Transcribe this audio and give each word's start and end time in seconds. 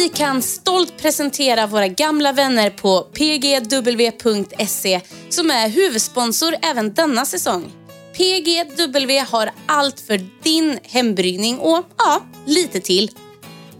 vi 0.00 0.08
kan 0.08 0.42
stolt 0.42 1.02
presentera 1.02 1.66
våra 1.66 1.88
gamla 1.88 2.32
vänner 2.32 2.70
på 2.70 3.00
pgw.se 3.00 5.00
som 5.28 5.50
är 5.50 5.68
huvudsponsor 5.68 6.54
även 6.62 6.94
denna 6.94 7.26
säsong. 7.26 7.72
PGW 8.16 9.18
har 9.18 9.50
allt 9.66 10.00
för 10.00 10.26
din 10.42 10.78
hembryggning 10.82 11.58
och 11.58 11.84
ja, 11.98 12.22
lite 12.46 12.80
till. 12.80 13.10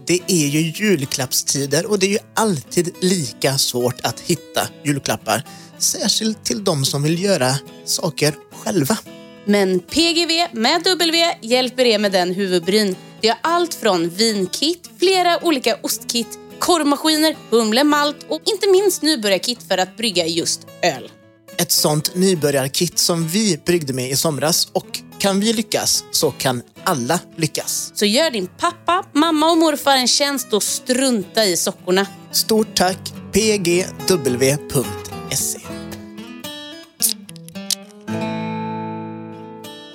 Det 0.07 0.19
är 0.27 0.47
ju 0.47 0.59
julklappstider 0.59 1.91
och 1.91 1.99
det 1.99 2.05
är 2.05 2.11
ju 2.11 2.19
alltid 2.35 2.95
lika 2.99 3.57
svårt 3.57 4.01
att 4.01 4.19
hitta 4.19 4.61
julklappar. 4.83 5.43
Särskilt 5.77 6.45
till 6.45 6.63
de 6.63 6.85
som 6.85 7.03
vill 7.03 7.23
göra 7.23 7.51
saker 7.85 8.35
själva. 8.51 8.97
Men 9.45 9.79
PGV 9.79 10.47
med 10.51 10.83
W 10.83 11.25
hjälper 11.41 11.85
er 11.85 11.99
med 11.99 12.11
den 12.11 12.33
huvudbryn. 12.33 12.95
Vi 13.21 13.27
har 13.27 13.37
allt 13.41 13.73
från 13.73 14.09
vinkit, 14.09 14.89
flera 14.99 15.45
olika 15.45 15.77
ostkit, 15.81 16.39
korvmaskiner, 16.59 17.37
humle, 17.49 17.83
malt 17.83 18.25
och 18.29 18.41
inte 18.45 18.67
minst 18.71 19.01
nybörjarkit 19.01 19.63
för 19.67 19.77
att 19.77 19.97
brygga 19.97 20.25
just 20.25 20.67
öl. 20.81 21.11
Ett 21.57 21.71
sånt 21.71 22.15
nybörjarkit 22.15 22.99
som 22.99 23.27
vi 23.27 23.57
bryggde 23.65 23.93
med 23.93 24.11
i 24.11 24.15
somras 24.15 24.67
och 24.73 24.99
kan 25.19 25.39
vi 25.39 25.53
lyckas 25.53 26.03
så 26.11 26.31
kan 26.31 26.61
alla 26.83 27.19
lyckas. 27.35 27.91
Så 27.95 28.05
gör 28.05 28.31
din 28.31 28.47
pappa, 28.47 29.05
mamma 29.13 29.51
och 29.51 29.57
morfar 29.57 29.95
en 29.95 30.07
tjänst 30.07 30.53
och 30.53 30.63
strunta 30.63 31.45
i 31.45 31.57
sockorna. 31.57 32.07
Stort 32.31 32.75
tack 32.75 33.13
pgw.se. 33.31 34.21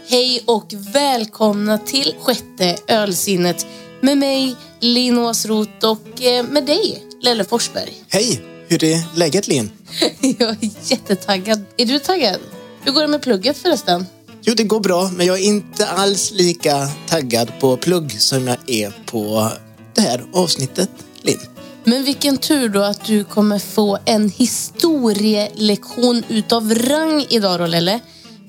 Hej 0.08 0.42
och 0.44 0.74
välkomna 0.92 1.78
till 1.78 2.14
sjätte 2.20 2.76
ölsinnet 2.86 3.66
med 4.00 4.18
mig 4.18 4.56
Linn 4.80 5.18
Åsroth 5.18 5.86
och 5.86 6.22
eh, 6.22 6.46
med 6.46 6.66
dig 6.66 7.04
Lelle 7.20 7.44
Forsberg. 7.44 7.92
Hej! 8.08 8.42
Hur 8.68 8.84
är 8.84 9.18
läget 9.18 9.48
Linn? 9.48 9.70
Jag 10.38 10.50
är 10.50 10.70
jättetaggad. 10.84 11.64
Är 11.76 11.86
du 11.86 11.98
taggad? 11.98 12.40
Hur 12.84 12.92
går 12.92 13.02
det 13.02 13.08
med 13.08 13.22
plugget 13.22 13.58
förresten? 13.58 14.06
Jo, 14.42 14.54
det 14.54 14.64
går 14.64 14.80
bra, 14.80 15.10
men 15.16 15.26
jag 15.26 15.38
är 15.38 15.44
inte 15.44 15.86
alls 15.86 16.30
lika 16.30 16.88
taggad 17.06 17.52
på 17.60 17.76
plugg 17.76 18.20
som 18.20 18.46
jag 18.46 18.56
är 18.66 18.92
på 19.06 19.50
det 19.94 20.00
här 20.00 20.24
avsnittet, 20.32 20.90
Linn. 21.22 21.38
Men 21.84 22.04
vilken 22.04 22.38
tur 22.38 22.68
då 22.68 22.82
att 22.82 23.04
du 23.04 23.24
kommer 23.24 23.58
få 23.58 23.98
en 24.04 24.30
historielektion 24.30 26.22
utav 26.28 26.74
rang 26.74 27.26
idag 27.28 27.60
då, 27.60 27.66
Lelle. 27.66 28.00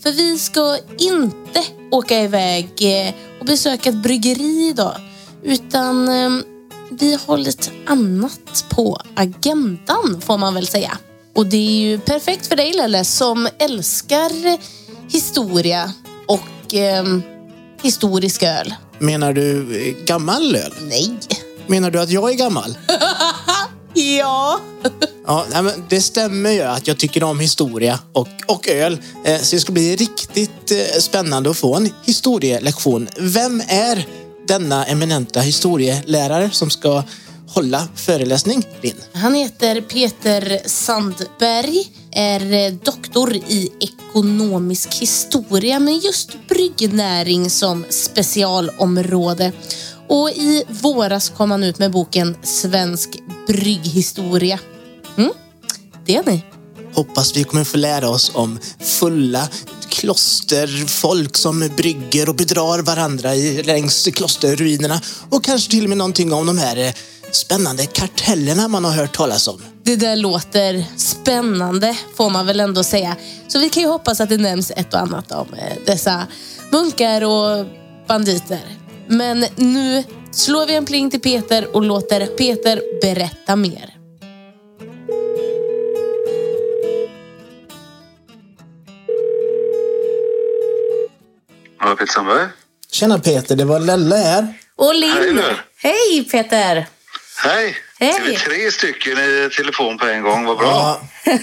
För 0.04 0.12
vi 0.12 0.40
ska 0.40 0.78
inte 0.98 1.64
åka 1.92 2.22
iväg 2.22 2.70
eh, 2.80 3.14
och 3.40 3.46
besöka 3.46 3.90
ett 3.90 4.04
bryggeri 4.04 4.68
idag. 4.70 4.96
Utan 5.44 6.10
eh, 6.10 6.30
vi 6.92 7.18
har 7.26 7.38
lite 7.38 7.70
annat 7.86 8.66
på 8.70 9.02
agendan 9.16 10.22
får 10.22 10.38
man 10.38 10.54
väl 10.54 10.68
säga. 10.68 10.98
Och 11.36 11.46
det 11.46 11.58
är 11.58 11.72
ju 11.90 12.00
perfekt 12.00 12.48
för 12.48 12.56
dig 12.56 12.74
Lelle 12.74 13.06
som 13.06 13.48
älskar 13.60 14.58
historia 15.12 15.94
och 16.28 16.74
eh, 16.74 17.06
historisk 17.82 18.44
öl. 18.44 18.74
Menar 19.00 19.34
du 19.34 19.78
eh, 19.88 20.06
gammal 20.06 20.56
öl? 20.56 20.74
Nej. 20.82 21.20
Menar 21.68 21.92
du 21.92 22.02
att 22.02 22.10
jag 22.10 22.32
är 22.32 22.36
gammal? 22.36 22.78
Ja. 23.94 24.60
Ja, 25.28 25.46
nej, 25.52 25.64
men 25.64 25.74
det 25.90 26.02
stämmer 26.02 26.52
ju 26.52 26.62
att 26.62 26.88
jag 26.88 26.98
tycker 26.98 27.24
om 27.24 27.40
historia 27.40 28.00
och, 28.14 28.28
och 28.48 28.68
öl. 28.68 28.98
Eh, 29.26 29.40
så 29.42 29.56
det 29.56 29.60
ska 29.60 29.72
bli 29.72 29.96
riktigt 29.96 30.72
eh, 30.72 31.00
spännande 31.00 31.50
att 31.50 31.58
få 31.58 31.76
en 31.76 31.90
historielektion. 32.06 33.08
Vem 33.20 33.62
är 33.68 34.08
denna 34.48 34.86
eminenta 34.86 35.40
historielärare 35.40 36.50
som 36.52 36.70
ska 36.70 37.04
hålla 37.48 37.88
föreläsning, 37.96 38.68
Linn? 38.82 38.96
Han 39.14 39.34
heter 39.34 39.82
Peter 39.82 40.60
Sandberg, 40.66 41.92
är 42.12 42.54
eh, 42.54 42.74
doktor 42.74 43.36
i 43.36 43.72
ekonomisk 43.80 44.94
historia 44.94 45.80
med 45.80 45.98
just 45.98 46.48
bryggnäring 46.50 47.50
som 47.50 47.86
specialområde. 47.90 49.52
Och 50.08 50.30
i 50.30 50.64
våras 50.68 51.30
kom 51.30 51.52
han 51.52 51.64
ut 51.64 51.80
med 51.80 51.92
boken 51.92 52.38
Svensk 52.44 53.10
brygghistoria. 53.48 54.60
Mm, 55.18 55.32
det 56.06 56.16
är 56.16 56.24
ni. 56.24 56.44
Hoppas 56.94 57.36
vi 57.36 57.44
kommer 57.44 57.64
få 57.64 57.78
lära 57.78 58.10
oss 58.10 58.32
om 58.34 58.60
fulla 58.80 59.50
klosterfolk 59.90 61.38
som 61.38 61.70
brygger 61.78 62.30
och 62.30 62.36
bedrar 62.36 62.82
varandra 62.82 63.36
i, 63.36 63.64
längs 63.64 64.08
klosterruinerna. 64.14 65.02
Och 65.30 65.44
kanske 65.44 65.72
till 65.72 65.84
och 65.84 65.90
med 65.90 65.98
någonting 65.98 66.34
om 66.34 66.46
de 66.46 66.58
här 66.58 66.78
eh, 66.78 66.94
spännande 67.32 67.86
kartellerna 67.86 68.68
man 68.68 68.86
har 68.86 68.92
hört 68.92 69.16
talas 69.16 69.48
om. 69.48 69.62
Det 69.84 69.96
där 69.96 70.16
låter 70.16 70.86
spännande 70.98 71.98
får 72.16 72.30
man 72.30 72.46
väl 72.46 72.60
ändå 72.60 72.84
säga. 72.84 73.16
Så 73.48 73.60
vi 73.60 73.70
kan 73.70 73.84
ju 73.84 73.90
hoppas 73.90 74.22
att 74.22 74.30
det 74.30 74.38
nämns 74.38 74.72
ett 74.72 74.94
och 74.94 75.00
annat 75.00 75.32
om 75.32 75.54
eh, 75.54 75.78
dessa 75.86 76.28
munkar 76.72 77.24
och 77.24 77.66
banditer. 78.08 78.62
Men 79.08 79.46
nu 79.56 80.04
slår 80.32 80.66
vi 80.66 80.76
en 80.76 80.86
pling 80.86 81.10
till 81.10 81.22
Peter 81.22 81.76
och 81.76 81.82
låter 81.82 82.26
Peter 82.26 82.82
berätta 83.02 83.56
mer. 83.56 83.97
Ja, 91.80 91.96
Peter 91.96 92.14
Sandberg. 92.14 92.48
Tjena 92.92 93.20
Peter, 93.20 93.56
det 93.56 93.66
var 93.66 93.80
Lelle 93.80 94.16
här. 94.16 94.54
Och 94.76 94.94
Hej 94.94 95.34
Linn! 95.34 95.42
Hej 95.78 96.28
Peter! 96.32 96.86
Hej! 97.44 97.78
Hej. 98.00 98.22
Det 98.26 98.36
är 98.36 98.40
tre 98.40 98.72
stycken 98.72 99.18
i 99.18 99.50
telefon 99.58 99.98
på 99.98 100.06
en 100.06 100.22
gång. 100.22 100.46
Vad 100.46 100.58
bra. 100.58 101.02
Ja. 101.26 101.34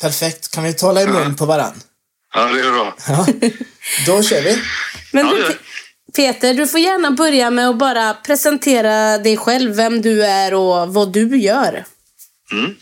Perfekt, 0.00 0.54
kan 0.54 0.64
vi 0.64 0.74
tala 0.74 1.02
i 1.02 1.06
mun 1.06 1.36
på 1.36 1.46
varann? 1.46 1.80
Ja, 2.34 2.44
det 2.44 2.60
är 2.60 2.72
bra. 2.72 2.96
Ja. 3.08 3.26
Då 4.06 4.22
kör 4.22 4.42
vi. 4.42 4.62
Men 5.12 5.26
Ja, 5.26 5.34
du, 5.34 5.58
Peter, 6.16 6.54
du 6.54 6.66
får 6.66 6.80
gärna 6.80 7.10
börja 7.10 7.50
med 7.50 7.68
att 7.68 7.78
bara 7.78 8.14
presentera 8.14 9.18
dig 9.18 9.36
själv, 9.36 9.74
vem 9.76 10.02
du 10.02 10.24
är 10.24 10.54
och 10.54 10.94
vad 10.94 11.12
du 11.12 11.36
gör. 11.38 11.84
Mm. 12.52 12.76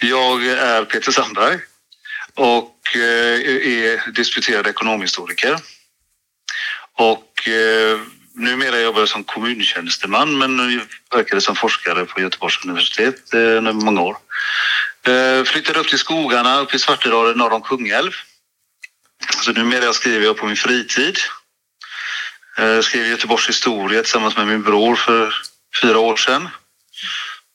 Jag 0.00 0.46
är 0.46 0.84
Peter 0.84 1.12
Sandberg 1.12 1.58
och 2.34 2.96
eh, 2.96 3.00
är 3.00 4.10
disputerad 4.10 4.66
ekonomhistoriker. 4.66 5.58
Och 6.98 7.48
eh, 7.48 8.00
numera 8.34 8.80
jobbar 8.80 9.00
jag 9.00 9.08
som 9.08 9.24
kommuntjänsteman 9.24 10.38
men 10.38 10.80
verkade 11.10 11.40
som 11.40 11.56
forskare 11.56 12.04
på 12.04 12.20
Göteborgs 12.20 12.64
universitet 12.64 13.34
eh, 13.34 13.40
under 13.40 13.72
många 13.72 14.00
år. 14.00 14.16
Eh, 15.06 15.44
flyttade 15.44 15.78
upp 15.80 15.88
till 15.88 15.98
skogarna 15.98 16.60
uppe 16.60 16.76
i 16.76 16.78
Svartedalen 16.78 17.38
norr 17.38 17.52
om 17.52 17.62
Kungälv. 17.62 18.12
Så 19.44 19.52
numera 19.52 19.92
skriver 19.92 20.26
jag 20.26 20.36
på 20.36 20.46
min 20.46 20.56
fritid. 20.56 21.18
Eh, 22.58 22.80
skrev 22.80 23.06
Göteborgs 23.06 23.48
historia 23.48 24.02
tillsammans 24.02 24.36
med 24.36 24.46
min 24.46 24.62
bror 24.62 24.96
för 24.96 25.34
fyra 25.82 25.98
år 25.98 26.16
sedan 26.16 26.48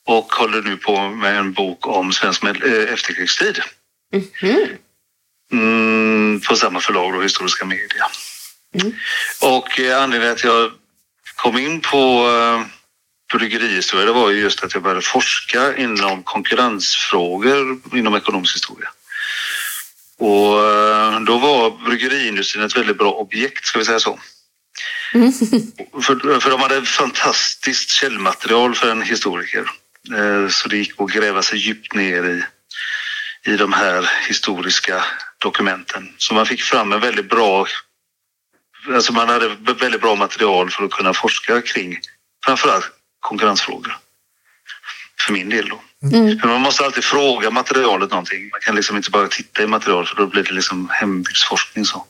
och 0.06 0.32
håller 0.32 0.62
nu 0.62 0.76
på 0.76 1.08
med 1.08 1.36
en 1.36 1.52
bok 1.52 1.86
om 1.86 2.12
svensk 2.12 2.44
eh, 2.44 2.92
efterkrigstid. 2.92 3.62
Mm, 5.52 6.40
på 6.40 6.56
samma 6.56 6.80
förlag 6.80 7.12
då, 7.12 7.22
Historiska 7.22 7.64
Media. 7.64 8.06
Och 9.40 9.80
eh, 9.80 10.02
anledningen 10.02 10.36
till 10.36 10.50
att 10.50 10.54
jag 10.54 10.72
kom 11.36 11.58
in 11.58 11.80
på 11.80 12.28
eh, 12.28 12.66
bryggerihistoria 13.38 14.06
det 14.06 14.12
var 14.12 14.30
ju 14.30 14.40
just 14.40 14.64
att 14.64 14.74
jag 14.74 14.82
började 14.82 15.02
forska 15.02 15.76
inom 15.76 16.22
konkurrensfrågor 16.22 17.78
inom 17.92 18.14
ekonomisk 18.14 18.54
historia. 18.56 18.88
Och 20.18 20.70
eh, 20.70 21.20
då 21.20 21.38
var 21.38 21.84
bryggeriindustrin 21.84 22.64
ett 22.64 22.76
väldigt 22.76 22.98
bra 22.98 23.12
objekt, 23.12 23.64
ska 23.64 23.78
vi 23.78 23.84
säga 23.84 24.00
så. 24.00 24.18
För, 26.02 26.40
för 26.40 26.50
de 26.50 26.60
hade 26.60 26.82
fantastiskt 26.82 27.90
källmaterial 27.90 28.74
för 28.74 28.90
en 28.90 29.02
historiker. 29.02 29.70
Så 30.50 30.68
det 30.68 30.76
gick 30.76 31.00
att 31.00 31.12
gräva 31.12 31.42
sig 31.42 31.58
djupt 31.58 31.94
ner 31.94 32.24
i, 32.24 32.44
i 33.50 33.56
de 33.56 33.72
här 33.72 34.10
historiska 34.28 35.04
dokumenten. 35.38 36.14
Så 36.18 36.34
man 36.34 36.46
fick 36.46 36.62
fram 36.62 36.92
en 36.92 37.00
väldigt 37.00 37.28
bra... 37.28 37.66
Alltså 38.88 39.12
man 39.12 39.28
hade 39.28 39.48
väldigt 39.80 40.00
bra 40.00 40.14
material 40.14 40.70
för 40.70 40.84
att 40.84 40.90
kunna 40.90 41.14
forska 41.14 41.62
kring 41.62 41.98
framförallt 42.46 42.90
konkurrensfrågor. 43.20 43.96
För 45.26 45.32
min 45.32 45.48
del 45.48 45.68
då. 45.68 45.80
För 46.40 46.48
man 46.48 46.60
måste 46.60 46.84
alltid 46.84 47.04
fråga 47.04 47.50
materialet 47.50 48.10
någonting. 48.10 48.48
Man 48.50 48.60
kan 48.60 48.74
liksom 48.74 48.96
inte 48.96 49.10
bara 49.10 49.28
titta 49.28 49.62
i 49.62 49.66
material 49.66 50.06
för 50.06 50.16
då 50.16 50.26
blir 50.26 50.42
det 50.42 50.54
liksom 50.54 50.88
hembygdsforskning 50.92 51.84
så. 51.84 52.06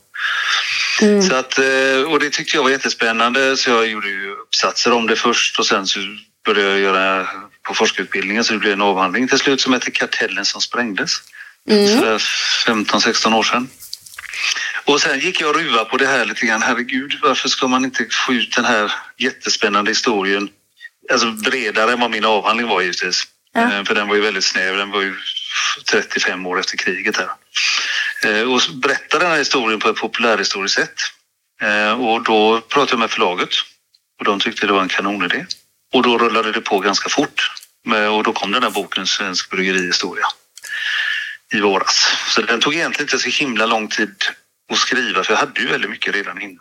Så 1.28 1.34
att, 1.34 1.58
eh, 1.58 2.12
och 2.12 2.20
det 2.20 2.30
tyckte 2.30 2.56
jag 2.56 2.62
var 2.62 2.70
jättespännande 2.70 3.56
så 3.56 3.70
jag 3.70 3.86
gjorde 3.86 4.08
ju 4.08 4.30
uppsatser 4.32 4.92
om 4.92 5.06
det 5.06 5.16
först 5.16 5.58
och 5.58 5.66
sen 5.66 5.86
så 5.86 5.98
började 6.44 6.70
jag 6.70 6.78
göra 6.80 7.28
på 7.62 7.74
forskarutbildningen 7.74 8.44
så 8.44 8.52
det 8.52 8.58
blev 8.58 8.72
en 8.72 8.82
avhandling 8.82 9.28
till 9.28 9.38
slut 9.38 9.60
som 9.60 9.72
heter 9.72 9.90
Kartellen 9.90 10.44
som 10.44 10.60
sprängdes. 10.60 11.10
För 12.00 12.18
15-16 12.66 13.34
år 13.34 13.42
sedan. 13.42 13.68
Och 14.84 15.00
sen 15.00 15.18
gick 15.18 15.40
jag 15.40 15.50
och 15.50 15.56
ruva 15.56 15.84
på 15.84 15.96
det 15.96 16.06
här 16.06 16.24
lite 16.24 16.46
grann. 16.46 16.62
Herregud, 16.62 17.18
varför 17.22 17.48
ska 17.48 17.68
man 17.68 17.84
inte 17.84 18.06
få 18.26 18.32
ut 18.32 18.54
den 18.56 18.64
här 18.64 18.92
jättespännande 19.18 19.90
historien 19.90 20.48
alltså 21.12 21.30
bredare 21.32 21.92
än 21.92 22.00
vad 22.00 22.10
min 22.10 22.24
avhandling 22.24 22.68
var 22.68 22.80
givetvis. 22.80 23.22
Ja. 23.52 23.72
Eh, 23.72 23.84
För 23.84 23.94
den 23.94 24.08
var 24.08 24.14
ju 24.14 24.20
väldigt 24.20 24.44
snäv. 24.44 24.76
Den 24.76 24.90
var 24.90 25.02
ju 25.02 25.14
35 25.90 26.46
år 26.46 26.60
efter 26.60 26.76
kriget 26.76 27.16
här. 27.16 27.28
Eh, 28.24 28.42
Och 28.52 28.60
berättar 28.74 29.20
den 29.20 29.30
här 29.30 29.38
historien 29.38 29.80
på 29.80 29.88
ett 29.88 29.96
populärhistoriskt 29.96 30.78
sätt. 30.78 30.94
Eh, 31.62 31.92
Och 31.92 32.22
då 32.22 32.60
pratade 32.60 32.92
jag 32.92 32.98
med 32.98 33.10
förlaget 33.10 33.48
och 34.18 34.24
de 34.24 34.40
tyckte 34.40 34.66
det 34.66 34.72
var 34.72 34.82
en 34.82 34.88
kanonidé. 34.88 35.46
Och 35.92 36.02
då 36.02 36.18
rullade 36.18 36.52
det 36.52 36.60
på 36.60 36.78
ganska 36.78 37.08
fort. 37.08 37.50
Och 38.12 38.22
då 38.24 38.32
kom 38.32 38.52
den 38.52 38.62
här 38.62 38.70
boken 38.70 39.06
Svensk 39.06 39.50
bryggerihistoria 39.50 40.24
i 41.52 41.60
våras. 41.60 42.06
Så 42.34 42.42
den 42.42 42.60
tog 42.60 42.74
egentligen 42.74 43.04
inte 43.08 43.18
så 43.18 43.28
himla 43.44 43.66
lång 43.66 43.88
tid 43.88 44.14
att 44.72 44.78
skriva 44.78 45.24
för 45.24 45.32
jag 45.32 45.40
hade 45.40 45.60
ju 45.60 45.68
väldigt 45.68 45.90
mycket 45.90 46.14
redan 46.14 46.42
innan. 46.42 46.58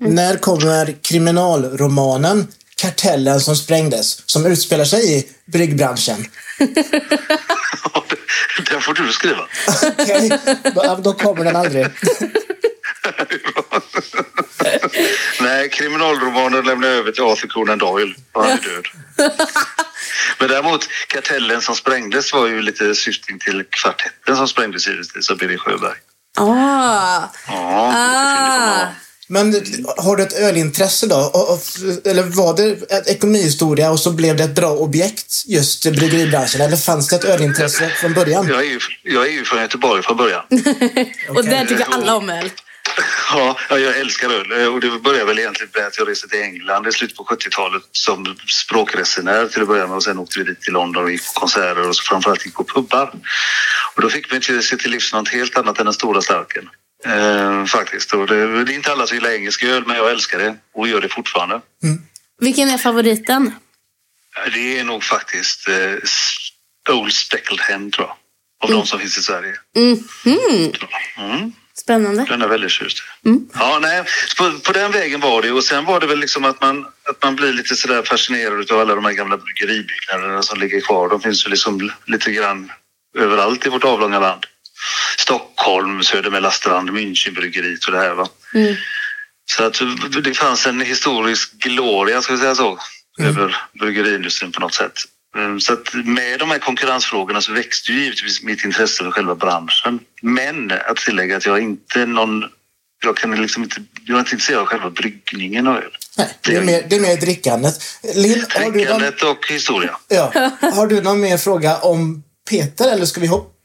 När 0.00 0.36
kommer 0.36 0.94
kriminalromanen 1.02 2.48
Kartellen 2.76 3.40
som 3.40 3.56
sprängdes, 3.56 4.22
som 4.30 4.46
utspelar 4.46 4.84
sig 4.84 5.18
i 5.18 5.28
bryggbranschen? 5.52 6.24
Den 8.70 8.80
får 8.80 8.94
du 8.94 9.12
skriva. 9.12 9.48
Okej, 9.98 10.38
då- 10.74 10.98
då 11.02 11.12
kommer 11.12 11.44
den 11.44 11.56
aldrig. 11.56 11.86
Nej, 15.40 15.70
kriminalromanen 15.70 16.64
lämnar 16.64 16.88
jag 16.88 16.96
över 16.96 17.12
till 17.12 17.22
Arthur 17.22 17.48
Conan 17.48 17.78
Doyle 17.78 18.14
och 18.32 18.44
han 18.44 18.52
är 18.52 18.56
död. 18.56 18.86
Men 20.38 20.48
däremot, 20.48 20.88
kartellen 21.06 21.62
som 21.62 21.76
sprängdes 21.76 22.32
var 22.32 22.46
ju 22.46 22.62
lite 22.62 22.94
syftning 22.94 23.38
till 23.38 23.64
kvartetten 23.70 24.36
som 24.36 24.48
sprängdes 24.48 24.88
givetvis 24.88 25.30
av 25.30 25.38
Birger 25.38 25.58
Sjöberg. 25.58 25.96
Ah. 26.38 27.22
Ja, 27.46 27.48
vara. 27.48 28.88
Men 29.32 29.52
har 29.96 30.16
du 30.16 30.22
ett 30.22 30.32
ölintresse 30.32 31.06
då? 31.06 31.32
Eller 32.04 32.22
var 32.22 32.56
det 32.56 32.92
ett 32.92 33.08
ekonomihistoria 33.08 33.90
och 33.90 34.00
så 34.00 34.10
blev 34.10 34.36
det 34.36 34.44
ett 34.44 34.54
bra 34.54 34.70
objekt, 34.70 35.42
just 35.46 35.82
bryggeribranschen? 35.82 36.60
Eller 36.60 36.76
fanns 36.76 37.08
det 37.08 37.16
ett 37.16 37.24
ölintresse 37.24 37.88
från 37.88 38.12
början? 38.12 38.48
Jag 38.48 38.58
är, 38.58 38.70
ju, 38.70 38.78
jag 39.02 39.26
är 39.26 39.30
ju 39.30 39.44
från 39.44 39.60
Göteborg 39.60 40.02
från 40.02 40.16
början. 40.16 40.42
Och 41.28 41.44
där 41.44 41.64
tycker 41.64 41.86
alla 41.90 42.16
om 42.16 42.30
öl. 42.30 42.50
Ja, 43.32 43.56
ja, 43.70 43.78
jag 43.78 43.98
älskar 43.98 44.30
öl. 44.30 44.68
Och 44.68 44.80
det 44.80 44.90
började 44.90 45.24
väl 45.24 45.38
egentligen 45.38 45.70
med 45.74 45.86
att 45.86 45.98
jag 45.98 46.08
reste 46.08 46.28
till 46.28 46.42
England 46.42 46.86
i 46.86 46.92
slutet 46.92 47.16
på 47.16 47.24
70-talet 47.24 47.82
som 47.92 48.36
språkresenär 48.46 49.46
till 49.48 49.62
att 49.62 49.68
börja 49.68 49.86
med. 49.86 49.96
Och 49.96 50.04
sen 50.04 50.18
åkte 50.18 50.38
vi 50.38 50.44
dit 50.44 50.60
till 50.60 50.72
London 50.72 51.04
och 51.04 51.10
gick 51.10 51.26
på 51.34 51.40
konserter 51.40 51.88
och 51.88 51.96
så 51.96 52.02
framförallt 52.02 52.46
gick 52.46 52.54
på 52.54 52.64
pubbar. 52.64 53.12
Och 53.96 54.02
då 54.02 54.08
fick 54.10 54.32
vi 54.32 54.40
till, 54.40 54.62
se 54.62 54.76
till 54.76 54.90
livs 54.90 55.12
något 55.12 55.28
helt 55.28 55.56
annat 55.56 55.78
än 55.78 55.84
den 55.86 55.94
stora 55.94 56.22
starken. 56.22 56.68
Eh, 57.04 57.64
faktiskt. 57.64 58.12
Och 58.12 58.26
det, 58.26 58.64
det 58.64 58.72
är 58.72 58.76
inte 58.76 58.92
alla 58.92 59.06
som 59.06 59.16
gillar 59.16 59.30
engelsk 59.30 59.62
öl, 59.64 59.86
men 59.86 59.96
jag 59.96 60.10
älskar 60.10 60.38
det 60.38 60.56
och 60.74 60.88
gör 60.88 61.00
det 61.00 61.08
fortfarande. 61.08 61.60
Vilken 62.40 62.68
är 62.68 62.78
favoriten? 62.78 63.54
Det 64.52 64.78
är 64.78 64.84
nog 64.84 65.04
faktiskt 65.04 65.68
eh, 65.68 66.94
Old 66.94 67.12
Speckled 67.12 67.60
Hen, 67.60 67.90
tror 67.90 68.06
jag. 68.08 68.16
Av 68.62 68.70
de 68.70 68.86
som 68.86 68.98
finns 68.98 69.18
i 69.18 69.22
Sverige. 69.22 69.54
Mhm. 69.76 69.98
Mm. 71.16 71.52
Spännande. 71.80 72.24
Den 72.28 72.42
är 72.42 72.48
väldigt 72.48 72.70
tjust 72.70 72.98
i. 72.98 73.30
Ja, 73.54 73.78
nej, 73.82 74.04
på, 74.38 74.52
på 74.64 74.72
den 74.72 74.90
vägen 74.90 75.20
var 75.20 75.42
det. 75.42 75.52
Och 75.52 75.64
sen 75.64 75.84
var 75.84 76.00
det 76.00 76.06
väl 76.06 76.18
liksom 76.18 76.44
att 76.44 76.60
man, 76.60 76.86
att 77.10 77.22
man 77.22 77.36
blir 77.36 77.52
lite 77.52 77.76
sådär 77.76 78.02
fascinerad 78.02 78.70
av 78.70 78.80
alla 78.80 78.94
de 78.94 79.04
här 79.04 79.12
gamla 79.12 79.36
bryggeribyggnaderna 79.36 80.42
som 80.42 80.60
ligger 80.60 80.80
kvar. 80.80 81.08
De 81.08 81.20
finns 81.20 81.46
ju 81.46 81.50
liksom 81.50 81.92
lite 82.06 82.32
grann 82.32 82.72
överallt 83.18 83.66
i 83.66 83.68
vårt 83.68 83.84
avlånga 83.84 84.20
land. 84.20 84.46
Stockholm, 85.18 86.02
Södermälarstrand, 86.02 86.90
Münchenbryggeriet 86.90 87.86
och 87.86 87.92
det 87.92 87.98
här. 87.98 88.14
Va? 88.14 88.28
Mm. 88.54 88.74
Så 89.44 89.64
att 89.64 89.82
det 90.24 90.34
fanns 90.34 90.66
en 90.66 90.80
historisk 90.80 91.52
gloria, 91.52 92.22
ska 92.22 92.32
vi 92.32 92.38
säga 92.38 92.54
så, 92.54 92.78
över 93.20 93.56
bryggeriindustrin 93.80 94.52
på 94.52 94.60
något 94.60 94.74
sätt. 94.74 94.98
Mm, 95.36 95.60
Så 95.60 95.72
att 95.72 95.94
med 96.04 96.38
de 96.38 96.50
här 96.50 96.58
konkurrensfrågorna 96.58 97.40
så 97.40 97.52
växte 97.52 97.92
ju 97.92 98.02
givetvis 98.02 98.42
mitt 98.42 98.64
intresse 98.64 99.04
för 99.04 99.10
själva 99.10 99.34
branschen. 99.34 100.00
Men 100.22 100.72
att 100.86 100.96
tillägga 100.96 101.36
att 101.36 101.46
jag 101.46 101.56
är 101.58 101.62
inte 101.62 102.06
någon... 102.06 102.44
Jag, 103.04 103.16
kan 103.16 103.42
liksom 103.42 103.62
inte, 103.62 103.76
jag 104.04 104.14
är 104.14 104.18
inte 104.18 104.32
intresserad 104.32 104.60
av 104.60 104.66
själva 104.66 104.90
bryggningen 104.90 105.66
av 105.66 105.76
öl. 105.76 105.96
Nej, 106.18 106.28
det 106.40 106.56
är 106.56 106.60
mer, 106.64 106.86
det 106.88 106.96
är 106.96 107.00
mer 107.00 107.16
drickandet. 107.16 107.74
Har 108.02 108.12
du, 108.12 108.64
någon, 108.64 108.72
Drickandet 108.72 109.22
och 109.22 109.46
historia. 109.48 109.96
ja, 110.08 110.32
har 110.60 110.86
du 110.86 111.02
någon 111.02 111.20
mer 111.20 111.38
fråga 111.38 111.76
om 111.78 112.22
Peter 112.50 112.92
eller 112.92 113.06
ska 113.06 113.20
vi 113.20 113.26
hopp, 113.26 113.56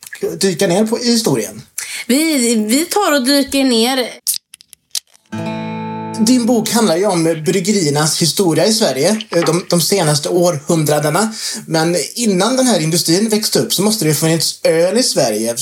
dyka 0.42 0.68
ner 0.68 0.86
på 0.86 1.00
i 1.00 1.12
historien? 1.12 1.62
Vi, 2.08 2.56
vi 2.56 2.86
tar 2.86 3.12
och 3.12 3.26
dyker 3.26 3.64
ner. 3.64 4.10
Din 6.20 6.46
bok 6.46 6.70
handlar 6.70 6.98
ju 6.98 7.06
om 7.06 7.24
bryggeriernas 7.24 8.22
historia 8.22 8.66
i 8.66 8.74
Sverige 8.74 9.22
eh, 9.30 9.46
de, 9.46 9.66
de 9.70 9.82
senaste 9.82 10.30
århundradena. 10.30 11.34
Men 11.68 11.96
innan 12.16 12.58
den 12.58 12.66
här 12.66 12.80
industrin 12.80 13.30
växte 13.30 13.60
upp 13.60 13.74
så 13.74 13.82
måste 13.82 14.06
det 14.06 14.10
ju 14.10 14.16
funnits 14.16 14.60
öl 14.64 14.98
i 14.98 15.04
Sverige. 15.04 15.56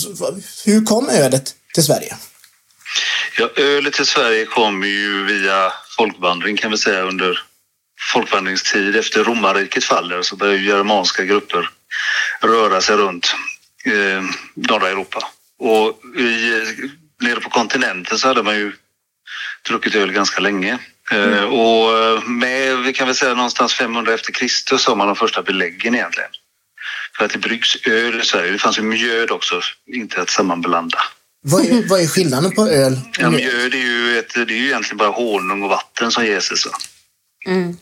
Hur 0.66 0.86
kom 0.86 1.10
ölet 1.10 1.56
till 1.74 1.84
Sverige? 1.84 2.18
Ja, 3.38 3.50
ölet 3.56 3.94
till 3.94 4.06
Sverige 4.06 4.46
kom 4.46 4.84
ju 4.84 5.26
via 5.26 5.74
folkvandring 5.98 6.58
kan 6.58 6.72
vi 6.72 6.78
säga 6.78 7.02
under 7.02 7.44
folkvandringstid. 8.14 8.96
Efter 8.96 9.24
romarriket 9.24 9.84
faller 9.84 10.22
så 10.22 10.36
börjar 10.36 10.58
germanska 10.58 11.24
grupper 11.24 11.70
röra 12.42 12.82
sig 12.82 12.96
runt 12.96 13.36
eh, 13.86 14.24
norra 14.56 14.90
Europa. 14.90 15.28
Och 15.60 16.20
i, 16.20 16.62
nere 17.22 17.40
på 17.40 17.50
kontinenten 17.50 18.18
så 18.18 18.28
hade 18.28 18.44
man 18.44 18.56
ju 18.56 18.72
druckit 19.69 19.95
öl 19.95 20.12
ganska 20.12 20.42
länge. 20.42 20.80
Eh, 21.12 21.44
och 21.44 22.30
med, 22.30 22.77
vi 22.77 22.94
kan 22.94 23.07
väl 23.07 23.15
säga 23.15 23.33
någonstans 23.33 23.74
500 23.74 24.13
efter 24.13 24.31
Kristus 24.31 24.86
har 24.86 24.95
man 24.95 25.07
de 25.07 25.15
första 25.15 25.42
beläggen 25.42 25.95
egentligen. 25.95 26.30
För 27.18 27.25
att 27.25 27.31
det 27.31 27.39
bryggs 27.39 27.88
öl 27.88 28.21
i 28.21 28.25
Sverige. 28.25 28.51
Det 28.51 28.57
fanns 28.57 28.77
ju 28.77 28.81
mjöd 28.81 29.31
också, 29.31 29.62
inte 29.88 30.21
att 30.21 30.30
sammanblanda. 30.30 30.98
Vad 31.42 31.65
är, 31.65 31.89
vad 31.89 32.01
är 32.01 32.07
skillnaden 32.07 32.51
på 32.51 32.68
öl? 32.68 33.00
Ja, 33.19 33.30
mjöd 33.30 33.74
är 33.74 33.77
ju, 33.77 34.19
ett, 34.19 34.33
det 34.33 34.42
är 34.42 34.57
ju 34.57 34.65
egentligen 34.65 34.98
bara 34.98 35.10
honung 35.10 35.63
och 35.63 35.69
vatten 35.69 36.12
som 36.12 36.25
jäses. 36.25 36.68
Mm. 37.45 37.77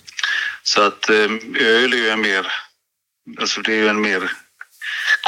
Så 0.64 0.82
att 0.82 1.10
eh, 1.10 1.16
öl 1.60 1.94
är 1.94 1.98
ju 1.98 2.10
en 2.10 2.22
mer, 2.22 2.48
alltså 3.40 3.62
det 3.62 3.72
är 3.72 3.76
ju 3.76 3.88
en 3.88 4.02
mer 4.02 4.32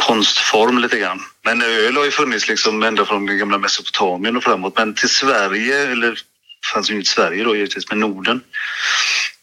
konstform 0.08 0.78
lite 0.78 1.00
grann. 1.00 1.22
Men 1.44 1.62
öl 1.62 1.98
har 1.98 2.06
ju 2.06 2.12
funnits 2.12 2.48
liksom 2.48 2.84
ända 2.84 3.06
från 3.06 3.26
den 3.26 3.38
gamla 3.38 3.58
Mesopotamien 3.58 4.38
och 4.38 4.44
framåt. 4.44 4.78
Men 4.78 4.94
till 4.94 5.10
Sverige, 5.10 5.92
eller 5.92 6.20
fanns 6.74 6.90
ju 6.90 6.96
inte 6.96 7.10
Sverige 7.10 7.44
då 7.44 7.56
givetvis, 7.56 7.90
men 7.90 8.00
Norden. 8.00 8.42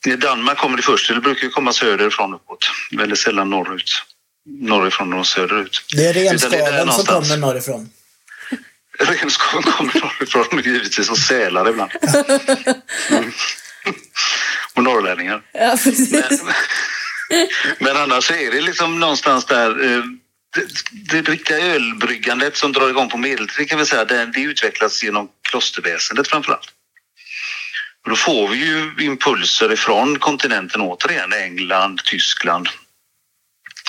I 0.06 0.16
Danmark 0.16 0.58
kommer 0.58 0.76
det 0.76 0.82
först, 0.82 1.08
det 1.08 1.20
brukar 1.20 1.42
ju 1.42 1.50
komma 1.50 1.72
söderifrån 1.72 2.34
uppåt. 2.34 2.70
Väldigt 2.92 3.18
sällan 3.18 3.50
norrut. 3.50 4.02
Norrifrån 4.46 5.12
och 5.12 5.26
söderut. 5.26 5.84
Det 5.96 6.06
är 6.06 6.14
renskaven 6.14 6.66
som 6.66 6.76
någonstans. 6.76 7.28
kommer 7.28 7.40
norrifrån. 7.40 7.90
Renskaven 8.98 9.62
kommer 9.62 10.00
norrifrån 10.00 10.62
givetvis 10.64 11.10
och 11.10 11.18
sälar 11.18 11.70
ibland. 11.70 11.90
Mm. 13.10 13.32
Och 14.74 14.82
norrlänningar. 14.82 15.42
Ja, 15.52 15.78
precis. 15.84 16.42
Men, 17.30 17.48
men 17.78 17.96
annars 17.96 18.30
är 18.30 18.50
det 18.50 18.60
liksom 18.60 19.00
någonstans 19.00 19.44
där 19.44 19.84
eh, 19.84 20.02
det, 20.54 21.22
det 21.22 21.30
riktiga 21.30 21.58
ölbryggandet 21.58 22.56
som 22.56 22.72
drar 22.72 22.90
igång 22.90 23.08
på 23.08 23.18
medeltid 23.18 23.68
kan 23.68 23.78
vi 23.78 23.86
säga, 23.86 24.04
det, 24.04 24.26
det 24.26 24.40
utvecklas 24.40 25.02
genom 25.02 25.28
klosterväsendet 25.50 26.28
framför 26.28 26.52
allt. 26.52 26.68
Då 28.08 28.16
får 28.16 28.48
vi 28.48 28.56
ju 28.56 28.94
impulser 28.98 29.72
ifrån 29.72 30.18
kontinenten 30.18 30.80
återigen, 30.80 31.32
England, 31.32 32.00
Tyskland. 32.04 32.68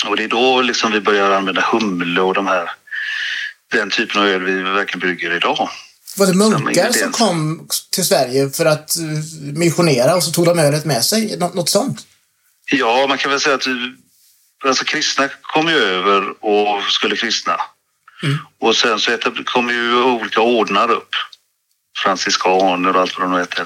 Och 0.06 0.18
det 0.18 0.24
är 0.24 0.27
då 0.27 0.62
liksom 0.62 0.91
vi 0.91 1.01
börjar 1.01 1.32
använda 1.32 1.62
humle 1.72 2.22
och 2.22 2.34
de 2.34 2.48
här, 2.48 2.72
den 3.72 3.89
typen 3.89 4.22
av 4.22 4.27
öl 4.27 4.44
vi 4.44 4.62
verkligen 4.62 5.00
brygger 5.00 5.36
idag. 5.36 5.70
Var 6.18 6.27
det 6.27 6.34
munkar 6.34 6.91
som 6.91 7.12
kom 7.12 7.68
till 7.91 8.06
Sverige 8.06 8.50
för 8.50 8.65
att 8.65 8.98
eh, 8.98 9.03
missionera 9.53 10.15
och 10.15 10.24
så 10.24 10.32
tog 10.32 10.46
de 10.46 10.60
ölet 10.60 10.86
med 10.86 11.06
sig? 11.06 11.38
Nå- 11.38 11.51
något 11.53 11.70
sånt? 11.70 12.08
Ja, 12.72 13.06
man 13.10 13.18
kan 13.18 13.32
väl 13.32 13.39
säga 13.39 13.56
att 13.56 13.68
alltså, 14.65 14.86
kristna 14.86 15.30
kom 15.41 15.68
ju 15.68 15.75
över 15.75 16.46
och 16.46 16.84
skulle 16.84 17.15
kristna. 17.15 17.58
Och 18.60 18.75
sen 18.75 19.00
så 19.00 19.18
kom 19.46 19.70
ju 19.70 20.03
olika 20.03 20.41
ordnar 20.41 20.91
upp. 20.91 21.15
Franciskaner 22.03 22.96
och 22.96 23.01
allt 23.01 23.20
vad 23.20 23.32
de 23.32 23.39
heter. 23.39 23.65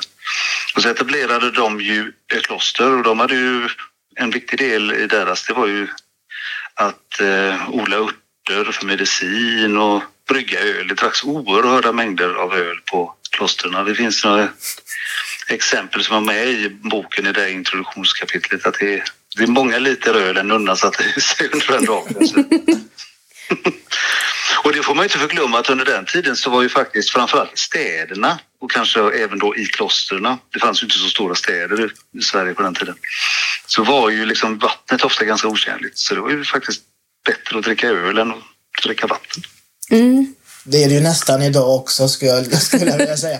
Och 0.75 0.81
så 0.81 0.89
etablerade 0.89 1.51
de 1.51 1.81
ju 1.81 2.11
ett 2.35 2.47
kloster 2.47 2.91
och 2.97 3.03
de 3.03 3.19
hade 3.19 3.35
ju 3.35 3.69
en 4.15 4.29
viktig 4.29 4.59
del 4.59 4.91
i 4.91 5.07
deras, 5.07 5.45
det 5.45 5.53
var 5.53 5.67
ju 5.67 5.87
att 6.73 7.19
eh, 7.19 7.69
odla 7.69 7.97
örter 7.97 8.71
för 8.71 8.85
medicin 8.85 9.77
och 9.77 10.03
brygga 10.27 10.59
öl. 10.59 10.87
Det 10.87 10.93
dracks 10.93 11.23
oerhörda 11.23 11.91
mängder 11.91 12.33
av 12.33 12.53
öl 12.53 12.77
på 12.91 13.15
klostren. 13.31 13.85
Det 13.85 13.95
finns 13.95 14.23
några 14.23 14.49
exempel 15.47 16.03
som 16.03 16.15
var 16.15 16.33
med 16.33 16.47
i 16.47 16.69
boken 16.69 17.27
i 17.27 17.31
det 17.31 17.41
här 17.41 17.47
introduktionskapitlet 17.47 18.65
att 18.65 18.79
det 18.79 18.93
är, 18.93 19.03
det 19.37 19.43
är 19.43 19.47
många 19.47 19.79
liter 19.79 20.13
öl 20.13 20.37
en 20.37 20.47
nunna 20.47 20.75
satte 20.75 21.03
i 21.15 21.21
sig 21.21 21.49
under 21.53 21.77
en 21.77 21.85
dag. 21.85 22.07
Alltså. 22.15 22.39
och 24.63 24.73
det 24.73 24.83
får 24.83 24.95
man 24.95 25.03
inte 25.03 25.17
förglömma 25.17 25.59
att 25.59 25.69
under 25.69 25.85
den 25.85 26.05
tiden 26.05 26.35
så 26.35 26.49
var 26.49 26.61
ju 26.61 26.69
faktiskt 26.69 27.09
framförallt 27.09 27.57
städerna 27.57 28.39
och 28.61 28.71
kanske 28.71 28.99
även 28.99 29.39
då 29.39 29.55
i 29.55 29.65
klostren. 29.65 30.37
Det 30.53 30.59
fanns 30.59 30.81
ju 30.81 30.85
inte 30.85 30.97
så 30.97 31.09
stora 31.09 31.35
städer 31.35 31.91
i 32.19 32.21
Sverige 32.21 32.53
på 32.53 32.61
den 32.61 32.75
tiden. 32.75 32.95
så 33.65 33.83
var 33.83 34.09
ju 34.09 34.25
liksom 34.25 34.57
vattnet 34.57 35.03
ofta 35.03 35.25
ganska 35.25 35.47
otjänligt. 35.47 35.97
Så 35.97 36.15
det 36.15 36.21
var 36.21 36.29
ju 36.29 36.43
faktiskt 36.43 36.81
bättre 37.25 37.57
att 37.57 37.63
dricka 37.63 37.87
öl 37.87 38.17
än 38.17 38.31
att 38.31 38.83
dricka 38.83 39.07
vatten. 39.07 39.43
Mm. 39.91 40.35
Det 40.67 40.83
är 40.83 40.89
det 40.89 40.93
ju 40.93 41.01
nästan 41.01 41.41
idag 41.41 41.75
också 41.75 42.07
skulle 42.07 42.31
jag, 42.31 42.61
skulle 42.61 42.85
jag 42.85 42.97
vilja 42.97 43.17
säga. 43.17 43.39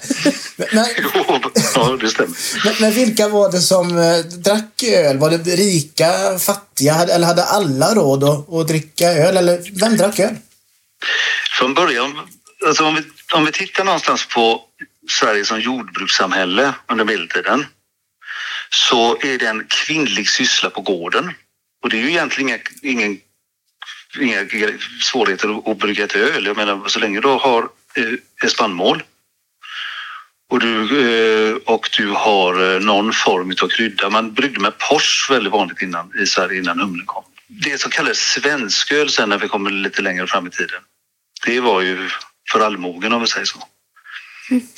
Men, 0.55 0.67
men, 0.71 0.85
ja, 1.75 1.97
det 2.01 2.09
stämmer. 2.09 2.37
men, 2.65 2.73
men 2.79 2.91
vilka 2.91 3.27
var 3.27 3.51
det 3.51 3.61
som 3.61 3.97
eh, 3.97 4.17
drack 4.17 4.83
öl? 4.83 5.17
Var 5.17 5.29
det 5.29 5.55
rika, 5.55 6.39
fattiga 6.39 6.95
eller 6.95 7.27
hade 7.27 7.43
alla 7.43 7.95
råd 7.95 8.23
att, 8.23 8.53
att 8.53 8.67
dricka 8.67 9.07
öl? 9.07 9.37
Eller 9.37 9.79
vem 9.79 9.97
drack 9.97 10.19
öl? 10.19 10.35
Från 11.59 11.73
början, 11.73 12.19
alltså 12.67 12.85
om 12.85 12.95
vi, 12.95 13.01
om 13.33 13.45
vi 13.45 13.51
tittar 13.51 13.83
någonstans 13.83 14.27
på 14.35 14.61
Sverige 15.09 15.45
som 15.45 15.59
jordbrukssamhälle 15.59 16.73
under 16.87 17.05
medeltiden 17.05 17.65
så 18.69 19.17
är 19.21 19.37
det 19.37 19.47
en 19.47 19.65
kvinnlig 19.67 20.29
syssla 20.29 20.69
på 20.69 20.81
gården. 20.81 21.33
Och 21.83 21.89
det 21.89 21.97
är 21.97 22.01
ju 22.01 22.09
egentligen 22.09 22.49
inga, 22.49 22.59
ingen, 22.81 23.19
inga 24.19 24.69
svårigheter 25.01 25.57
att, 25.57 25.67
att 25.67 25.77
brygga 25.77 26.03
ett 26.03 26.15
öl. 26.15 26.45
Jag 26.45 26.57
menar, 26.57 26.87
så 26.87 26.99
länge 26.99 27.21
du 27.21 27.27
har 27.27 27.69
eh, 27.95 28.49
spannmål 28.49 29.03
och 30.51 30.59
du, 30.59 30.99
eh, 31.01 31.55
och 31.55 31.89
du 31.97 32.07
har 32.07 32.75
eh, 32.75 32.79
någon 32.79 33.13
form 33.13 33.53
av 33.63 33.67
krydda. 33.67 34.09
Man 34.09 34.33
bryggde 34.33 34.59
med 34.59 34.77
pors 34.77 35.27
väldigt 35.29 35.53
vanligt 35.53 35.81
innan, 35.81 36.19
i 36.19 36.25
Sverige 36.25 36.59
innan 36.59 36.79
humlen 36.79 37.05
kom. 37.05 37.23
Det 37.47 37.81
som 37.81 37.91
kallades 37.91 38.19
svensköl 38.19 39.09
sen 39.09 39.29
när 39.29 39.37
vi 39.37 39.47
kommer 39.47 39.69
lite 39.69 40.01
längre 40.01 40.27
fram 40.27 40.47
i 40.47 40.49
tiden 40.49 40.81
det 41.45 41.59
var 41.59 41.81
ju 41.81 42.09
för 42.51 42.59
allmogen 42.59 43.13
om 43.13 43.21
vi 43.21 43.27
säger 43.27 43.45
så 43.45 43.59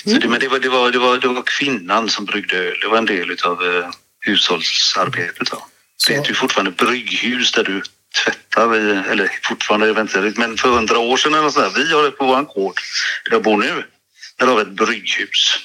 så 0.03 0.17
det, 0.19 0.27
men 0.27 0.39
det 0.39 0.47
var, 0.47 0.59
det, 0.59 0.69
var, 0.69 0.91
det, 0.91 0.99
var, 0.99 1.17
det 1.17 1.27
var 1.27 1.43
kvinnan 1.45 2.09
som 2.09 2.25
bryggde 2.25 2.55
öl. 2.57 2.77
Det 2.81 2.87
var 2.87 2.97
en 2.97 3.05
del 3.05 3.37
av 3.43 3.63
eh, 3.75 3.89
hushållsarbetet. 4.25 5.47
Så- 5.47 5.67
Det 6.07 6.13
heter 6.13 6.29
ju 6.29 6.35
fortfarande 6.35 6.71
brygghus 6.71 7.51
där 7.51 7.63
du 7.63 7.81
tvättar, 8.23 8.75
i, 8.75 9.09
eller 9.11 9.31
fortfarande, 9.43 10.01
inte, 10.01 10.33
men 10.35 10.57
för 10.57 10.69
hundra 10.69 10.99
år 10.99 11.17
sedan 11.17 11.33
eller 11.33 11.49
så 11.49 11.59
där, 11.61 11.69
vi 11.75 11.93
har 11.93 12.03
det 12.03 12.11
på 12.11 12.25
vår 12.25 12.41
gård 12.41 12.79
där 13.25 13.31
jag 13.31 13.43
bor 13.43 13.57
nu. 13.57 13.83
Där 14.39 14.47
har 14.47 14.55
vi 14.55 14.61
ett 14.61 14.67
brygghus. 14.67 15.57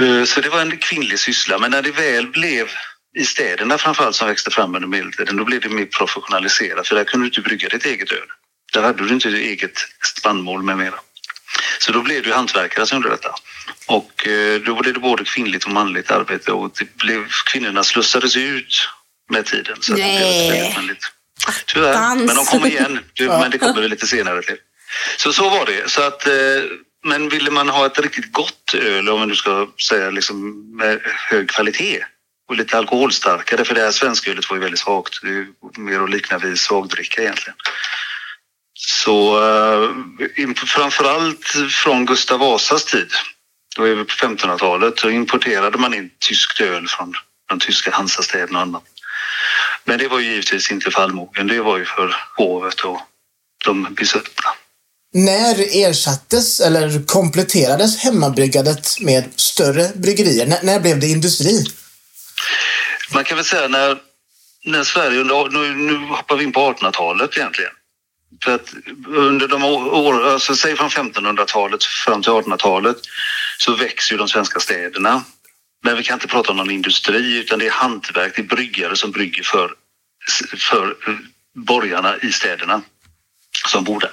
Eh, 0.00 0.24
Så 0.24 0.40
det 0.40 0.48
var 0.48 0.60
en 0.60 0.76
kvinnlig 0.78 1.18
syssla, 1.18 1.58
men 1.58 1.70
när 1.70 1.82
det 1.82 1.90
väl 1.90 2.26
blev 2.26 2.68
i 3.18 3.24
städerna 3.24 3.78
framförallt 3.78 4.16
som 4.16 4.28
växte 4.28 4.50
fram 4.50 4.74
under 4.74 4.88
medeltiden, 4.88 5.36
då 5.36 5.44
blev 5.44 5.60
det 5.60 5.68
mer 5.68 5.84
professionaliserat 5.86 6.88
för 6.88 6.94
där 6.96 7.04
kunde 7.04 7.24
du 7.24 7.28
inte 7.28 7.40
brygga 7.40 7.68
ditt 7.68 7.84
eget 7.86 8.12
öl. 8.12 8.26
Där 8.72 8.82
hade 8.82 9.04
du 9.06 9.14
inte 9.14 9.28
ditt 9.28 9.46
eget 9.46 9.78
spannmål 10.16 10.62
med 10.62 10.78
mera. 10.78 10.94
Så 11.78 11.92
då 11.92 12.02
blev 12.02 12.22
det 12.22 12.28
ju 12.28 12.34
hantverkare 12.34 12.86
som 12.86 12.96
gjorde 12.96 13.10
detta. 13.10 13.34
Och 13.86 14.26
eh, 14.26 14.60
då 14.60 14.74
blev 14.74 14.94
det 14.94 15.00
både 15.00 15.24
kvinnligt 15.24 15.64
och 15.64 15.70
manligt 15.70 16.10
arbete 16.10 16.52
och 16.52 16.70
det 16.78 16.96
blev, 16.96 17.26
kvinnorna 17.46 17.84
slussades 17.84 18.36
ut 18.36 18.88
med 19.30 19.46
tiden. 19.46 19.76
Så 19.80 19.92
att 19.92 19.98
det 19.98 20.04
blev 20.04 20.50
Nej. 20.50 20.74
manligt. 20.76 21.12
Tyvärr, 21.66 22.14
men 22.14 22.36
de 22.36 22.44
kommer 22.44 22.66
igen. 22.66 23.00
Men 23.18 23.50
det 23.50 23.58
kommer 23.58 23.80
väl 23.80 23.90
lite 23.90 24.06
senare 24.06 24.42
till. 24.42 24.56
Så 25.16 25.32
så 25.32 25.50
var 25.50 25.66
det. 25.66 25.90
Så 25.90 26.02
att, 26.02 26.26
eh, 26.26 26.32
men 27.04 27.28
ville 27.28 27.50
man 27.50 27.68
ha 27.68 27.86
ett 27.86 27.98
riktigt 27.98 28.32
gott 28.32 28.74
öl, 28.74 29.08
om 29.08 29.18
man 29.18 29.28
nu 29.28 29.36
ska 29.36 29.68
säga 29.88 30.10
liksom 30.10 30.66
med 30.76 31.00
hög 31.04 31.48
kvalitet 31.48 32.04
och 32.48 32.56
lite 32.56 32.78
alkoholstarkare, 32.78 33.64
för 33.64 33.74
det 33.74 33.80
här 33.80 33.90
svenskölet 33.90 34.50
var 34.50 34.56
ju 34.56 34.62
väldigt 34.62 34.80
svagt. 34.80 35.22
Det 35.22 35.28
är 35.28 35.46
mer 35.80 36.00
att 36.00 36.10
likna 36.10 36.38
vid 36.38 36.58
svagdricka 36.58 37.22
egentligen. 37.22 37.56
Så 38.80 39.42
uh, 39.42 40.54
framförallt 40.66 41.44
från 41.70 42.06
Gustav 42.06 42.38
Vasas 42.40 42.84
tid, 42.84 43.10
då 43.76 43.84
är 43.84 43.94
vi 43.94 44.04
på 44.04 44.14
1500-talet, 44.14 44.98
så 44.98 45.10
importerade 45.10 45.78
man 45.78 45.94
in 45.94 46.10
tyskt 46.28 46.60
öl 46.60 46.88
från 46.88 47.14
de 47.48 47.58
tyska 47.58 47.90
Hansastäderna 47.90 48.58
och 48.58 48.62
annat. 48.62 48.82
Men 49.84 49.98
det 49.98 50.08
var 50.08 50.18
ju 50.18 50.30
givetvis 50.30 50.70
inte 50.70 50.90
för 50.90 51.02
allmogen, 51.02 51.46
det 51.46 51.60
var 51.60 51.78
ju 51.78 51.84
för 51.84 52.16
hovet 52.36 52.80
och 52.80 53.00
de 53.64 53.94
besuttna. 53.94 54.50
När 55.14 55.86
ersattes 55.86 56.60
eller 56.60 57.06
kompletterades 57.06 57.98
hemmabryggandet 57.98 59.00
med 59.00 59.24
större 59.36 59.88
bryggerier? 59.94 60.46
När, 60.46 60.62
när 60.62 60.80
blev 60.80 61.00
det 61.00 61.06
industri? 61.06 61.64
Man 63.14 63.24
kan 63.24 63.36
väl 63.36 63.44
säga 63.44 63.68
när, 63.68 63.98
när 64.64 64.84
Sverige, 64.84 65.24
nu, 65.24 65.74
nu 65.74 66.06
hoppar 66.06 66.36
vi 66.36 66.44
in 66.44 66.52
på 66.52 66.60
1800-talet 66.60 67.36
egentligen. 67.36 67.72
För 68.44 68.54
att 68.54 68.74
under 69.06 69.48
de 69.48 69.64
år, 69.64 70.26
alltså 70.26 70.54
säg 70.56 70.76
från 70.76 70.88
1500-talet 70.88 71.84
fram 71.84 72.22
till 72.22 72.32
1800-talet 72.32 72.96
så 73.58 73.74
växer 73.74 74.14
ju 74.14 74.18
de 74.18 74.28
svenska 74.28 74.60
städerna. 74.60 75.22
Men 75.84 75.96
vi 75.96 76.02
kan 76.02 76.14
inte 76.14 76.28
prata 76.28 76.50
om 76.50 76.56
någon 76.56 76.70
industri 76.70 77.38
utan 77.38 77.58
det 77.58 77.66
är 77.66 77.70
hantverk, 77.70 78.32
det 78.36 78.42
är 78.42 78.46
bryggare 78.46 78.96
som 78.96 79.10
brygger 79.10 79.42
för, 79.42 79.74
för 80.56 80.96
borgarna 81.54 82.16
i 82.16 82.32
städerna 82.32 82.82
som 83.66 83.84
bor 83.84 84.00
där. 84.00 84.10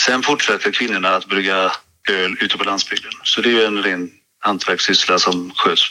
Sen 0.00 0.22
fortsätter 0.22 0.70
kvinnorna 0.72 1.16
att 1.16 1.26
brygga 1.26 1.72
öl 2.10 2.36
ute 2.40 2.58
på 2.58 2.64
landsbygden. 2.64 3.12
Så 3.22 3.40
det 3.40 3.48
är 3.48 3.52
ju 3.52 3.64
en 3.64 3.82
ren 3.82 4.10
hantverkssyssla 4.40 5.18
som 5.18 5.52
sköts 5.56 5.90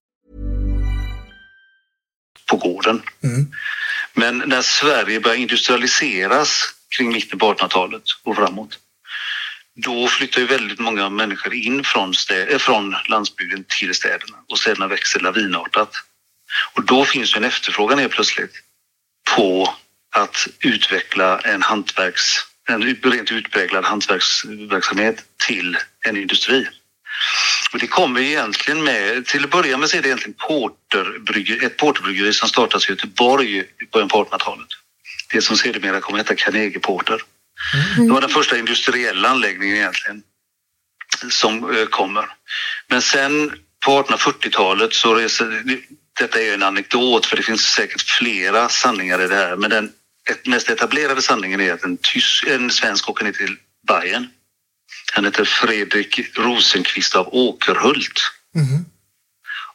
På 2.51 2.57
gården. 2.57 3.01
Men 4.13 4.37
när 4.37 4.61
Sverige 4.61 5.19
började 5.19 5.41
industrialiseras 5.41 6.73
kring 6.97 7.09
mitten 7.13 7.39
på 7.39 7.53
1800-talet 7.53 8.03
och 8.23 8.35
framåt, 8.35 8.79
då 9.75 10.07
flyttar 10.07 10.41
ju 10.41 10.47
väldigt 10.47 10.79
många 10.79 11.09
människor 11.09 11.53
in 11.53 11.83
från, 11.83 12.13
stä- 12.13 12.51
äh, 12.51 12.57
från 12.57 12.95
landsbygden 13.07 13.65
till 13.79 13.95
städerna 13.95 14.37
och 14.49 14.59
städerna 14.59 14.87
växer 14.87 15.19
lavinartat. 15.19 15.91
Och 16.73 16.85
då 16.85 17.05
finns 17.05 17.35
ju 17.35 17.37
en 17.37 17.43
efterfrågan 17.43 17.99
helt 17.99 18.13
plötsligt 18.13 18.55
på 19.35 19.73
att 20.15 20.47
utveckla 20.59 21.39
en 21.39 21.61
hantverks, 21.61 22.23
en 22.69 22.83
rent 22.83 23.31
utpräglad 23.31 23.85
hantverksverksamhet 23.85 25.23
till 25.47 25.77
en 26.07 26.17
industri. 26.17 26.67
Och 27.73 27.79
det 27.79 27.87
kommer 27.87 28.21
egentligen 28.21 28.83
med, 28.83 29.25
till 29.25 29.43
att 29.43 29.49
börja 29.49 29.77
med 29.77 29.89
så 29.89 29.97
är 29.97 30.01
det 30.01 30.07
egentligen 30.07 30.35
porterbryggeri, 30.47 31.65
ett 31.65 31.77
porterbryggeri 31.77 32.33
som 32.33 32.49
startas 32.49 32.87
i 32.87 32.91
Göteborg 32.91 33.57
i 33.59 33.65
början 33.91 34.09
på 34.09 34.23
1800-talet. 34.23 34.67
Det 35.33 35.41
som 35.41 35.57
sedermera 35.57 36.01
kommer 36.01 36.19
att 36.19 36.29
heta 36.29 36.43
Carnegie 36.43 36.79
Porter. 36.79 37.21
Det 37.97 38.11
var 38.11 38.21
den 38.21 38.29
första 38.29 38.57
industriella 38.57 39.29
anläggningen 39.29 39.77
egentligen 39.77 40.23
som 41.29 41.77
eh, 41.77 41.85
kommer. 41.85 42.25
Men 42.87 43.01
sen 43.01 43.51
på 43.85 44.03
1840-talet 44.03 44.93
så 44.93 45.15
reser, 45.15 45.63
detta 46.19 46.41
är 46.41 46.53
en 46.53 46.63
anekdot 46.63 47.25
för 47.25 47.37
det 47.37 47.43
finns 47.43 47.61
säkert 47.61 48.01
flera 48.01 48.69
sanningar 48.69 49.21
i 49.21 49.27
det 49.27 49.35
här, 49.35 49.55
men 49.55 49.69
den 49.69 49.91
mest 50.45 50.69
etablerade 50.69 51.21
sanningen 51.21 51.61
är 51.61 51.73
att 51.73 51.83
en, 51.83 51.97
tysk, 51.97 52.47
en 52.47 52.71
svensk 52.71 53.09
åker 53.09 53.25
ner 53.25 53.31
till 53.31 53.57
Bayern 53.87 54.27
han 55.13 55.25
heter 55.25 55.45
Fredrik 55.45 56.19
Rosenqvist 56.37 57.15
av 57.15 57.27
Åkerhult. 57.31 58.31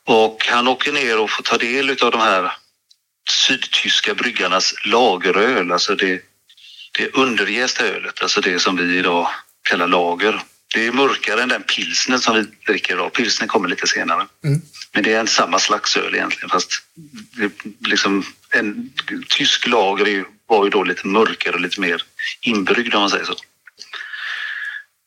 Och 0.05 0.47
han 0.49 0.69
åker 0.69 0.93
ner 0.93 1.19
och 1.19 1.31
får 1.31 1.43
ta 1.43 1.59
del 1.59 1.91
av 1.91 2.11
de 2.11 2.21
här 2.21 2.53
sydtyska 3.31 4.15
bryggarnas 4.15 4.75
lageröl, 4.85 5.73
alltså 5.73 5.95
det, 5.95 6.23
det 6.99 7.09
underjästa 7.09 7.85
ölet, 7.85 8.23
alltså 8.23 8.41
det 8.41 8.59
som 8.59 8.77
vi 8.77 8.99
idag 8.99 9.29
kallar 9.69 9.89
lager. 9.89 10.43
Det 10.75 10.87
är 10.87 10.93
mörkare 10.93 11.43
än 11.43 11.49
den 11.49 11.63
pilsner 11.63 12.19
som 12.19 12.37
vi 12.37 12.43
dricker 12.73 12.95
idag. 12.95 13.13
Pilsner 13.13 13.47
kommer 13.47 13.69
lite 13.69 13.87
senare. 13.87 14.27
Men 14.93 15.05
det 15.05 15.13
är 15.13 15.21
en 15.21 15.27
samma 15.27 15.59
slags 15.59 15.97
öl 15.97 16.15
egentligen, 16.15 16.49
fast 16.51 16.73
det 17.37 17.51
liksom 17.89 18.25
en 18.51 18.91
tysk 19.29 19.67
lager 19.67 20.25
var 20.47 20.65
ju 20.65 20.71
då 20.71 20.83
lite 20.83 21.07
mörkare 21.07 21.55
och 21.55 21.61
lite 21.61 21.81
mer 21.81 22.03
inbryggd 22.41 22.95
om 22.95 23.01
man 23.01 23.11
säger 23.11 23.25
så 23.25 23.35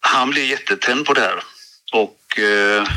han 0.09 0.29
blir 0.29 0.45
jättetänd 0.45 1.05
på 1.05 1.13
det 1.13 1.21
här 1.21 1.43
och 1.91 2.39
eh, 2.39 2.87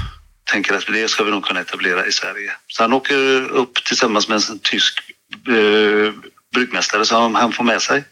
tänker 0.44 0.74
att 0.74 0.86
det 0.86 1.08
ska 1.08 1.24
vi 1.24 1.30
nog 1.30 1.44
kunna 1.44 1.60
etablera 1.60 2.06
i 2.06 2.12
Sverige. 2.12 2.52
Så 2.66 2.82
han 2.82 2.92
åker 2.92 3.50
upp 3.50 3.84
tillsammans 3.84 4.28
med 4.28 4.42
en 4.50 4.58
tysk 4.58 5.00
eh, 5.48 6.12
bryggmästare 6.52 7.04
som 7.04 7.34
han 7.34 7.52
får 7.52 7.64
med 7.64 7.82
sig 7.82 8.04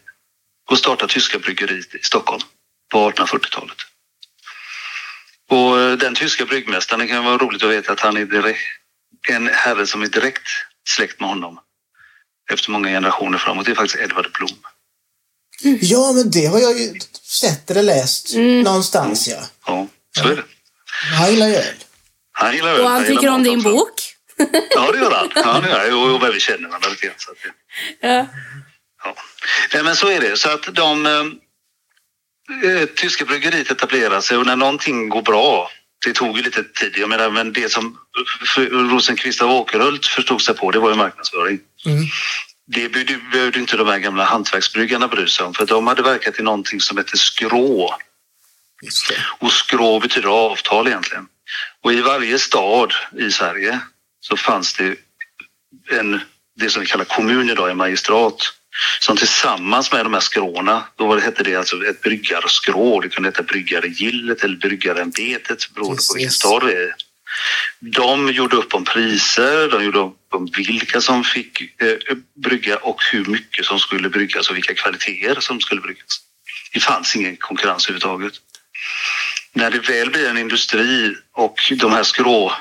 och 0.69 0.77
startar 0.77 1.07
tyska 1.07 1.39
bryggeriet 1.39 1.95
i 1.95 1.99
Stockholm 2.01 2.41
på 2.91 3.11
1840-talet. 3.11 3.77
Och 5.49 5.79
eh, 5.79 5.97
den 5.97 6.15
tyska 6.15 6.45
bryggmästaren, 6.45 6.99
det 6.99 7.07
kan 7.07 7.25
vara 7.25 7.37
roligt 7.37 7.63
att 7.63 7.69
veta 7.69 7.91
att 7.91 7.99
han 7.99 8.17
är 8.17 8.25
direkt, 8.25 8.59
en 9.29 9.47
herre 9.47 9.87
som 9.87 10.01
är 10.01 10.07
direkt 10.07 10.47
släkt 10.89 11.19
med 11.19 11.29
honom 11.29 11.59
efter 12.51 12.71
många 12.71 12.89
generationer 12.89 13.37
framåt. 13.37 13.65
Det 13.65 13.71
är 13.71 13.75
faktiskt 13.75 14.03
Edvard 14.03 14.31
Blom. 14.33 14.57
Ja, 15.81 16.11
men 16.15 16.31
det 16.31 16.45
har 16.45 16.59
jag 16.59 16.79
ju 16.79 16.93
sett 17.23 17.71
eller 17.71 17.83
läst 17.83 18.33
någonstans, 18.35 19.27
ja. 19.27 19.37
Ja, 19.67 19.87
så 20.17 20.27
är 20.27 20.35
det. 20.35 20.43
Han 21.19 21.31
gillar 21.31 21.47
ju 21.47 21.55
öl. 21.55 21.75
Han 22.31 22.55
gillar 22.55 22.69
öl, 22.73 22.81
Och 22.81 22.89
han 22.89 23.05
tycker 23.05 23.29
om 23.29 23.43
din 23.43 23.59
också. 23.59 23.69
bok. 23.71 23.93
Ja, 24.75 24.91
det 24.91 24.97
gör 24.99 25.11
han. 25.11 25.29
Ja, 25.35 25.59
det 25.59 25.69
gör 25.69 25.89
han. 25.89 26.11
Och, 26.11 26.27
och 26.29 26.35
vi 26.35 26.39
känner 26.39 26.67
varandra 26.69 26.89
lite 26.89 27.05
grann. 27.05 27.15
Så 27.17 27.31
att 27.31 27.37
det, 28.01 28.07
Ja. 28.07 28.27
ja. 29.03 29.15
Nej, 29.73 29.83
men 29.83 29.95
så 29.95 30.07
är 30.09 30.21
det. 30.21 30.37
Så 30.37 30.49
att 30.49 30.75
de... 30.75 31.05
Eh, 32.63 32.85
tyska 32.95 33.25
bryggeriet 33.25 33.71
etablerar 33.71 34.21
sig 34.21 34.37
och 34.37 34.45
när 34.45 34.55
någonting 34.55 35.09
går 35.09 35.21
bra, 35.21 35.69
det 36.05 36.13
tog 36.13 36.37
ju 36.37 36.43
lite 36.43 36.63
tid, 36.63 36.93
jag 36.97 37.09
menar, 37.09 37.29
men 37.29 37.53
det 37.53 37.71
som 37.71 37.97
Rosenqvist 38.91 39.41
av 39.41 39.51
Åkerhult 39.51 40.05
förstod 40.05 40.41
sig 40.41 40.55
på, 40.55 40.71
det 40.71 40.79
var 40.79 40.89
ju 40.89 40.95
marknadsföring. 40.95 41.59
Mm. 41.85 42.03
Det 42.73 42.89
behövde, 42.89 43.59
inte 43.59 43.77
de 43.77 43.87
här 43.87 43.99
gamla 43.99 44.23
hantverksbryggarna 44.23 45.07
bry 45.07 45.27
sig 45.27 45.45
om, 45.45 45.53
för 45.53 45.65
de 45.65 45.87
hade 45.87 46.01
verkat 46.01 46.39
i 46.39 46.43
någonting 46.43 46.81
som 46.81 46.97
heter 46.97 47.17
skrå. 47.17 47.95
Och 49.39 49.51
skrå 49.51 49.99
betyder 49.99 50.29
avtal 50.29 50.87
egentligen. 50.87 51.27
Och 51.83 51.93
i 51.93 52.01
varje 52.01 52.39
stad 52.39 52.93
i 53.19 53.31
Sverige 53.31 53.79
så 54.19 54.37
fanns 54.37 54.73
det 54.73 54.95
en, 55.91 56.21
det 56.59 56.69
som 56.69 56.81
vi 56.81 56.87
kallar 56.87 57.05
kommun 57.05 57.49
idag, 57.49 57.71
en 57.71 57.77
magistrat, 57.77 58.53
som 58.99 59.17
tillsammans 59.17 59.91
med 59.91 60.05
de 60.05 60.13
här 60.13 60.19
skråna, 60.19 60.83
då 60.95 61.07
var 61.07 61.15
det, 61.15 61.21
hette 61.21 61.43
det 61.43 61.55
alltså 61.55 61.85
ett 61.85 62.01
bryggarskrå, 62.01 62.99
det 62.99 63.09
kunde 63.09 63.29
heta 63.29 63.43
bryggaregillet 63.43 64.43
eller 64.43 64.57
bryggarämbetet 64.57 65.73
beroende 65.73 66.01
på 66.09 66.13
vilken 66.13 66.31
stad 66.31 66.61
det 66.65 66.73
är. 66.73 66.95
De 67.79 68.31
gjorde 68.31 68.55
upp 68.55 68.73
om 68.73 68.85
priser, 68.85 69.69
de 69.69 69.83
gjorde 69.83 69.99
upp 69.99 70.33
om 70.33 70.49
vilka 70.57 71.01
som 71.01 71.23
fick 71.23 71.61
eh, 71.61 72.17
brygga 72.43 72.77
och 72.77 73.01
hur 73.11 73.25
mycket 73.25 73.65
som 73.65 73.79
skulle 73.79 74.09
bryggas 74.09 74.49
och 74.49 74.55
vilka 74.55 74.73
kvaliteter 74.73 75.41
som 75.41 75.61
skulle 75.61 75.81
bryggas. 75.81 76.19
Det 76.73 76.79
fanns 76.79 77.15
ingen 77.15 77.37
konkurrens 77.37 77.89
överhuvudtaget. 77.89 78.33
När 79.53 79.71
det 79.71 79.89
väl 79.89 80.09
blir 80.09 80.29
en 80.29 80.37
industri 80.37 81.15
och 81.33 81.55
de 81.75 81.91
här 81.91 82.03
skrå, 82.03 82.53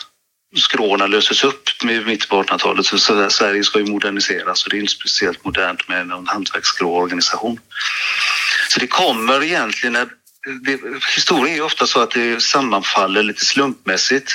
skråna 0.57 1.07
löses 1.07 1.45
upp 1.45 1.83
med 1.83 2.07
mitt 2.07 2.29
på 2.29 2.43
1800-talet 2.43 2.87
så 2.87 3.31
Sverige 3.31 3.65
ska 3.65 3.79
ju 3.79 3.87
moderniseras 3.87 4.65
och 4.65 4.71
det 4.71 4.77
är 4.77 4.81
inte 4.81 4.93
speciellt 4.93 5.45
modernt 5.45 5.89
med 5.89 6.01
en 6.01 6.27
hantverksskråorganisation. 6.27 7.61
Så 8.69 8.81
det 8.81 8.87
kommer 8.87 9.43
egentligen 9.43 9.93
när 9.93 10.09
det, 10.65 10.81
historien 11.17 11.57
är 11.57 11.63
ofta 11.63 11.87
så 11.87 12.01
att 12.01 12.11
det 12.11 12.43
sammanfaller 12.43 13.23
lite 13.23 13.45
slumpmässigt. 13.45 14.33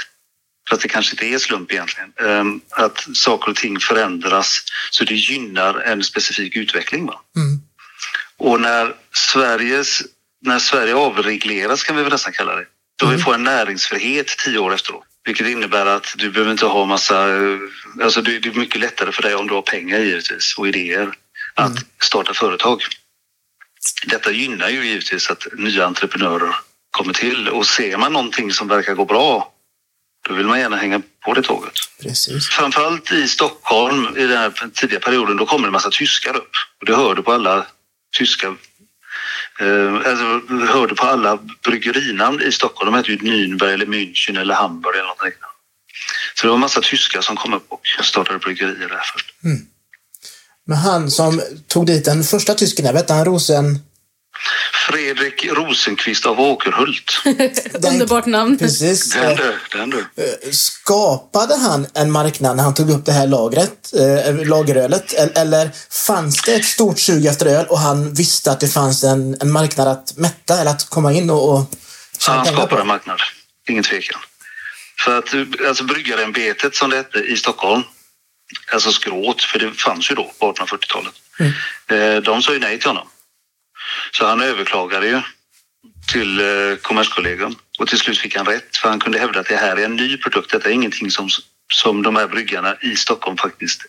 För 0.69 0.75
att 0.75 0.81
det 0.81 0.88
kanske 0.88 1.12
inte 1.13 1.25
är 1.25 1.38
slump 1.39 1.72
egentligen. 1.72 2.13
Ehm, 2.25 2.62
Att 2.72 3.07
saker 3.13 3.50
och 3.51 3.55
ting 3.55 3.79
förändras 3.79 4.63
så 4.91 5.03
det 5.03 5.15
gynnar 5.15 5.79
en 5.79 6.03
specifik 6.03 6.55
utveckling. 6.55 7.05
Va? 7.05 7.22
Mm. 7.36 7.60
Och 8.38 8.62
när, 8.62 8.95
Sveriges, 9.13 10.01
när 10.41 10.60
Sverige 10.60 10.95
avregleras 10.95 11.84
kan 11.84 11.95
vi 11.95 12.03
väl 12.03 12.12
nästan 12.12 12.34
kalla 12.34 12.55
det. 12.55 12.65
Då 13.00 13.05
vi 13.05 13.17
får 13.17 13.34
en 13.34 13.43
näringsfrihet 13.43 14.27
tio 14.27 14.60
år 14.60 14.74
efteråt. 14.74 15.03
Vilket 15.25 15.48
innebär 15.48 15.86
att 15.86 16.13
du 16.17 16.31
behöver 16.31 16.51
inte 16.51 16.65
ha 16.65 16.86
massa... 16.86 17.36
eh, 17.36 17.57
Alltså 18.03 18.22
det 18.22 18.36
är 18.36 18.60
mycket 18.60 18.81
lättare 18.81 19.12
för 19.12 19.22
dig 19.24 19.36
om 19.36 19.48
du 19.48 19.53
har 19.53 19.62
pengar 19.62 20.00
givetvis 20.00 20.55
och 20.57 20.67
idéer 20.67 21.13
att 21.53 21.86
starta 22.03 22.34
företag. 22.34 22.81
Detta 24.05 24.31
gynnar 24.31 24.69
ju 24.69 24.86
givetvis 24.86 25.29
att 25.29 25.48
nya 25.53 25.86
entreprenörer 25.86 26.55
kommer 26.91 27.13
till 27.13 27.50
och 27.50 27.67
ser 27.67 27.98
man 27.98 28.13
någonting 28.13 28.51
som 28.51 28.67
verkar 28.67 28.93
gå 28.93 29.05
bra 29.05 29.51
då 30.27 30.34
vill 30.34 30.46
man 30.46 30.60
gärna 30.60 30.75
hänga 30.75 31.01
på 31.25 31.34
det 31.34 31.41
tåget. 31.41 31.74
Precis. 32.01 32.48
Framförallt 32.48 33.12
i 33.12 33.27
Stockholm 33.27 34.17
i 34.17 34.21
den 34.21 34.38
här 34.38 34.69
tidiga 34.73 35.00
perioden, 35.00 35.38
då 35.38 35.45
kommer 35.45 35.67
en 35.67 35.73
massa 35.73 35.89
tyskar 35.89 36.36
upp. 36.36 36.52
Och 36.80 36.86
det 36.86 36.95
hör 36.95 37.15
du 37.15 37.23
på 37.23 37.32
alla 37.32 37.65
tyska... 38.17 38.47
Eh, 39.60 39.95
alltså, 39.95 40.39
du 40.50 40.65
hör 40.67 40.88
du 40.88 40.95
på 40.95 41.06
alla 41.06 41.39
bryggerinamn 41.63 42.41
i 42.41 42.52
Stockholm. 42.52 42.91
De 42.91 42.97
heter 42.97 43.10
ju 43.10 43.17
Nürnberg 43.17 43.73
eller 43.73 43.86
München 43.86 44.39
eller 44.39 44.54
Hamburg 44.56 44.95
eller 44.95 45.08
något 45.08 45.26
liknande. 45.26 45.56
Så 46.36 46.41
det 46.41 46.47
var 46.47 46.56
en 46.56 46.62
massa 46.62 46.82
tyskar 46.82 47.21
som 47.21 47.36
kom 47.36 47.54
upp 47.54 47.65
och 47.69 47.82
startade 48.04 48.39
bryggerier 48.39 48.89
där 48.89 49.02
först. 49.13 49.34
Men 50.65 50.78
han 50.78 51.12
som 51.12 51.41
tog 51.67 51.88
dit 51.88 52.06
den 52.06 52.23
första 52.23 52.54
tysken, 52.54 52.93
vet 52.93 53.10
han 53.10 53.26
Rosen... 53.26 53.80
Fredrik 54.89 55.45
Rosenqvist 55.45 56.26
av 56.26 56.39
Åkerhult. 56.39 57.21
Den- 57.24 57.93
Underbart 57.93 58.26
namn. 58.26 58.58
Precis. 58.58 59.12
Den 59.13 59.24
Eh, 59.32 59.38
du, 59.38 59.78
den 59.78 59.89
du. 59.89 60.00
eh, 60.00 60.52
Skapade 60.52 61.56
han 61.56 61.88
en 61.93 62.12
marknad 62.12 62.56
när 62.58 62.63
han 62.63 62.74
tog 62.74 62.89
upp 62.89 63.06
det 63.06 63.12
här 63.12 63.28
lagret, 63.28 63.93
eh, 63.93 64.45
lagerölet? 64.48 65.13
El- 65.13 65.32
Eller 65.36 65.69
fanns 66.08 66.41
det 66.41 66.54
ett 66.56 66.65
stort 66.65 67.00
sug 67.00 67.26
efter 67.26 67.45
öl 67.45 67.65
och 67.65 67.80
han 67.80 68.13
visste 68.13 68.52
att 68.52 68.60
det 68.60 68.67
fanns 68.67 69.04
en, 69.04 69.38
en 69.41 69.52
marknad 69.52 69.88
att 69.88 70.17
mätta 70.17 70.60
eller 70.62 70.71
att 70.71 70.89
komma 70.89 71.13
in 71.13 71.30
och, 71.30 71.54
och 71.54 71.65
Han 72.28 72.45
skapade 72.45 72.82
en 72.82 72.88
marknad, 72.88 73.19
ingen 73.69 73.84
tvekan. 73.84 74.19
För 75.00 75.17
att 75.17 75.26
alltså, 75.67 75.84
bryggarämbetet 75.84 76.76
som 76.76 76.89
det 76.89 76.95
hette 76.98 77.17
i 77.19 77.38
Stockholm, 77.38 77.84
alltså 78.74 78.91
skråt, 78.91 79.41
för 79.41 79.60
det 79.60 79.71
fanns 79.71 80.12
ju 80.12 80.15
då 80.15 80.32
på 80.39 80.54
1840-talet, 80.54 81.13
eh, 81.91 82.24
de 82.24 82.41
sa 82.41 82.54
ju 82.54 82.60
nej 82.60 82.80
till 82.80 82.88
honom. 82.88 83.08
Så 84.12 84.25
han 84.25 84.41
överklagade 84.41 85.08
ju 85.08 85.21
till 86.12 86.39
eh, 86.39 86.75
Kommerskollegium 86.81 87.55
och 87.79 87.88
till 87.88 87.97
slut 87.97 88.17
fick 88.17 88.36
han 88.36 88.45
rätt 88.45 88.77
för 88.77 88.89
han 88.89 88.99
kunde 88.99 89.19
hävda 89.19 89.39
att 89.39 89.47
det 89.47 89.55
här 89.55 89.77
är 89.77 89.86
en 89.86 89.95
ny 89.95 90.17
produkt. 90.17 90.51
Detta 90.51 90.69
är 90.69 90.73
ingenting 90.73 91.12
som, 91.12 91.29
som 91.73 92.03
de 92.03 92.15
här 92.15 92.27
bryggarna 92.27 92.75
i 92.81 92.95
Stockholm 92.95 93.38
faktiskt 93.38 93.81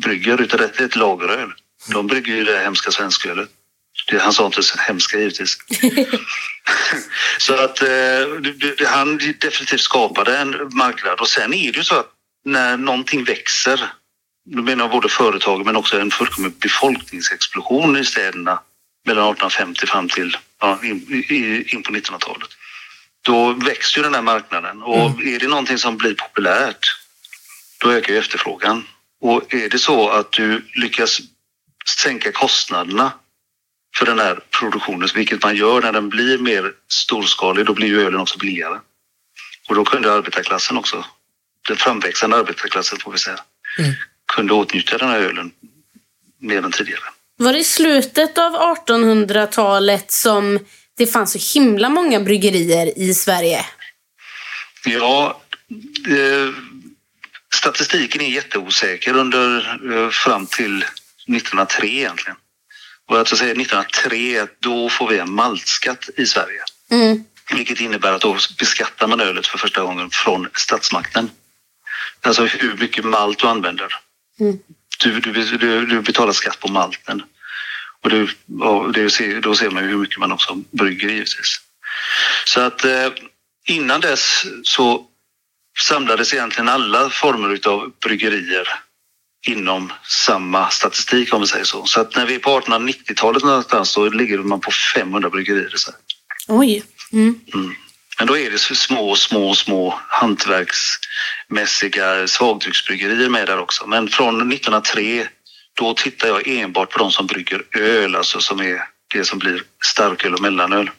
brygger 0.00 0.40
utan 0.40 0.60
detta 0.60 0.82
är 0.82 0.86
ett 0.86 0.96
lageröl. 0.96 1.52
De 1.92 2.06
brygger 2.06 2.36
ju 2.36 2.44
det 2.44 2.56
här 2.56 2.64
hemska 2.64 2.90
svenskölet. 2.90 3.48
Det, 4.08 4.18
han 4.18 4.32
sa 4.32 4.46
inte 4.46 4.62
så 4.62 4.78
hemska 4.78 5.18
givetvis. 5.18 5.58
Så 7.38 7.54
att 7.54 7.82
eh, 7.82 8.88
han 8.88 9.18
definitivt 9.18 9.80
skapade 9.80 10.38
en 10.38 10.50
marknad 10.70 11.20
och 11.20 11.28
sen 11.28 11.54
är 11.54 11.72
det 11.72 11.78
ju 11.78 11.84
så 11.84 11.94
att 11.94 12.10
när 12.44 12.76
någonting 12.76 13.24
växer, 13.24 13.92
då 14.50 14.62
menar 14.62 14.84
jag 14.84 14.90
både 14.90 15.08
företag 15.08 15.66
men 15.66 15.76
också 15.76 16.00
en 16.00 16.10
fullkomlig 16.10 16.52
befolkningsexplosion 16.52 17.96
i 17.96 18.04
städerna 18.04 18.60
mellan 19.04 19.24
1850 19.24 19.86
fram 19.86 20.08
till 20.08 20.36
ja, 20.60 20.78
in, 20.82 21.24
in 21.68 21.82
på 21.82 21.92
1900-talet. 21.92 22.48
Då 23.22 23.52
växer 23.52 23.98
ju 23.98 24.02
den 24.02 24.14
här 24.14 24.22
marknaden 24.22 24.82
och 24.82 25.22
är 25.22 25.38
det 25.38 25.48
någonting 25.48 25.78
som 25.78 25.96
blir 25.96 26.14
populärt 26.14 26.98
då 27.80 27.92
ökar 27.92 28.12
ju 28.12 28.18
efterfrågan. 28.18 28.86
Och 29.20 29.54
är 29.54 29.68
det 29.68 29.78
så 29.78 30.08
att 30.08 30.32
du 30.32 30.64
lyckas 30.74 31.20
sänka 31.86 32.32
kostnaderna 32.32 33.12
för 33.96 34.06
den 34.06 34.18
här 34.18 34.40
produktionen, 34.60 35.08
vilket 35.14 35.42
man 35.42 35.56
gör 35.56 35.80
när 35.82 35.92
den 35.92 36.08
blir 36.08 36.38
mer 36.38 36.72
storskalig, 36.88 37.66
då 37.66 37.74
blir 37.74 37.88
ju 37.88 38.02
ölen 38.06 38.20
också 38.20 38.38
billigare. 38.38 38.80
Och 39.68 39.74
då 39.74 39.84
kunde 39.84 40.12
arbetarklassen 40.12 40.76
också, 40.76 41.04
den 41.68 41.76
framväxande 41.76 42.36
arbetarklassen 42.36 42.98
får 42.98 43.12
vi 43.12 43.18
säga, 43.18 43.38
Mm. 43.78 43.92
kunde 44.34 44.52
åtnjuta 44.52 44.98
den 44.98 45.08
här 45.08 45.18
ölen 45.18 45.52
mer 46.38 46.64
än 46.64 46.72
tidigare. 46.72 47.04
Var 47.42 47.52
det 47.52 47.58
i 47.58 47.64
slutet 47.64 48.38
av 48.38 48.52
1800-talet 48.52 50.10
som 50.10 50.58
det 50.98 51.06
fanns 51.06 51.32
så 51.32 51.58
himla 51.58 51.88
många 51.88 52.20
bryggerier 52.20 52.98
i 52.98 53.14
Sverige? 53.14 53.66
Ja, 54.84 55.40
eh, 56.08 56.54
statistiken 57.54 58.20
är 58.20 58.28
jätteosäker 58.28 59.16
under 59.16 59.78
eh, 59.94 60.10
fram 60.10 60.46
till 60.46 60.82
1903 60.82 61.86
egentligen. 61.88 62.36
Och 63.08 63.18
jag 63.18 63.26
ska 63.26 63.36
säga 63.36 63.52
1903, 63.52 64.46
då 64.58 64.88
får 64.88 65.08
vi 65.08 65.18
en 65.18 65.32
maltskatt 65.32 66.10
i 66.16 66.26
Sverige. 66.26 66.64
Mm. 66.90 67.24
Vilket 67.54 67.80
innebär 67.80 68.12
att 68.12 68.20
då 68.20 68.36
beskattar 68.58 69.06
man 69.06 69.20
ölet 69.20 69.46
för 69.46 69.58
första 69.58 69.82
gången 69.82 70.10
från 70.10 70.48
statsmakten. 70.54 71.30
Alltså 72.20 72.44
hur 72.44 72.76
mycket 72.76 73.04
malt 73.04 73.38
du 73.38 73.46
använder. 73.46 73.94
Mm. 74.40 74.58
Du, 75.02 75.20
du, 75.20 75.32
du, 75.56 75.86
du 75.86 76.00
betalar 76.00 76.32
skatt 76.32 76.60
på 76.60 76.68
malten. 76.68 77.22
Och 78.02 78.10
du, 78.10 78.28
och 78.60 78.92
det 78.92 79.10
ser, 79.10 79.40
då 79.40 79.54
ser 79.54 79.70
man 79.70 79.82
ju 79.82 79.88
hur 79.88 79.98
mycket 79.98 80.18
man 80.18 80.32
också 80.32 80.62
brygger 80.70 81.08
givetvis. 81.08 81.60
Så 82.44 82.60
att 82.60 82.84
eh, 82.84 83.08
innan 83.66 84.00
dess 84.00 84.44
så 84.62 85.06
samlades 85.78 86.34
egentligen 86.34 86.68
alla 86.68 87.10
former 87.10 87.68
av 87.68 87.92
bryggerier 88.02 88.68
inom 89.46 89.92
samma 90.02 90.70
statistik 90.70 91.34
om 91.34 91.40
vi 91.40 91.46
säger 91.46 91.64
så. 91.64 91.86
Så 91.86 92.00
att 92.00 92.16
när 92.16 92.26
vi 92.26 92.34
är 92.34 92.38
på 92.38 92.60
1890-talet 92.60 93.42
någonstans 93.42 93.90
så 93.90 94.08
ligger 94.08 94.38
man 94.38 94.60
på 94.60 94.70
500 94.94 95.30
bryggerier 95.30 95.74
i 95.74 95.78
Sverige. 95.78 95.98
Oj. 96.48 96.82
Mm. 97.12 97.40
Men 98.22 98.26
då 98.26 98.38
är 98.38 98.50
det 98.50 98.58
så 98.58 98.74
små, 98.74 99.16
små, 99.16 99.54
små 99.54 100.00
hantverksmässiga 100.08 102.28
svagdrycksbryggerier 102.28 103.28
med 103.28 103.46
där 103.46 103.58
också. 103.58 103.86
Men 103.86 104.08
från 104.08 104.52
1903 104.52 105.28
då 105.74 105.94
tittar 105.94 106.28
jag 106.28 106.48
enbart 106.48 106.92
på 106.92 106.98
de 106.98 107.12
som 107.12 107.26
brygger 107.26 107.64
öl, 107.76 108.16
alltså 108.16 108.40
som 108.40 108.60
är 108.60 108.88
det 109.14 109.24
som 109.24 109.38
blir 109.38 109.62
starköl 109.84 110.34
och 110.34 110.40
mellanöl. 110.40 110.90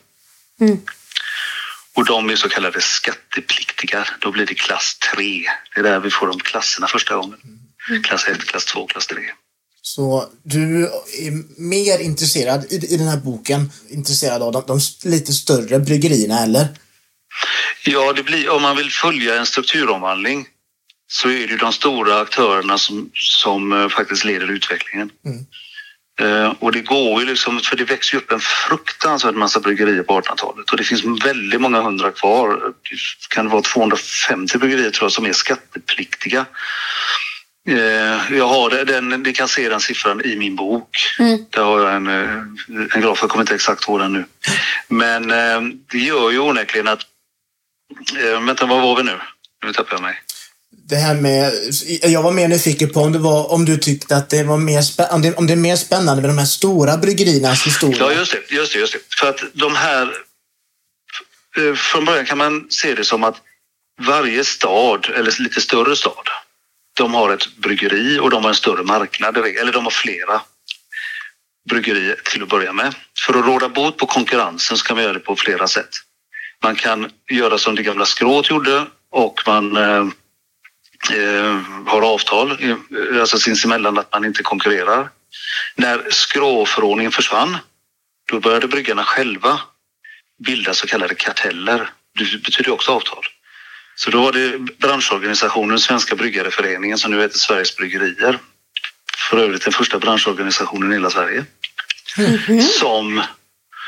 Mm. 0.61 0.81
Och 1.95 2.05
de 2.05 2.29
är 2.29 2.35
så 2.35 2.49
kallade 2.49 2.81
skattepliktiga. 2.81 4.07
Då 4.19 4.31
blir 4.31 4.45
det 4.45 4.53
klass 4.53 4.97
3. 5.15 5.43
Det 5.73 5.79
är 5.79 5.83
där 5.83 5.99
vi 5.99 6.09
får 6.09 6.27
de 6.27 6.39
klasserna 6.39 6.87
första 6.87 7.15
gången. 7.15 7.39
Klass 8.03 8.27
1, 8.27 8.45
klass 8.45 8.65
2, 8.65 8.87
klass 8.87 9.07
3. 9.07 9.17
Så 9.81 10.29
du 10.43 10.83
är 11.19 11.61
mer 11.61 11.99
intresserad 11.99 12.65
i, 12.69 12.93
i 12.93 12.97
den 12.97 13.07
här 13.07 13.17
boken, 13.17 13.71
intresserad 13.89 14.41
av 14.41 14.51
de, 14.51 14.63
de 14.67 14.79
lite 15.09 15.33
större 15.33 15.79
bryggerierna, 15.79 16.43
eller? 16.43 16.67
Ja, 17.83 18.13
det 18.13 18.23
blir, 18.23 18.49
om 18.49 18.61
man 18.61 18.77
vill 18.77 18.91
följa 18.91 19.35
en 19.35 19.45
strukturomvandling 19.45 20.47
så 21.07 21.29
är 21.29 21.47
det 21.47 21.57
de 21.57 21.73
stora 21.73 22.19
aktörerna 22.19 22.77
som, 22.77 23.09
som 23.13 23.71
eh, 23.73 23.89
faktiskt 23.89 24.25
leder 24.25 24.51
utvecklingen. 24.51 25.09
Eh, 26.19 26.53
och 26.59 26.71
det 26.71 26.81
går 26.81 27.21
ju 27.21 27.27
liksom, 27.27 27.59
för 27.59 27.75
det 27.75 27.83
växer 27.83 28.13
ju 28.13 28.23
upp 28.23 28.31
en 28.31 28.39
fruktansvärd 28.39 29.35
massa 29.35 29.59
bryggerier 29.59 30.03
på 30.03 30.21
1800-talet 30.21 30.69
och 30.71 30.77
det 30.77 30.83
finns 30.83 31.25
väldigt 31.25 31.61
många 31.61 31.81
hundra 31.81 32.11
kvar. 32.11 32.73
Det 32.89 33.35
kan 33.35 33.49
vara 33.49 33.61
250 33.61 34.57
bryggerier 34.57 34.89
tror 34.89 35.05
jag 35.05 35.11
som 35.11 35.25
är 35.25 35.33
skattepliktiga. 35.33 36.45
Eh, 37.69 38.37
jag 38.37 38.47
har 38.47 38.69
det, 38.69 38.83
den, 38.83 39.09
ni 39.09 39.33
kan 39.33 39.47
se 39.47 39.69
den 39.69 39.79
siffran 39.79 40.21
i 40.25 40.35
min 40.35 40.55
bok. 40.55 40.97
Där 41.49 41.63
har 41.63 41.79
jag 41.79 41.95
en, 41.95 42.07
en 42.93 43.01
graf, 43.01 43.19
jag 43.21 43.29
kommer 43.29 43.43
inte 43.43 43.55
exakt 43.55 43.87
ihåg 43.87 43.99
den 43.99 44.13
nu. 44.13 44.25
Men 44.87 45.31
eh, 45.31 45.61
det 45.91 45.97
gör 45.97 46.31
ju 46.31 46.39
onekligen 46.39 46.87
att... 46.87 47.01
Eh, 48.17 48.45
vänta, 48.45 48.65
var 48.65 48.81
var 48.81 48.95
vi 48.95 49.03
nu? 49.03 49.19
Nu 49.65 49.73
tappar 49.73 49.93
jag 49.93 50.01
mig. 50.01 50.21
Det 50.89 50.95
här 50.95 51.15
med, 51.15 51.53
jag 52.03 52.23
var 52.23 52.31
mer 52.31 52.47
nyfiken 52.47 52.89
på 52.89 52.99
om, 52.99 53.11
det 53.11 53.19
var, 53.19 53.51
om 53.51 53.65
du 53.65 53.77
tyckte 53.77 54.15
att 54.15 54.29
det 54.29 54.43
var 54.43 54.57
mer 54.57 54.81
spä, 54.81 55.07
om, 55.07 55.21
det, 55.21 55.33
om 55.33 55.47
det 55.47 55.53
är 55.53 55.57
mer 55.57 55.75
spännande 55.75 56.21
med 56.21 56.29
de 56.29 56.37
här 56.37 56.45
stora 56.45 56.97
bryggeriernas 56.97 57.67
historia. 57.67 57.97
Ja, 57.99 58.13
just 58.13 58.31
det. 58.31 58.55
Just 58.55 58.73
det, 58.73 58.79
just 58.79 58.93
det. 58.93 58.99
För 59.19 59.29
att 59.29 59.39
de 59.53 59.75
här... 59.75 60.13
eh, 61.57 61.73
Från 61.75 62.05
början 62.05 62.25
kan 62.25 62.37
man 62.37 62.67
se 62.69 62.93
det 62.93 63.05
som 63.05 63.23
att 63.23 63.35
varje 64.01 64.43
stad, 64.43 65.09
eller 65.15 65.41
lite 65.41 65.61
större 65.61 65.95
stad, 65.95 66.27
de 66.97 67.13
har 67.13 67.29
ett 67.33 67.57
bryggeri 67.57 68.19
och 68.19 68.29
de 68.29 68.43
har 68.43 68.49
en 68.49 68.55
större 68.55 68.83
marknad, 68.83 69.37
eller 69.37 69.71
de 69.71 69.83
har 69.83 69.91
flera 69.91 70.41
bryggerier 71.69 72.15
till 72.23 72.43
att 72.43 72.49
börja 72.49 72.73
med. 72.73 72.95
För 73.25 73.39
att 73.39 73.45
råda 73.45 73.69
bot 73.69 73.97
på 73.97 74.05
konkurrensen 74.05 74.77
så 74.77 74.85
kan 74.85 74.95
man 74.95 75.03
göra 75.03 75.13
det 75.13 75.19
på 75.19 75.35
flera 75.35 75.67
sätt. 75.67 75.89
Man 76.63 76.75
kan 76.75 77.11
göra 77.29 77.57
som 77.57 77.75
det 77.75 77.83
gamla 77.83 78.05
skrået 78.05 78.49
gjorde 78.49 78.85
och 79.11 79.41
man 79.47 79.77
eh, 79.77 80.07
eh, 81.13 81.57
har 81.85 82.01
avtal, 82.01 82.51
eh, 82.51 82.75
alltså 83.19 83.39
sinsemellan 83.39 83.97
att 83.97 84.13
man 84.13 84.25
inte 84.25 84.43
konkurrerar. 84.43 85.09
När 85.75 86.09
skråförordningen 86.09 87.11
försvann, 87.11 87.57
då 88.31 88.39
började 88.39 88.67
bryggarna 88.67 89.03
själva 89.03 89.59
bilda 90.45 90.73
så 90.73 90.87
kallade 90.87 91.15
karteller. 91.15 91.89
Det 92.19 92.43
betyder 92.43 92.71
också 92.71 92.91
avtal. 92.91 93.23
Så 93.95 94.09
då 94.09 94.21
var 94.21 94.31
det 94.31 94.59
branschorganisationen 94.59 95.79
Svenska 95.79 96.15
Bryggareföreningen 96.15 96.97
som 96.97 97.11
nu 97.11 97.21
heter 97.21 97.37
Sveriges 97.37 97.75
Bryggerier. 97.77 98.39
För 99.29 99.37
övrigt 99.37 99.63
den 99.63 99.73
första 99.73 99.99
branschorganisationen 99.99 100.91
i 100.91 100.95
hela 100.95 101.09
Sverige. 101.09 101.45
Som, 102.79 103.23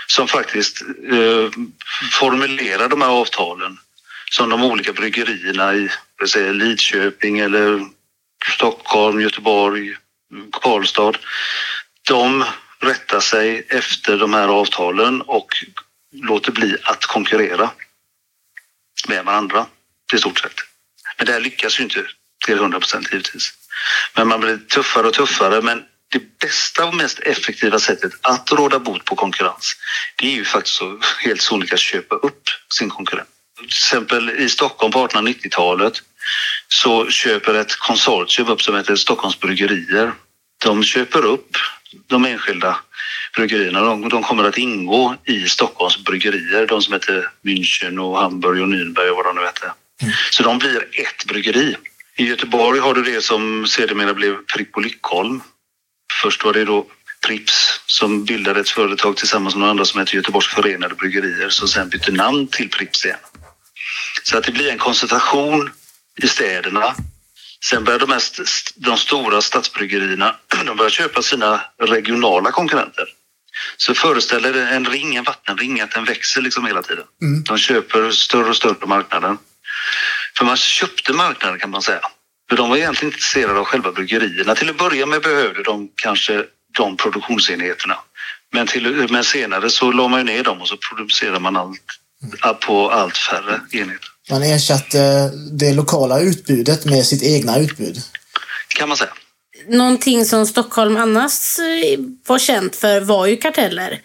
som 0.07 0.27
faktiskt 0.27 0.81
eh, 0.81 1.49
formulerar 2.11 2.89
de 2.89 3.01
här 3.01 3.09
avtalen 3.09 3.77
som 4.31 4.49
de 4.49 4.63
olika 4.63 4.93
bryggerierna 4.93 5.75
i 5.75 5.89
säga, 6.27 6.51
Lidköping 6.51 7.39
eller 7.39 7.85
Stockholm, 8.55 9.21
Göteborg, 9.21 9.97
Karlstad. 10.51 11.17
De 12.07 12.45
rättar 12.79 13.19
sig 13.19 13.65
efter 13.69 14.17
de 14.17 14.33
här 14.33 14.47
avtalen 14.47 15.21
och 15.21 15.65
låter 16.11 16.51
bli 16.51 16.77
att 16.83 17.05
konkurrera 17.05 17.69
med 19.07 19.25
varandra 19.25 19.65
i 20.13 20.17
stort 20.17 20.39
sett. 20.39 20.55
Men 21.17 21.25
det 21.25 21.33
här 21.33 21.39
lyckas 21.39 21.79
ju 21.79 21.83
inte 21.83 22.05
till 22.45 22.57
100 22.57 22.79
procent 22.79 23.11
givetvis. 23.11 23.53
Men 24.15 24.27
man 24.27 24.39
blir 24.39 24.57
tuffare 24.57 25.07
och 25.07 25.13
tuffare. 25.13 25.61
Men 25.61 25.83
det 26.11 26.39
bästa 26.39 26.85
och 26.85 26.95
mest 26.95 27.19
effektiva 27.19 27.79
sättet 27.79 28.11
att 28.21 28.51
råda 28.51 28.79
bot 28.79 29.05
på 29.05 29.15
konkurrens 29.15 29.75
det 30.15 30.27
är 30.27 30.31
ju 30.31 30.45
faktiskt 30.45 30.77
så 30.77 30.99
helt 31.23 31.41
sonika 31.41 31.77
köpa 31.77 32.15
upp 32.15 32.43
sin 32.77 32.89
konkurrent. 32.89 33.29
Till 33.57 33.65
exempel 33.65 34.29
i 34.29 34.49
Stockholm 34.49 34.91
på 34.91 35.07
1890-talet 35.07 35.93
så 36.67 37.09
köper 37.09 37.53
ett 37.53 37.75
konsortium 37.75 38.47
upp 38.47 38.61
som 38.61 38.75
heter 38.75 38.95
Stockholms 38.95 39.39
Bryggerier. 39.39 40.13
De 40.63 40.83
köper 40.83 41.25
upp 41.25 41.57
de 42.07 42.25
enskilda 42.25 42.77
bryggerierna. 43.35 43.81
De, 43.81 44.09
de 44.09 44.23
kommer 44.23 44.43
att 44.43 44.57
ingå 44.57 45.15
i 45.25 45.47
Stockholms 45.47 45.97
bryggerier, 45.97 46.67
de 46.67 46.81
som 46.81 46.93
heter 46.93 47.29
München 47.43 47.99
och 47.99 48.17
Hamburg 48.17 48.61
och 48.61 48.67
Nürnberg 48.67 49.09
och 49.09 49.15
vad 49.15 49.25
de 49.25 49.35
nu 49.35 49.45
heter. 49.45 49.71
Så 50.31 50.43
de 50.43 50.57
blir 50.57 50.77
ett 50.77 51.25
bryggeri. 51.27 51.75
I 52.15 52.27
Göteborg 52.27 52.79
har 52.79 52.93
du 52.93 53.03
det 53.03 53.21
som 53.21 53.67
sedermera 53.67 54.13
blev 54.13 54.45
Pripp 54.45 54.75
och 54.75 54.81
Lyckholm. 54.81 55.41
Först 56.21 56.43
var 56.43 56.53
det 56.53 56.65
då 56.65 56.85
Pripps 57.25 57.79
som 57.85 58.25
bildade 58.25 58.59
ett 58.59 58.69
företag 58.69 59.17
tillsammans 59.17 59.55
med 59.55 59.59
några 59.59 59.71
andra 59.71 59.85
som 59.85 59.99
heter 59.99 60.15
Göteborgs 60.15 60.47
Förenade 60.47 60.95
Bryggerier 60.95 61.49
som 61.49 61.67
sen 61.67 61.89
bytte 61.89 62.11
namn 62.11 62.47
till 62.47 62.69
Pripps 62.69 63.05
igen. 63.05 63.17
Så 64.23 64.37
att 64.37 64.43
det 64.43 64.51
blir 64.51 64.71
en 64.71 64.77
koncentration 64.77 65.71
i 66.23 66.27
städerna. 66.27 66.95
Sen 67.69 67.83
börjar 67.83 67.99
de, 67.99 68.09
mest, 68.09 68.39
de 68.75 68.97
stora 68.97 69.41
stadsbryggerierna 69.41 70.35
de 70.65 70.77
börjar 70.77 70.89
köpa 70.89 71.21
sina 71.21 71.61
regionala 71.79 72.51
konkurrenter. 72.51 73.05
Så 73.77 73.93
föreställer 73.93 74.53
det 74.53 74.67
en 74.67 74.85
ring, 74.85 75.15
en 75.15 75.23
vattenring, 75.23 75.81
att 75.81 75.91
den 75.91 76.05
växer 76.05 76.41
liksom 76.41 76.65
hela 76.65 76.81
tiden. 76.81 77.03
De 77.45 77.57
köper 77.57 78.11
större 78.11 78.49
och 78.49 78.55
större 78.55 78.73
på 78.73 78.87
marknaden. 78.87 79.37
För 80.37 80.45
man 80.45 80.57
köpte 80.57 81.13
marknaden 81.13 81.59
kan 81.59 81.69
man 81.69 81.81
säga. 81.81 82.01
För 82.49 82.57
de 82.57 82.69
var 82.69 82.77
egentligen 82.77 83.07
inte 83.07 83.15
intresserade 83.15 83.59
av 83.59 83.65
själva 83.65 83.91
bryggerierna. 83.91 84.55
Till 84.55 84.69
att 84.69 84.77
börja 84.77 85.05
med 85.05 85.21
behövde 85.21 85.63
de 85.63 85.89
kanske 85.95 86.43
de 86.77 86.97
produktionsenheterna. 86.97 87.97
Men, 88.53 88.67
till, 88.67 89.07
men 89.09 89.23
senare 89.23 89.69
så 89.69 89.91
la 89.91 90.07
man 90.07 90.19
ju 90.19 90.25
ner 90.25 90.43
dem 90.43 90.61
och 90.61 90.67
så 90.67 90.77
producerar 90.77 91.39
man 91.39 91.57
allt 91.57 92.59
på 92.59 92.91
allt 92.91 93.17
färre 93.17 93.61
enheter. 93.71 94.09
Man 94.29 94.43
ersatte 94.43 95.31
det 95.51 95.73
lokala 95.73 96.19
utbudet 96.19 96.85
med 96.85 97.05
sitt 97.05 97.23
egna 97.23 97.59
utbud. 97.59 97.97
Kan 98.67 98.89
man 98.89 98.97
säga. 98.97 99.13
Någonting 99.67 100.25
som 100.25 100.45
Stockholm 100.45 100.97
annars 100.97 101.59
eh, 101.59 101.99
var 102.27 102.39
känt 102.39 102.75
för 102.75 103.01
var 103.01 103.25
ju 103.25 103.37
karteller. 103.37 104.01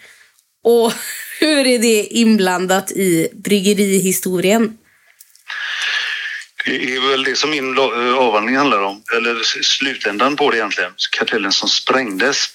Och 0.63 0.93
hur 1.39 1.67
är 1.67 1.79
det 1.79 2.03
inblandat 2.03 2.91
i 2.91 3.27
bryggerihistorien? 3.33 4.77
Det 6.65 6.95
är 6.95 7.09
väl 7.09 7.23
det 7.23 7.35
som 7.35 7.49
min 7.49 7.73
lo- 7.73 8.15
avhandling 8.17 8.57
handlar 8.57 8.81
om, 8.81 9.03
eller 9.13 9.43
slutändan 9.63 10.35
på 10.35 10.51
det 10.51 10.57
egentligen, 10.57 10.91
kartellen 11.17 11.51
som 11.51 11.69
sprängdes. 11.69 12.45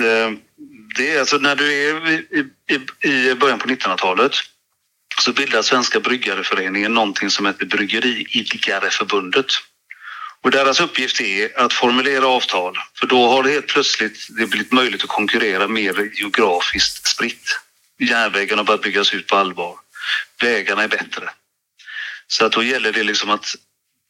Eh, 0.00 0.30
Det 0.96 1.10
är 1.10 1.20
alltså 1.20 1.38
när 1.38 1.56
du 1.56 1.72
är 1.72 2.10
i, 2.10 2.44
i, 3.04 3.08
i 3.30 3.34
början 3.34 3.58
på 3.58 3.68
1900-talet 3.68 4.32
så 5.18 5.32
bildar 5.32 5.62
Svenska 5.62 6.00
Bryggareföreningen 6.00 6.94
någonting 6.94 7.30
som 7.30 7.46
heter 7.46 7.66
Bryggeriidkareförbundet. 7.66 9.46
Och 10.42 10.50
deras 10.50 10.80
uppgift 10.80 11.20
är 11.20 11.58
att 11.60 11.72
formulera 11.72 12.26
avtal, 12.26 12.76
för 12.98 13.06
då 13.06 13.28
har 13.28 13.42
det 13.42 13.50
helt 13.50 13.66
plötsligt 13.66 14.26
det 14.28 14.46
blivit 14.46 14.72
möjligt 14.72 15.02
att 15.02 15.08
konkurrera 15.08 15.68
mer 15.68 16.10
geografiskt 16.20 17.06
spritt. 17.06 17.60
Järnvägen 17.98 18.58
har 18.58 18.64
börjat 18.64 18.82
byggas 18.82 19.14
ut 19.14 19.26
på 19.26 19.36
allvar. 19.36 19.74
Vägarna 20.40 20.82
är 20.82 20.88
bättre. 20.88 21.30
Så 22.34 22.46
att 22.46 22.52
då 22.52 22.62
gäller 22.62 22.92
det 22.92 23.02
liksom 23.02 23.30
att 23.30 23.54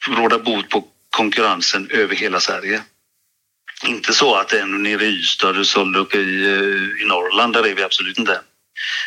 råda 0.06 0.38
bot 0.38 0.68
på 0.68 0.84
konkurrensen 1.10 1.90
över 1.90 2.14
hela 2.14 2.40
Sverige. 2.40 2.82
Inte 3.86 4.12
så 4.12 4.34
att 4.34 4.52
en 4.52 4.82
nere 4.82 5.04
i 5.04 5.08
Ystad 5.08 5.58
och 5.58 5.66
sålde 5.66 5.98
uppe 5.98 6.18
i, 6.18 6.44
eh, 6.44 7.02
i 7.02 7.04
Norrland, 7.06 7.52
där 7.52 7.66
är 7.66 7.74
vi 7.74 7.82
absolut 7.82 8.18
inte. 8.18 8.40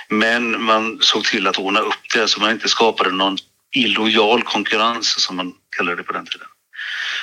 Men 0.10 0.63
man 0.63 0.97
såg 1.01 1.25
till 1.25 1.47
att 1.47 1.58
ordna 1.58 1.80
upp 1.80 2.13
det 2.13 2.27
så 2.27 2.39
man 2.39 2.51
inte 2.51 2.69
skapade 2.69 3.12
någon 3.12 3.38
illojal 3.75 4.43
konkurrens 4.43 5.23
som 5.23 5.36
man 5.36 5.53
kallade 5.77 5.97
det 5.97 6.03
på 6.03 6.13
den 6.13 6.25
tiden. 6.25 6.47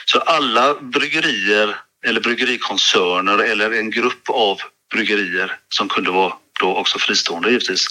Så 0.04 0.18
alla 0.18 0.74
bryggerier 0.74 1.76
eller 2.06 2.20
bryggerikoncerner 2.20 3.38
eller 3.38 3.70
en 3.70 3.90
grupp 3.90 4.30
av 4.30 4.60
bryggerier 4.92 5.56
som 5.68 5.88
kunde 5.88 6.10
vara 6.10 6.34
då 6.60 6.76
också 6.76 6.98
fristående 6.98 7.50
givetvis 7.50 7.86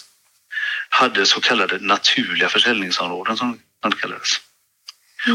hade 0.90 1.26
så 1.26 1.42
kallade 1.42 1.78
naturliga 1.80 2.50
försäljningsområden 2.50 3.38
som 3.38 3.60
det 3.92 3.98
kallades. 3.98 4.30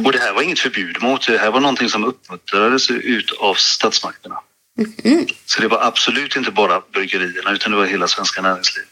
Och 0.04 0.12
det 0.12 0.18
här 0.18 0.32
var 0.32 0.42
inget 0.42 0.58
förbud 0.58 1.02
mot, 1.02 1.26
det 1.26 1.38
här 1.38 1.50
var 1.50 1.60
någonting 1.60 1.88
som 1.88 2.04
uppmuntrades 2.04 2.90
ut 2.90 3.32
av 3.38 3.54
statsmakterna. 3.54 4.36
Så 5.46 5.60
det 5.60 5.68
var 5.68 5.82
absolut 5.82 6.36
inte 6.36 6.50
bara 6.50 6.82
bryggerierna 6.92 7.52
utan 7.52 7.70
det 7.70 7.76
var 7.76 7.86
hela 7.86 8.08
svenska 8.08 8.42
näringslivet. 8.42 8.88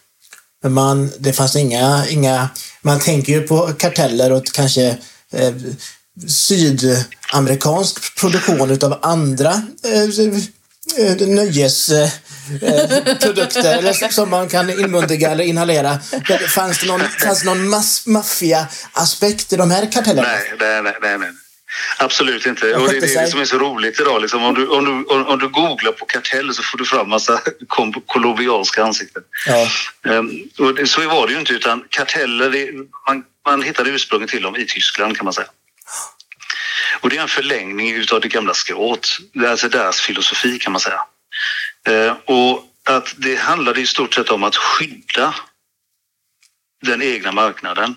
Men 0.62 0.72
man, 0.72 1.10
det 1.18 1.32
fanns 1.32 1.56
inga, 1.56 2.06
inga... 2.08 2.48
Man 2.82 3.00
tänker 3.00 3.32
ju 3.32 3.42
på 3.42 3.72
karteller 3.78 4.32
och 4.32 4.46
kanske 4.46 4.86
eh, 5.32 5.54
sydamerikansk 6.28 8.20
produktion 8.20 8.70
utav 8.70 8.98
andra 9.02 9.50
eh, 9.84 10.08
eh, 12.62 12.88
nöjesprodukter 12.88 13.78
eller 13.78 14.12
som 14.12 14.30
man 14.30 14.48
kan 14.48 14.70
inmundiga 14.70 15.30
eller 15.30 15.44
inhalera. 15.44 15.98
Fanns 16.48 16.80
det 16.80 16.86
någon, 16.86 17.00
fanns 17.00 17.40
det 17.40 17.46
någon 17.46 17.68
maffia-aspekt 18.06 19.52
i 19.52 19.56
de 19.56 19.70
här 19.70 19.92
kartellerna? 19.92 20.28
Nej, 20.28 20.52
nej, 20.60 20.82
nej. 20.82 20.94
nej, 21.02 21.18
nej. 21.18 21.30
Absolut 21.98 22.46
inte. 22.46 22.74
Och 22.74 22.88
det 22.88 22.96
är 22.96 23.00
det 23.00 23.30
som 23.30 23.40
är 23.40 23.44
så 23.44 23.58
roligt 23.58 24.00
idag. 24.00 24.22
Liksom, 24.22 24.44
om, 24.44 24.54
du, 24.54 24.66
om, 24.66 24.84
du, 24.84 25.14
om, 25.14 25.38
du 25.38 25.48
googlar 25.48 25.92
på 25.92 26.06
kartell 26.06 26.54
så 26.54 26.62
får 26.62 26.78
du 26.78 26.84
fram 26.84 27.08
massa 27.08 27.40
kolumbianska 28.06 28.84
ansikten. 28.84 29.22
Ja. 29.46 29.68
Um, 30.02 30.50
och 30.58 30.88
så 30.88 31.08
var 31.08 31.26
det 31.26 31.32
ju 31.32 31.38
inte, 31.38 31.52
utan 31.52 31.84
karteller, 31.88 32.50
det, 32.50 32.72
man, 33.08 33.24
man 33.46 33.62
hittade 33.62 33.90
ursprunget 33.90 34.30
till 34.30 34.42
dem 34.42 34.56
i 34.56 34.66
Tyskland 34.66 35.16
kan 35.16 35.24
man 35.24 35.34
säga. 35.34 35.48
Och 37.00 37.10
det 37.10 37.16
är 37.16 37.22
en 37.22 37.28
förlängning 37.28 38.04
av 38.12 38.20
det 38.20 38.28
gamla 38.28 38.54
skrået, 38.54 39.08
alltså 39.48 39.68
deras 39.68 40.00
filosofi 40.00 40.58
kan 40.58 40.72
man 40.72 40.80
säga. 40.80 41.00
Uh, 41.88 42.16
och 42.24 42.64
att 42.84 43.14
det 43.18 43.36
handlade 43.36 43.80
i 43.80 43.86
stort 43.86 44.14
sett 44.14 44.28
om 44.28 44.44
att 44.44 44.56
skydda 44.56 45.34
den 46.82 47.02
egna 47.02 47.32
marknaden 47.32 47.94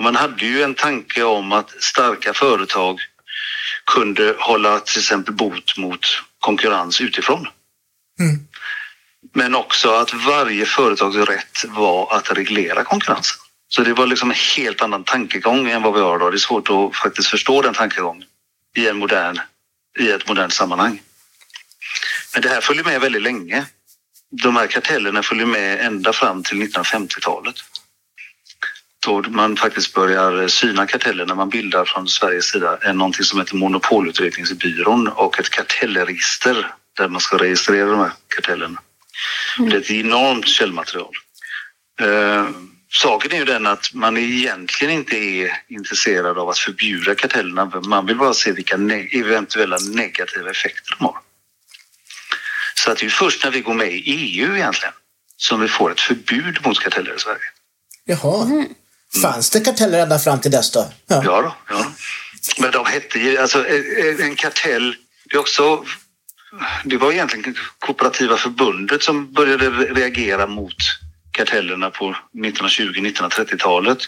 man 0.00 0.16
hade 0.16 0.46
ju 0.46 0.62
en 0.62 0.74
tanke 0.74 1.22
om 1.22 1.52
att 1.52 1.82
starka 1.82 2.34
företag 2.34 3.00
kunde 3.86 4.34
hålla 4.38 4.80
till 4.80 4.98
exempel 4.98 5.34
bot 5.34 5.76
mot 5.76 6.06
konkurrens 6.38 7.00
utifrån. 7.00 7.48
Mm. 8.20 8.46
Men 9.34 9.54
också 9.54 9.90
att 9.90 10.14
varje 10.14 10.66
företags 10.66 11.16
rätt 11.16 11.64
var 11.68 12.16
att 12.16 12.30
reglera 12.30 12.84
konkurrensen. 12.84 13.38
Så 13.68 13.82
det 13.82 13.94
var 13.94 14.06
liksom 14.06 14.30
en 14.30 14.36
helt 14.56 14.82
annan 14.82 15.04
tankegång 15.04 15.70
än 15.70 15.82
vad 15.82 15.94
vi 15.94 16.00
har 16.00 16.16
idag. 16.16 16.32
Det 16.32 16.36
är 16.36 16.38
svårt 16.38 16.70
att 16.70 16.96
faktiskt 16.96 17.28
förstå 17.28 17.62
den 17.62 17.74
tankegången 17.74 18.24
i, 18.76 18.88
en 18.88 18.98
modern, 18.98 19.40
i 19.98 20.10
ett 20.10 20.28
modernt 20.28 20.52
sammanhang. 20.52 21.02
Men 22.38 22.42
det 22.42 22.54
här 22.54 22.60
följer 22.60 22.84
med 22.84 23.00
väldigt 23.00 23.22
länge. 23.22 23.66
De 24.42 24.56
här 24.56 24.66
kartellerna 24.66 25.22
följer 25.22 25.46
med 25.46 25.86
ända 25.86 26.12
fram 26.12 26.42
till 26.42 26.62
1950-talet 26.62 27.54
då 29.06 29.22
man 29.28 29.56
faktiskt 29.56 29.94
börjar 29.94 30.48
syna 30.48 30.86
karteller 30.86 31.26
när 31.26 31.34
man 31.34 31.48
bildar 31.48 31.84
från 31.84 32.08
Sveriges 32.08 32.44
sida 32.44 32.78
är 32.80 32.92
någonting 32.92 33.24
som 33.24 33.38
heter 33.38 33.56
Monopolutredningsbyrån 33.56 35.08
och 35.08 35.40
ett 35.40 35.50
kartellregister 35.50 36.74
där 36.96 37.08
man 37.08 37.20
ska 37.20 37.38
registrera 37.38 37.90
de 37.90 38.00
här 38.00 38.12
kartellerna. 38.28 38.80
Mm. 39.58 39.70
Det 39.70 39.76
är 39.76 39.80
ett 39.80 39.90
enormt 39.90 40.48
källmaterial. 40.48 41.12
Eh, 42.00 42.48
saken 42.92 43.32
är 43.32 43.38
ju 43.38 43.44
den 43.44 43.66
att 43.66 43.94
man 43.94 44.16
egentligen 44.16 44.94
inte 44.94 45.16
är 45.16 45.62
intresserad 45.68 46.38
av 46.38 46.48
att 46.48 46.58
förbjuda 46.58 47.14
kartellerna. 47.14 47.80
Man 47.86 48.06
vill 48.06 48.16
bara 48.16 48.34
se 48.34 48.52
vilka 48.52 48.76
ne 48.76 49.08
eventuella 49.12 49.78
negativa 49.94 50.50
effekter 50.50 50.96
de 50.98 51.04
har. 51.04 51.18
Så 52.84 52.90
att 52.90 52.98
det 52.98 53.06
är 53.06 53.10
först 53.10 53.44
när 53.44 53.50
vi 53.50 53.60
går 53.60 53.74
med 53.74 53.92
i 53.92 54.02
EU 54.06 54.56
egentligen 54.56 54.94
som 55.36 55.60
vi 55.60 55.68
får 55.68 55.92
ett 55.92 56.00
förbud 56.00 56.66
mot 56.66 56.78
karteller 56.80 57.16
i 57.16 57.18
Sverige. 57.18 57.48
Jaha. 58.04 58.44
Mm. 58.44 58.68
Fanns 59.22 59.50
det 59.50 59.60
karteller 59.60 59.98
ända 59.98 60.18
fram 60.18 60.40
till 60.40 60.50
dess 60.50 60.70
då? 60.70 60.92
Ja, 61.06 61.22
ja, 61.24 61.42
då, 61.42 61.56
ja. 61.68 61.92
Men 62.58 62.70
de 62.70 62.86
hette 62.86 63.18
ju, 63.18 63.38
alltså 63.38 63.66
en 64.18 64.36
kartell, 64.36 64.96
det 65.24 65.36
är 65.36 65.40
också 65.40 65.84
det 66.84 66.96
var 66.96 67.12
egentligen 67.12 67.54
Kooperativa 67.78 68.36
förbundet 68.36 69.02
som 69.02 69.32
började 69.32 69.70
reagera 69.70 70.46
mot 70.46 70.76
kartellerna 71.30 71.90
på 71.90 72.16
1920-1930-talet. 72.34 73.98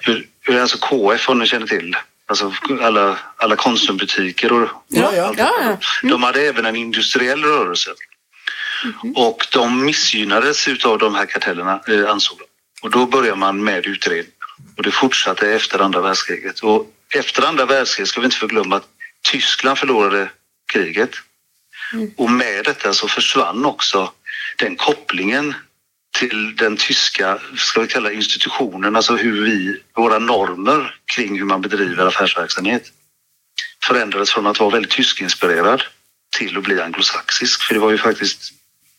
Hur, 0.00 0.26
hur, 0.40 0.60
alltså 0.60 0.78
KF, 0.78 1.28
om 1.28 1.38
ni 1.38 1.46
känner 1.46 1.66
till, 1.66 1.96
alltså 2.28 2.52
alla, 2.80 3.18
alla 3.36 3.56
konsumbutiker 3.56 4.52
och 4.52 4.68
ja, 4.88 5.12
ja. 5.14 5.26
allt 5.26 5.38
ja. 5.38 5.60
Mm. 5.62 5.78
De 6.02 6.22
hade 6.22 6.40
även 6.40 6.66
en 6.66 6.76
industriell 6.76 7.44
rörelse. 7.44 7.90
Mm. 8.84 9.16
Och 9.16 9.46
de 9.52 9.84
missgynnades 9.84 10.68
av 10.84 10.98
de 10.98 11.14
här 11.14 11.26
kartellerna, 11.26 11.80
eh, 11.88 12.10
ansåg 12.10 12.38
de. 12.38 12.44
Och 12.82 12.90
då 12.90 13.06
börjar 13.06 13.36
man 13.36 13.64
med 13.64 13.86
utredning. 13.86 14.32
Och 14.76 14.82
det 14.82 14.90
fortsatte 14.90 15.52
efter 15.52 15.78
andra 15.78 16.00
världskriget. 16.00 16.60
Och 16.60 16.86
efter 17.14 17.42
andra 17.42 17.66
världskriget 17.66 18.08
ska 18.08 18.20
vi 18.20 18.24
inte 18.24 18.36
förglömma 18.36 18.76
att 18.76 18.88
Tyskland 19.22 19.78
förlorade 19.78 20.30
kriget. 20.72 21.10
Mm. 21.92 22.10
Och 22.16 22.30
med 22.30 22.64
detta 22.64 22.92
så 22.92 23.08
försvann 23.08 23.64
också 23.64 24.12
den 24.56 24.76
kopplingen 24.76 25.54
till 26.18 26.56
den 26.56 26.76
tyska, 26.76 27.38
ska 27.56 27.80
vi 27.80 27.86
kalla 27.86 28.12
institutionen, 28.12 28.96
alltså 28.96 29.16
hur 29.16 29.44
vi, 29.44 29.80
våra 29.96 30.18
normer 30.18 30.94
kring 31.14 31.38
hur 31.38 31.44
man 31.44 31.60
bedriver 31.60 32.06
affärsverksamhet 32.06 32.92
förändrades 33.86 34.30
från 34.30 34.46
att 34.46 34.60
vara 34.60 34.70
väldigt 34.70 34.90
tyskinspirerad 34.90 35.82
till 36.36 36.56
att 36.56 36.64
bli 36.64 36.80
anglosaxisk. 36.80 37.62
För 37.62 37.74
det 37.74 37.80
var 37.80 37.90
ju 37.90 37.98
faktiskt 37.98 38.52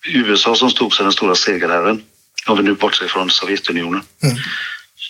USA 0.05 0.55
som 0.55 0.69
stod 0.69 0.93
som 0.93 1.05
den 1.05 1.13
stora 1.13 1.35
segerherren 1.35 2.03
om 2.47 2.57
vi 2.57 2.63
nu 2.63 2.73
bortser 2.73 3.07
från 3.07 3.29
Sovjetunionen. 3.29 4.01
Mm. 4.23 4.37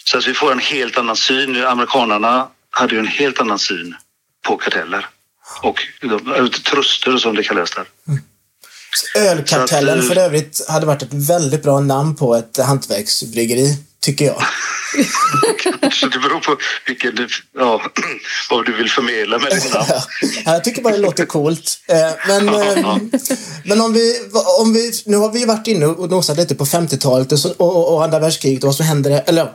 Så 0.06 0.18
att 0.18 0.28
vi 0.28 0.34
får 0.34 0.52
en 0.52 0.60
helt 0.60 0.98
annan 0.98 1.16
syn. 1.16 1.66
Amerikanerna 1.66 2.48
hade 2.70 2.94
ju 2.96 3.00
en 3.00 3.08
helt 3.08 3.40
annan 3.40 3.60
syn 3.60 3.96
på 4.42 4.58
karteller 4.58 5.08
och 5.62 5.82
truster 6.64 7.18
som 7.18 7.36
det 7.36 7.44
kallas 7.44 7.72
där. 7.72 7.86
Mm. 8.08 8.20
Ölkartellen 9.16 10.00
att, 10.00 10.08
för 10.08 10.18
övrigt 10.18 10.70
hade 10.70 10.86
varit 10.86 11.02
ett 11.02 11.14
väldigt 11.14 11.64
bra 11.64 11.80
namn 11.80 12.16
på 12.16 12.36
ett 12.36 12.58
hantverksbryggeri, 12.58 13.78
tycker 14.02 14.26
jag. 14.26 14.44
Kanske, 15.82 16.08
det 16.08 16.20
beror 16.20 16.40
på 16.40 16.58
vilken, 16.88 17.30
ja, 17.56 17.82
vad 18.50 18.66
du 18.66 18.74
vill 18.78 18.90
förmedla 18.90 19.38
med 19.40 19.52
ditt 19.52 19.74
namn. 19.74 19.88
jag 20.46 20.64
tycker 20.64 20.82
bara 20.82 20.94
det 20.94 21.00
låter 21.00 21.26
coolt. 21.26 21.80
Eh, 21.88 22.12
men, 22.28 22.50
ehm, 22.50 23.12
men 23.64 23.82
om 23.82 23.94
vi, 23.94 24.20
om 24.60 24.74
vi, 24.74 24.92
nu 25.06 25.18
har 25.18 25.32
vi 25.32 25.46
varit 25.46 25.68
inne 25.68 25.86
och 25.86 26.10
nosat 26.10 26.38
lite 26.38 26.56
på 26.56 26.66
50-talet 26.66 27.32
och, 27.32 27.40
och, 27.58 27.94
och 27.94 28.04
andra 28.04 28.20
världskriget 28.20 28.64
och 28.64 28.68
vad 28.68 28.76
som 28.76 28.86
hände, 28.86 29.20
eller 29.20 29.52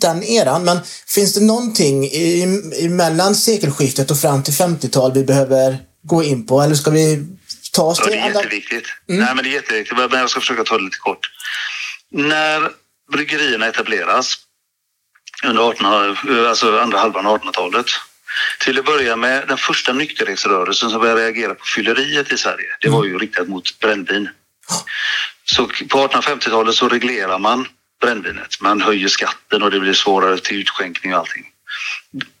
den 0.00 0.22
eran. 0.22 0.64
Men 0.64 0.78
finns 1.06 1.34
det 1.34 1.40
någonting 1.40 2.04
i, 2.04 2.42
i 2.78 2.88
mellan 2.88 3.34
sekelskiftet 3.34 4.10
och 4.10 4.18
fram 4.18 4.42
till 4.42 4.54
50-tal 4.54 5.12
vi 5.12 5.24
behöver 5.24 5.78
gå 6.02 6.22
in 6.22 6.46
på? 6.46 6.60
Eller 6.62 6.74
ska 6.74 6.90
vi 6.90 7.37
ta 7.78 7.84
oss 7.84 7.98
till 7.98 8.12
ja, 8.12 8.18
det 8.18 8.22
är 8.22 8.34
jätteviktigt. 8.34 8.86
Mm. 9.08 9.24
Nej, 9.24 9.34
men 9.34 9.44
det 9.44 9.50
är 9.50 9.54
jätteviktigt. 9.54 9.98
Men 9.98 10.20
jag 10.20 10.30
ska 10.30 10.40
försöka 10.40 10.64
ta 10.64 10.78
det 10.78 10.84
lite 10.84 10.98
kort. 10.98 11.30
När 12.10 12.70
bryggerierna 13.12 13.66
etableras 13.66 14.38
under 15.44 15.70
1800, 15.70 16.48
alltså 16.48 16.78
andra 16.78 16.98
halvan 16.98 17.26
av 17.26 17.38
1800-talet. 17.38 17.86
Till 18.60 18.78
att 18.78 18.84
börja 18.84 19.16
med 19.16 19.48
den 19.48 19.58
första 19.58 19.92
nykterhetsrörelsen 19.92 20.90
som 20.90 21.00
började 21.00 21.20
reagera 21.20 21.54
på 21.54 21.64
fylleriet 21.64 22.32
i 22.32 22.38
Sverige. 22.38 22.66
Det 22.80 22.88
var 22.88 23.04
ju 23.04 23.18
riktat 23.18 23.48
mot 23.48 23.78
brännvin. 23.78 24.28
Så 25.44 25.66
på 25.66 26.08
1850-talet 26.08 26.74
så 26.74 26.88
reglerar 26.88 27.38
man 27.38 27.68
brännvinet. 28.00 28.60
Man 28.60 28.80
höjer 28.80 29.08
skatten 29.08 29.62
och 29.62 29.70
det 29.70 29.80
blir 29.80 29.92
svårare 29.92 30.38
till 30.38 30.60
utskänkning 30.60 31.14
och 31.14 31.18
allting. 31.18 31.44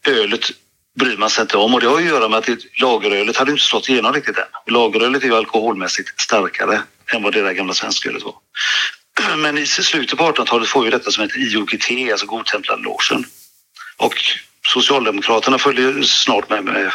Ölet 0.06 0.50
bryr 0.98 1.16
man 1.16 1.30
sig 1.30 1.42
inte 1.42 1.56
om 1.56 1.74
och 1.74 1.80
det 1.80 1.86
har 1.86 1.96
att 1.96 2.04
göra 2.04 2.28
med 2.28 2.38
att 2.38 2.48
lagerölet 2.80 3.36
hade 3.36 3.50
inte 3.50 3.64
slått 3.64 3.88
igenom 3.88 4.12
riktigt 4.12 4.36
än. 4.36 4.44
Lagerölet 4.66 5.22
är 5.22 5.26
ju 5.26 5.34
alkoholmässigt 5.34 6.20
starkare 6.20 6.82
än 7.12 7.22
vad 7.22 7.32
det 7.32 7.42
där 7.42 7.52
gamla 7.52 7.74
svenskölet 7.74 8.22
var. 8.22 8.34
Men 9.36 9.58
i 9.58 9.66
slutet 9.66 10.18
på 10.18 10.24
1800-talet 10.24 10.68
får 10.68 10.84
vi 10.84 10.90
detta 10.90 11.10
som 11.10 11.22
heter 11.22 11.38
IOGT, 11.38 12.10
alltså 12.12 12.26
Godtemplarlogen. 12.26 13.24
Och 13.96 14.14
Socialdemokraterna 14.66 15.58
följer 15.58 16.02
snart 16.02 16.50
med 16.50 16.64
med 16.64 16.92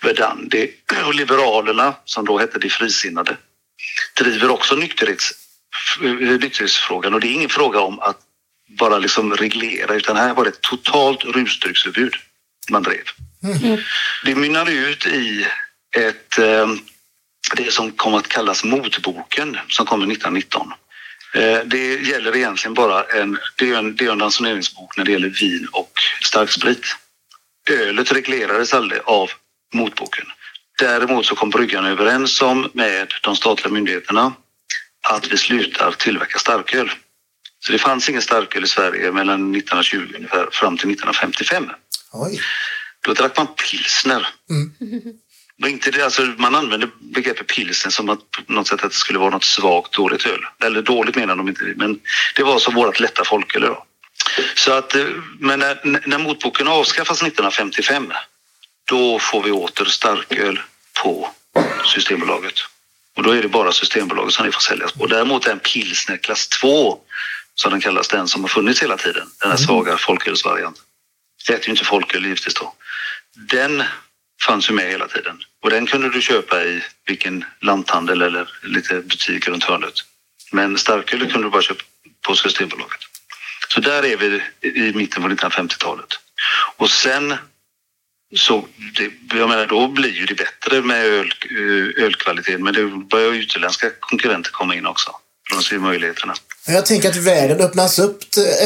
Verdandi 0.00 0.70
och 1.06 1.14
Liberalerna, 1.14 1.94
som 2.04 2.24
då 2.24 2.38
hette 2.38 2.58
De 2.58 2.70
frisinnade, 2.70 3.36
driver 4.16 4.50
också 4.50 4.74
nykterhets, 4.74 5.32
eh, 6.02 6.10
nykterhetsfrågan. 6.10 7.14
Och 7.14 7.20
det 7.20 7.28
är 7.28 7.32
ingen 7.32 7.48
fråga 7.48 7.80
om 7.80 8.00
att 8.00 8.16
bara 8.78 8.98
liksom 8.98 9.36
reglera, 9.36 9.94
utan 9.94 10.16
här 10.16 10.34
var 10.34 10.44
det 10.44 10.50
ett 10.50 10.60
totalt 10.60 11.24
rusdrycksförbud 11.24 12.14
man 12.70 12.82
drev. 12.82 13.04
Mm. 13.42 13.80
Det 14.24 14.34
mynnade 14.34 14.72
ut 14.72 15.06
i 15.06 15.46
ett, 15.96 16.38
eh, 16.38 16.68
det 17.56 17.72
som 17.72 17.92
kom 17.92 18.14
att 18.14 18.28
kallas 18.28 18.64
Motboken 18.64 19.58
som 19.68 19.86
kom 19.86 20.00
1919. 20.00 20.72
Eh, 21.34 21.58
det 21.64 21.96
gäller 21.96 22.36
egentligen 22.36 22.74
bara 22.74 23.04
en, 23.04 23.38
det 23.56 23.70
är 23.70 23.78
en, 23.78 23.96
det 23.96 24.06
är 24.06 24.12
en 24.12 24.20
ransoneringsbok 24.20 24.96
när 24.96 25.04
det 25.04 25.12
gäller 25.12 25.28
vin 25.28 25.68
och 25.72 25.92
starksprit. 26.22 26.96
Ölet 27.70 28.12
reglerades 28.12 28.74
aldrig 28.74 29.00
av 29.04 29.30
motboken. 29.74 30.26
Däremot 30.78 31.26
så 31.26 31.34
kom 31.34 31.50
bryggarna 31.50 31.88
överens 31.88 32.42
om 32.42 32.70
med 32.72 33.12
de 33.22 33.36
statliga 33.36 33.72
myndigheterna 33.72 34.32
att 35.08 35.32
vi 35.32 35.36
slutar 35.36 35.92
tillverka 35.92 36.38
starköl. 36.38 36.92
Så 37.66 37.72
det 37.72 37.78
fanns 37.78 38.08
ingen 38.08 38.22
starköl 38.22 38.64
i 38.64 38.66
Sverige 38.66 39.12
mellan 39.12 39.54
1920 39.54 40.12
ungefär 40.16 40.48
fram 40.52 40.76
till 40.76 40.90
1955. 40.90 41.70
Oj. 42.12 42.40
Då 43.04 43.14
drack 43.14 43.36
man 43.36 43.46
pilsner. 43.46 44.28
Mm. 44.50 44.72
Inte 45.66 45.90
det, 45.90 46.02
alltså 46.02 46.22
man 46.22 46.54
använder 46.54 46.90
begreppet 47.00 47.46
pilsen 47.46 47.90
som 47.90 48.08
att 48.08 48.30
på 48.30 48.52
något 48.52 48.68
sätt 48.68 48.84
att 48.84 48.90
det 48.90 48.96
skulle 48.96 49.18
vara 49.18 49.30
något 49.30 49.44
svagt 49.44 49.92
dåligt 49.92 50.26
öl. 50.26 50.40
Eller 50.64 50.82
dåligt 50.82 51.16
menar 51.16 51.36
de 51.36 51.48
inte, 51.48 51.74
men 51.76 52.00
det 52.36 52.42
var 52.42 52.58
som 52.58 52.74
vårt 52.74 53.00
lätta 53.00 53.24
folköl. 53.24 53.62
Då. 53.62 53.84
Så 54.54 54.72
att, 54.72 54.94
eh, 54.94 55.06
men 55.38 55.58
när, 55.58 56.08
när 56.08 56.18
motboken 56.18 56.68
avskaffas 56.68 57.22
1955 57.22 58.12
då 58.84 59.18
får 59.18 59.42
vi 59.42 59.50
åter 59.50 59.84
starköl 59.84 60.60
på 61.02 61.30
Systembolaget. 61.94 62.54
Och 63.16 63.22
då 63.22 63.30
är 63.30 63.42
det 63.42 63.48
bara 63.48 63.72
Systembolaget 63.72 64.34
som 64.34 64.46
det 64.46 64.52
får 64.52 64.60
säljas 64.60 64.92
på. 64.92 65.06
Däremot 65.06 65.46
en 65.46 65.58
pilsner 65.58 66.16
klass 66.16 66.48
2, 66.48 66.98
som 67.54 67.70
den 67.70 67.80
kallas, 67.80 68.08
den 68.08 68.28
som 68.28 68.42
har 68.42 68.48
funnits 68.48 68.82
hela 68.82 68.96
tiden, 68.96 69.28
den 69.40 69.50
här 69.50 69.56
svaga 69.58 69.96
folkölsvarianten. 69.96 70.84
Det 71.46 71.52
heter 71.52 71.66
ju 71.66 71.70
inte 71.70 71.84
folköl 71.84 72.24
givetvis 72.24 72.54
då. 72.54 72.74
Den 73.36 73.82
fanns 74.46 74.70
ju 74.70 74.74
med 74.74 74.90
hela 74.90 75.08
tiden. 75.08 75.42
Och 75.62 75.70
den 75.70 75.86
kunde 75.86 76.10
du 76.10 76.22
köpa 76.22 76.64
i 76.64 76.82
vilken 77.06 77.44
lanthandel 77.60 78.22
eller 78.22 78.48
lite 78.62 78.94
butik 79.00 79.48
runt 79.48 79.64
hörnet. 79.64 79.94
Men 80.52 80.78
starköl 80.78 81.30
kunde 81.32 81.46
du 81.46 81.50
bara 81.50 81.62
köpa 81.62 81.82
på 82.26 82.36
Systembolaget. 82.36 83.00
Så 83.68 83.80
där 83.80 84.04
är 84.04 84.16
vi 84.16 84.42
i 84.68 84.92
mitten 84.92 85.22
på 85.22 85.28
1950-talet. 85.28 86.08
Och 86.76 86.90
sen 86.90 87.34
så, 88.36 88.68
det, 88.96 89.36
jag 89.36 89.48
menar, 89.48 89.66
då 89.66 89.88
blir 89.88 90.10
ju 90.10 90.26
det 90.26 90.34
bättre 90.34 90.82
med 90.82 91.06
öl, 91.06 91.34
eh, 91.50 92.04
ölkvaliteten 92.04 92.64
men 92.64 92.74
det 92.74 92.86
börjar 92.86 93.32
utländska 93.32 93.90
konkurrenter 94.00 94.50
komma 94.50 94.74
in 94.74 94.86
också. 94.86 95.10
De 95.50 95.62
ser 95.62 95.78
möjligheterna. 95.78 96.34
Jag 96.66 96.86
tänker 96.86 97.08
att 97.08 97.16
världen 97.16 97.60
öppnas 97.60 97.98
upp 97.98 98.18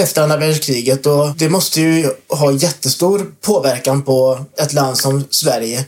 efter 0.03 0.23
andra 0.23 0.37
världskriget 0.37 1.07
och 1.07 1.37
det 1.37 1.49
måste 1.49 1.81
ju 1.81 2.11
ha 2.29 2.53
jättestor 2.53 3.33
påverkan 3.47 4.05
på 4.05 4.47
ett 4.59 4.73
land 4.73 4.99
som 4.99 5.25
Sverige. 5.31 5.85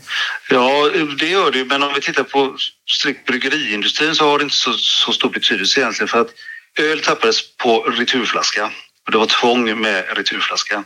Ja, 0.50 0.90
det 1.18 1.26
gör 1.26 1.50
det 1.50 1.64
men 1.64 1.82
om 1.82 1.92
vi 1.94 2.00
tittar 2.00 2.22
på 2.22 2.56
strikt 3.00 3.26
bryggeriindustrin 3.26 4.14
så 4.14 4.24
har 4.30 4.38
det 4.38 4.44
inte 4.44 4.56
så, 4.56 4.72
så 4.72 5.12
stor 5.12 5.30
betydelse 5.30 5.80
egentligen 5.80 6.08
för 6.08 6.20
att 6.20 6.30
öl 6.78 7.00
tappades 7.00 7.56
på 7.56 7.80
returflaska 7.80 8.70
och 9.06 9.12
det 9.12 9.18
var 9.18 9.26
tvång 9.26 9.80
med 9.80 10.04
returflaska. 10.16 10.84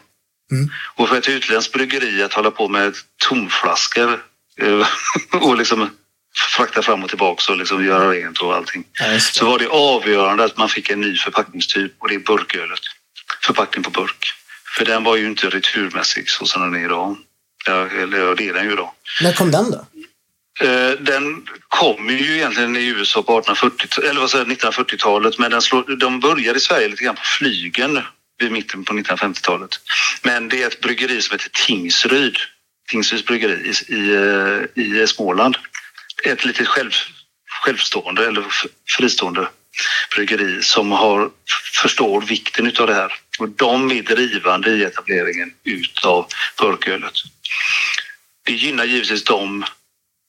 Mm. 0.53 0.71
Och 0.95 1.09
för 1.09 1.19
ett 1.19 1.29
utländskt 1.29 1.73
bryggeri 1.73 2.23
att 2.23 2.33
hålla 2.33 2.51
på 2.51 2.69
med 2.69 2.95
tomflaskor 3.29 4.23
eh, 4.61 4.87
och 5.41 5.57
liksom 5.57 5.91
frakta 6.49 6.83
fram 6.83 7.03
och 7.03 7.09
tillbaka 7.09 7.53
och 7.53 7.59
liksom 7.59 7.85
göra 7.85 8.13
rent 8.13 8.39
och 8.39 8.55
allting. 8.55 8.85
Ja, 8.99 9.21
så 9.21 9.47
var 9.47 9.59
det 9.59 9.69
avgörande 9.69 10.45
att 10.45 10.57
man 10.57 10.69
fick 10.69 10.91
en 10.91 11.01
ny 11.01 11.17
förpackningstyp 11.17 11.93
och 11.99 12.09
det 12.09 12.15
är 12.15 12.19
burkölet. 12.19 12.81
Förpackning 13.43 13.85
på 13.85 13.91
burk. 13.91 14.35
För 14.77 14.85
den 14.85 15.05
var 15.05 15.17
ju 15.17 15.27
inte 15.27 15.49
returmässig 15.49 16.31
så 16.31 16.47
som 16.47 16.63
den 16.63 16.81
är 16.81 16.85
idag. 16.85 17.17
Eller 17.67 18.35
det 18.35 18.49
är 18.49 18.55
den 18.55 18.65
ju 18.65 18.73
idag. 18.73 18.91
När 19.23 19.33
kom 19.33 19.51
den 19.51 19.71
då? 19.71 19.87
Eh, 20.61 20.91
den 20.91 21.43
kom 21.69 22.09
ju 22.09 22.37
egentligen 22.37 22.77
i 22.77 22.87
USA 22.87 23.23
på 23.23 23.39
1840, 23.39 24.11
eller 24.11 24.21
vad 24.21 24.31
säger 24.31 24.45
1940-talet 24.45 25.39
men 25.39 25.51
den 25.51 25.63
slår, 25.63 25.97
de 25.97 26.21
började 26.21 26.59
i 26.59 26.61
Sverige 26.61 26.89
lite 26.89 27.05
grann 27.05 27.15
på 27.15 27.23
flygen 27.39 28.01
vid 28.39 28.53
mitten 28.53 28.85
på 28.85 28.93
1950-talet. 28.93 29.71
Men 30.23 30.49
det 30.49 30.63
är 30.63 30.67
ett 30.67 30.81
bryggeri 30.81 31.23
som 31.23 31.35
heter 31.35 31.51
Tingsryd, 31.67 32.37
Tingsryds 32.91 33.25
bryggeri 33.25 33.73
i, 33.89 33.95
i, 33.95 34.15
eh, 34.15 34.85
i 34.85 35.07
Småland 35.07 35.57
ett 36.25 36.45
litet 36.45 36.69
själv, 36.69 36.91
självstående 37.65 38.27
eller 38.27 38.45
fristående 38.97 39.49
bryggeri 40.15 40.63
som 40.63 40.93
har, 40.93 41.31
förstår 41.83 42.21
vikten 42.21 42.73
av 42.81 42.87
det 42.87 42.95
här. 42.95 43.13
Och 43.39 43.49
de 43.49 43.91
är 43.91 44.03
drivande 44.03 44.71
i 44.71 44.85
etableringen 44.85 45.55
utav 45.65 46.27
burkölet. 46.59 47.15
Det 48.47 48.53
gynnar 48.53 48.85
givetvis 48.85 49.25
dem 49.25 49.65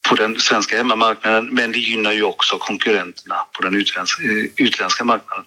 på 0.10 0.16
den 0.16 0.40
svenska 0.40 0.78
hemmamarknaden 0.78 1.50
men 1.52 1.72
det 1.72 1.80
gynnar 1.80 2.12
ju 2.12 2.24
också 2.24 2.58
konkurrenterna 2.58 3.36
på 3.52 3.64
den 3.64 3.76
utländska, 3.76 4.24
eh, 4.24 4.46
utländska 4.56 5.04
marknaden. 5.04 5.46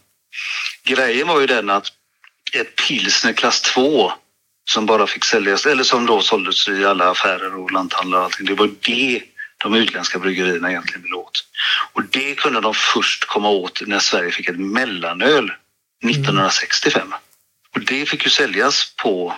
Grejen 0.85 1.29
var 1.29 1.41
ju 1.41 1.47
den 1.47 1.71
att 1.71 1.87
ett 2.53 2.77
pilsner 2.77 3.33
klass 3.33 3.61
2 3.61 4.13
som 4.71 4.87
bara 4.87 5.07
fick 5.07 5.25
säljas, 5.25 5.67
eller 5.67 5.85
som 5.85 6.07
då 6.07 6.23
såldes 6.23 6.69
i 6.69 6.85
alla 6.85 7.11
affärer 7.11 7.55
och 7.57 7.73
lanthandlar 7.73 8.19
och 8.19 8.25
allting, 8.25 8.47
det 8.47 8.55
var 8.55 8.71
det 8.81 9.23
de 9.65 9.75
utländska 9.75 10.19
bryggerierna 10.19 10.71
egentligen 10.71 11.03
vill 11.03 11.15
åt. 11.15 11.45
Och 11.93 12.03
det 12.11 12.35
kunde 12.35 12.61
de 12.61 12.75
först 12.75 13.25
komma 13.25 13.49
åt 13.49 13.83
när 13.87 13.99
Sverige 13.99 14.31
fick 14.31 14.49
ett 14.49 14.61
mellanöl 14.61 15.53
1965. 16.05 17.03
Mm. 17.03 17.19
Och 17.75 17.81
det 17.81 18.07
fick 18.07 18.25
ju 18.25 18.31
säljas 18.31 18.95
på 19.03 19.37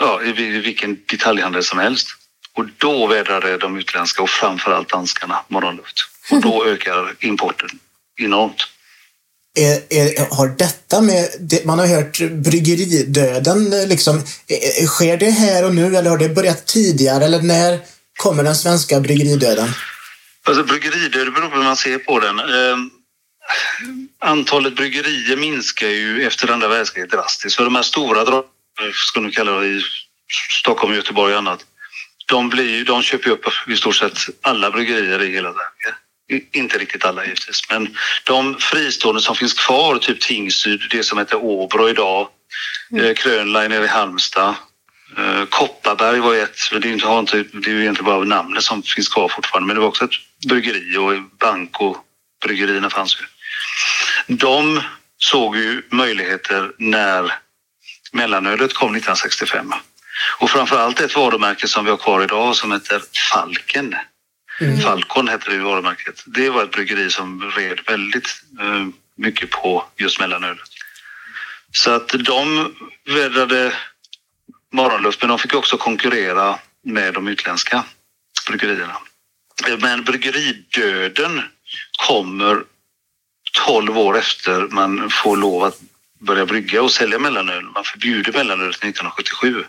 ja, 0.00 0.22
i 0.22 0.32
vilken 0.60 0.98
detaljhandel 1.06 1.64
som 1.64 1.78
helst. 1.78 2.08
Och 2.52 2.66
då 2.78 3.06
vädrade 3.06 3.58
de 3.58 3.78
utländska 3.78 4.22
och 4.22 4.30
framförallt 4.30 4.88
danskarna 4.88 5.44
morgonluft. 5.48 6.08
Och 6.30 6.40
då 6.40 6.64
ökar 6.66 7.14
importen 7.20 7.68
enormt. 8.20 8.62
Är, 9.58 9.82
är, 9.90 10.36
har 10.36 10.48
detta 10.48 11.00
med, 11.00 11.28
man 11.64 11.78
har 11.78 11.86
hört 11.86 12.30
bryggeridöden 12.30 13.70
liksom, 13.70 14.22
sker 14.86 15.16
det 15.16 15.30
här 15.30 15.64
och 15.64 15.74
nu 15.74 15.96
eller 15.96 16.10
har 16.10 16.18
det 16.18 16.28
börjat 16.28 16.66
tidigare 16.66 17.24
eller 17.24 17.42
när 17.42 17.80
kommer 18.16 18.42
den 18.42 18.56
svenska 18.56 19.00
bryggeridöden? 19.00 19.68
Alltså 20.46 20.64
bryggeridöden 20.64 21.34
beror 21.34 21.48
på 21.48 21.56
hur 21.56 21.64
man 21.64 21.76
ser 21.76 21.98
på 21.98 22.20
den. 22.20 22.38
Eh, 22.38 22.76
antalet 24.20 24.76
bryggerier 24.76 25.36
minskar 25.36 25.88
ju 25.88 26.26
efter 26.26 26.50
andra 26.50 26.68
världskriget 26.68 27.10
drastiskt. 27.10 27.56
För 27.56 27.64
de 27.64 27.74
här 27.74 27.82
stora 27.82 28.24
drakarna, 28.24 28.48
ska 28.92 29.20
nu 29.20 29.30
kalla 29.30 29.52
det 29.52 29.66
i 29.66 29.82
Stockholm, 30.60 30.94
Göteborg 30.94 31.32
och 31.32 31.38
annat, 31.38 31.64
de, 32.26 32.48
blir, 32.48 32.84
de 32.84 33.02
köper 33.02 33.30
upp 33.30 33.44
i 33.68 33.76
stort 33.76 33.96
sett 33.96 34.18
alla 34.42 34.70
bryggerier 34.70 35.22
i 35.22 35.32
hela 35.32 35.52
Sverige. 35.52 35.96
Inte 36.52 36.78
riktigt 36.78 37.04
alla 37.04 37.24
givetvis, 37.24 37.70
men 37.70 37.96
de 38.24 38.56
fristående 38.58 39.20
som 39.20 39.36
finns 39.36 39.54
kvar, 39.54 39.98
typ 39.98 40.20
Tingsryd, 40.20 40.80
det 40.90 41.02
som 41.02 41.18
heter 41.18 41.36
Åbro 41.36 41.88
idag, 41.88 42.28
mm. 42.92 43.04
Eh, 43.04 43.14
Krönline 43.14 43.68
nere 43.68 43.84
i 43.84 43.88
Halmstad, 43.88 44.54
Kopparberg 45.48 46.20
var 46.20 46.34
ett, 46.34 46.58
det 46.70 46.88
är, 46.88 46.92
inte, 46.92 47.06
har 47.06 47.18
inte, 47.18 47.42
det 47.42 47.70
är 47.70 47.74
ju 47.74 47.80
egentligen 47.80 48.04
bara 48.04 48.24
namnet 48.24 48.62
som 48.62 48.82
finns 48.82 49.08
kvar 49.08 49.28
fortfarande, 49.28 49.66
men 49.66 49.76
det 49.76 49.80
var 49.80 49.88
också 49.88 50.04
ett 50.04 50.46
bryggeri 50.48 50.96
och 50.96 51.38
bank 51.38 51.80
och 51.80 51.96
bryggerierna 52.44 52.90
fanns 52.90 53.16
ju. 53.20 53.24
De 54.36 54.80
såg 55.18 55.56
ju 55.56 55.82
möjligheter 55.90 56.72
när 56.78 57.32
mellanölet 58.12 58.74
kom 58.74 58.94
1965. 58.94 59.72
Och 60.38 60.50
framför 60.50 60.78
allt 60.78 61.00
ett 61.00 61.16
varumärke 61.16 61.68
som 61.68 61.84
vi 61.84 61.90
har 61.90 61.98
kvar 61.98 62.22
idag 62.22 62.56
som 62.56 62.72
heter 62.72 63.02
Falken. 63.32 63.94
Mm. 64.60 64.80
Falcon 64.80 65.28
hette 65.28 65.50
det 65.50 65.58
varumärket. 65.58 66.22
Det 66.26 66.50
var 66.50 66.64
ett 66.64 66.70
bryggeri 66.70 67.10
som 67.10 67.50
red 67.56 67.80
väldigt 67.86 68.42
eh, 68.60 68.86
mycket 69.16 69.50
på 69.50 69.84
just 69.96 70.20
mellanölet. 70.20 70.68
Så 71.72 71.90
att 71.90 72.08
de 72.08 72.74
vädrade 73.06 73.72
morgonluft, 74.72 75.20
men 75.22 75.28
de 75.28 75.38
fick 75.38 75.54
också 75.54 75.76
konkurrera 75.76 76.58
med 76.84 77.14
de 77.14 77.28
utländska 77.28 77.84
bryggerierna. 78.48 78.96
Men 79.80 80.04
bryggeridöden 80.04 81.42
kommer 82.06 82.64
12 83.66 83.98
år 83.98 84.18
efter 84.18 84.60
man 84.60 85.10
får 85.10 85.36
lov 85.36 85.64
att 85.64 85.80
börja 86.18 86.46
brygga 86.46 86.82
och 86.82 86.92
sälja 86.92 87.18
mellanöl. 87.18 87.64
Man 87.64 87.84
förbjuder 87.84 88.32
mellanölet 88.32 88.76
1977. 88.76 89.64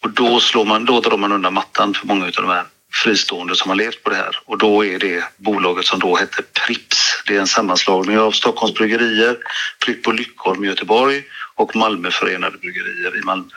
Och 0.00 0.10
då, 0.10 0.40
slår 0.40 0.64
man, 0.64 0.84
då 0.84 1.00
drar 1.00 1.18
man 1.18 1.32
undan 1.32 1.54
mattan 1.54 1.94
för 1.94 2.06
många 2.06 2.26
av 2.26 2.32
de 2.32 2.48
här 2.48 2.64
fristående 3.02 3.56
som 3.56 3.68
har 3.68 3.76
levt 3.76 4.02
på 4.02 4.10
det 4.10 4.16
här. 4.16 4.36
Och 4.44 4.58
då 4.58 4.84
är 4.84 4.98
det 4.98 5.24
bolaget 5.36 5.86
som 5.86 5.98
då 5.98 6.16
hette 6.16 6.42
Prips. 6.42 7.22
Det 7.26 7.36
är 7.36 7.40
en 7.40 7.46
sammanslagning 7.46 8.18
av 8.18 8.32
Stockholms 8.32 8.74
bryggerier, 8.74 9.36
Pripp 9.84 10.06
och 10.06 10.14
Lyckholm 10.14 10.64
i 10.64 10.66
Göteborg 10.66 11.22
och 11.54 11.76
Malmö 11.76 12.10
förenade 12.10 12.58
bryggerier 12.58 13.18
i 13.18 13.20
Malmö. 13.20 13.48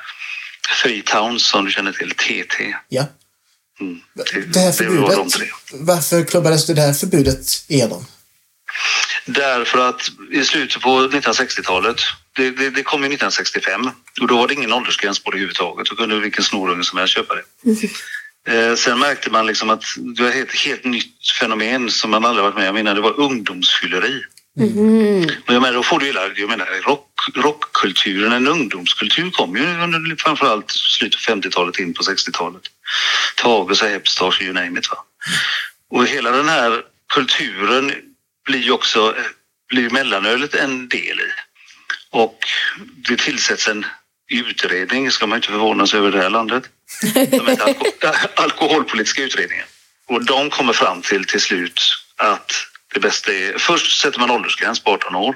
Three 0.83 1.01
Towns 1.01 1.45
som 1.45 1.65
du 1.65 1.71
känner 1.71 1.91
till, 1.91 2.11
TT. 2.11 2.75
Ja. 2.89 3.05
Mm. 3.79 3.99
Det, 4.13 4.53
det 4.53 4.59
här 4.59 4.71
förbudet, 4.71 5.39
det 5.39 5.49
varför 5.71 6.25
klubbades 6.25 6.67
det 6.67 6.81
här 6.81 6.93
förbudet 6.93 7.47
igenom? 7.67 8.05
Därför 9.25 9.89
att 9.89 10.01
i 10.31 10.43
slutet 10.43 10.81
på 10.81 10.89
1960-talet, 10.89 11.97
det, 12.35 12.51
det, 12.51 12.69
det, 12.69 12.83
kom 12.83 13.01
ju 13.01 13.07
1965 13.07 13.89
och 14.21 14.27
då 14.27 14.37
var 14.37 14.47
det 14.47 14.53
ingen 14.53 14.73
åldersgräns 14.73 15.19
på 15.23 15.31
det 15.31 15.35
överhuvudtaget. 15.35 15.87
Då 15.89 15.95
kunde 15.95 16.19
vilken 16.19 16.43
snorunge 16.43 16.83
som 16.83 16.97
helst 16.97 17.13
köpa 17.13 17.35
det. 17.35 17.43
Eh, 18.47 18.75
sen 18.75 18.99
märkte 18.99 19.29
man 19.29 19.45
liksom 19.45 19.69
att 19.69 19.83
det 19.97 20.23
var 20.23 20.29
ett 20.29 20.55
helt 20.55 20.83
nytt 20.83 21.31
fenomen 21.39 21.91
som 21.91 22.11
man 22.11 22.25
aldrig 22.25 22.43
varit 22.43 22.55
med 22.55 22.69
om 22.69 22.77
innan. 22.77 22.95
Det 22.95 23.01
var 23.01 23.19
ungdomsfylleri. 23.19 24.23
Mm. 24.59 25.29
jag 25.45 25.61
menar, 25.61 25.73
då 25.73 25.83
får 25.83 25.99
du 25.99 26.05
hela, 26.05 26.27
jag 26.35 26.49
menar, 26.49 26.65
rock, 26.85 27.09
rockkulturen, 27.35 28.33
en 28.33 28.47
ungdomskultur 28.47 29.31
kom 29.31 29.57
ju 29.57 29.63
under 29.63 30.15
framförallt 30.15 30.71
slutet 30.71 31.29
av 31.29 31.35
50-talet 31.35 31.79
in 31.79 31.93
på 31.93 32.03
60-talet. 32.03 32.61
Tages 33.35 33.81
och 33.81 33.87
Hepstars, 33.87 34.41
you 34.41 34.53
name 34.53 34.79
it. 34.79 34.89
Va? 34.89 34.97
Och 35.89 36.07
hela 36.07 36.31
den 36.31 36.49
här 36.49 36.81
kulturen 37.13 37.91
blir 38.45 38.59
ju 38.59 38.71
också, 38.71 39.15
blir 39.69 39.89
mellanölet 39.89 40.53
en 40.53 40.87
del 40.89 41.19
i. 41.19 41.31
Och 42.09 42.39
det 43.09 43.17
tillsätts 43.17 43.67
en 43.67 43.85
utredning, 44.31 45.11
ska 45.11 45.27
man 45.27 45.35
inte 45.35 45.47
förvånas 45.47 45.93
över 45.93 46.11
det 46.11 46.21
här 46.21 46.29
landet. 46.29 46.63
De 47.01 47.47
heter 47.47 47.63
alko 47.63 47.85
alkoholpolitiska 48.35 49.21
utredningen. 49.21 49.65
Och 50.07 50.25
de 50.25 50.49
kommer 50.49 50.73
fram 50.73 51.01
till 51.01 51.25
till 51.25 51.41
slut 51.41 51.81
att 52.15 52.51
det 52.93 52.99
bästa 52.99 53.33
är, 53.33 53.57
först 53.57 54.01
sätter 54.01 54.19
man 54.19 54.31
åldersgräns 54.31 54.79
på 54.79 54.91
18 54.91 55.15
år 55.15 55.35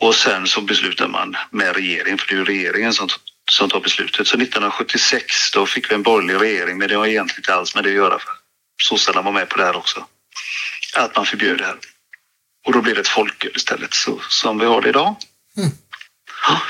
och 0.00 0.14
sen 0.14 0.46
så 0.46 0.60
beslutar 0.60 1.08
man 1.08 1.36
med 1.50 1.76
regeringen, 1.76 2.18
för 2.18 2.26
det 2.26 2.34
är 2.34 2.38
ju 2.38 2.44
regeringen 2.44 2.92
som, 2.92 3.08
som 3.50 3.70
tar 3.70 3.80
beslutet. 3.80 4.26
Så 4.26 4.36
1976 4.36 5.50
då 5.54 5.66
fick 5.66 5.90
vi 5.90 5.94
en 5.94 6.02
borgerlig 6.02 6.40
regering, 6.40 6.78
men 6.78 6.88
det 6.88 6.94
har 6.94 7.06
egentligen 7.06 7.40
inte 7.40 7.54
alls 7.54 7.74
med 7.74 7.84
det 7.84 7.90
att 7.90 7.96
göra 7.96 8.18
för 8.18 8.30
sossarna 8.82 9.22
var 9.22 9.32
med 9.32 9.48
på 9.48 9.56
det 9.56 9.64
här 9.64 9.76
också. 9.76 10.06
att 10.96 11.16
man 11.16 11.26
förbjöd 11.26 11.58
det 11.58 11.64
här. 11.64 11.78
Och 12.66 12.72
då 12.72 12.80
blev 12.82 12.94
det 12.94 13.00
ett 13.00 13.08
folköl 13.08 13.56
istället, 13.56 13.94
så, 13.94 14.20
som 14.28 14.58
vi 14.58 14.66
har 14.66 14.80
det 14.80 14.88
idag. 14.88 15.16
Ja. 16.46 16.62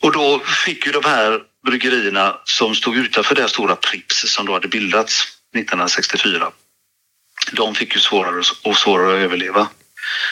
Och 0.00 0.12
då 0.12 0.38
fick 0.38 0.86
ju 0.86 0.92
de 0.92 1.04
här 1.04 1.40
bryggerierna 1.66 2.36
som 2.44 2.74
stod 2.74 2.96
utanför 2.96 3.34
det 3.34 3.48
stora 3.48 3.76
Pripps 3.76 4.32
som 4.34 4.46
då 4.46 4.52
hade 4.52 4.68
bildats 4.68 5.22
1964. 5.54 6.50
De 7.52 7.74
fick 7.74 7.94
ju 7.94 8.00
svårare 8.00 8.42
och 8.62 8.76
svårare 8.76 9.16
att 9.16 9.24
överleva. 9.24 9.68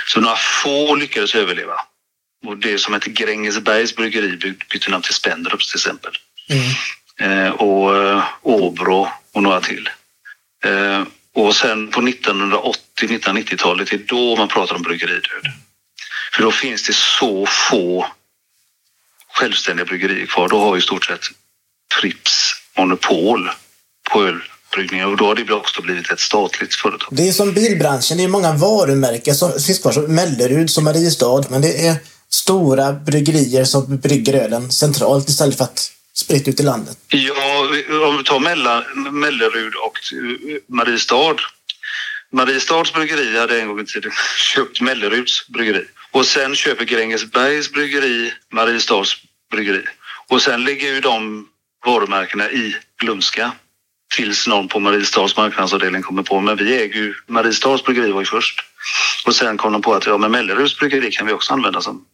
Så 0.07 0.21
några 0.21 0.37
få 0.37 0.95
lyckades 0.95 1.35
överleva. 1.35 1.75
Och 2.47 2.57
det 2.57 2.79
som 2.79 2.95
heter 2.95 3.11
Grängesbergs 3.11 3.97
bryggeri 3.97 4.37
bytte 4.73 4.91
namn 4.91 5.03
till 5.03 5.15
Spendrups 5.15 5.71
till 5.71 5.79
exempel. 5.79 6.13
Eh, 7.21 7.51
och 7.51 7.97
eh, 7.97 8.25
Åbro 8.43 9.09
och 9.33 9.43
några 9.43 9.61
till. 9.61 9.91
Eh, 10.65 11.03
och 11.35 11.57
sen 11.57 11.89
på 11.89 12.01
1980-1990-talet 12.01 13.93
är 13.93 13.99
då 13.99 14.37
man 14.37 14.49
pratar 14.49 14.75
om 14.75 14.83
bryggeridöd. 14.83 15.47
För 16.33 16.43
då 16.43 16.51
finns 16.51 16.83
det 16.83 16.93
så 16.93 17.47
få 17.47 18.07
självständiga 19.41 19.85
bryggerier 19.85 20.27
kvar. 20.27 20.49
Då 20.49 20.59
har 20.59 20.75
ju 20.75 20.79
i 20.79 20.83
stort 20.83 21.05
sett 21.05 21.21
Pripps 22.01 22.53
monopol 22.79 23.51
på 24.11 24.25
ölbryggningar 24.25 25.07
och 25.07 25.17
då 25.17 25.27
har 25.27 25.35
det 25.35 25.53
också 25.53 25.83
blivit 25.83 26.11
ett 26.11 26.21
statligt 26.21 26.75
företag. 26.75 27.09
Det 27.13 27.29
är 27.29 27.33
som 27.33 27.53
bilbranschen, 27.53 28.17
det 28.17 28.25
är 28.25 28.29
många 28.29 28.53
varumärken 28.53 29.35
som 29.35 29.53
finns 29.53 29.79
kvar, 29.79 29.93
som 29.93 30.15
Mellerud, 30.15 30.71
som 30.71 30.85
Mariestad, 30.85 31.45
men 31.51 31.63
det 31.63 31.87
är 31.87 31.97
stora 32.29 32.93
bryggerier 32.93 33.65
som 33.65 33.97
brygger 33.97 34.35
ölen 34.35 34.71
centralt 34.71 35.29
istället 35.29 35.57
för 35.57 35.65
att 35.65 35.93
spritt 36.15 36.49
ut 36.49 36.61
i 36.61 36.63
landet. 36.63 36.99
Ja, 37.09 37.69
om 38.09 38.17
vi 38.17 38.25
tar 38.25 38.41
Mella, 38.41 38.85
Mellerud 39.11 39.75
och 39.75 39.99
eh, 40.13 40.77
Mariestad. 40.77 41.37
Mariestads 42.33 42.93
bryggeri 42.93 43.39
hade 43.39 43.61
en 43.61 43.69
gång 43.69 43.81
i 43.81 43.87
tiden 43.87 44.13
köpt 44.55 44.81
Melleruds 44.81 45.49
bryggeri. 45.49 45.85
Och 46.11 46.27
sen 46.27 46.57
köper 46.57 46.85
Grängesbergs 46.85 47.73
bryggeri 47.73 48.33
Mariestads 48.53 49.17
bryggeri. 49.51 49.85
Och 50.29 50.43
sen 50.43 50.65
ligger 50.65 50.89
ju 50.89 51.01
de 51.01 51.49
varumärkena 51.87 52.51
i 52.51 52.77
glömska 53.01 53.53
tills 54.15 54.47
någon 54.47 54.69
på 54.69 54.81
Mariestads 54.81 55.37
marknadsavdelning 55.37 56.03
kommer 56.03 56.23
på. 56.23 56.41
Men 56.41 56.57
vi 56.57 56.77
äger 56.77 57.01
ju 57.01 57.15
Mariestads 57.27 57.85
bryggeri 57.85 58.13
var 58.13 58.21
ju 58.21 58.27
först. 58.27 58.61
Och 59.27 59.35
sen 59.35 59.57
kom 59.57 59.73
de 59.73 59.83
på 59.83 59.95
att 59.95 60.07
ja, 60.07 60.19
men 60.19 60.31
Melleruds 60.31 60.79
bryggeri 60.79 61.11
kan 61.11 61.27
vi 61.27 61.33
också 61.33 61.53
använda 61.53 61.81
som, 61.81 62.05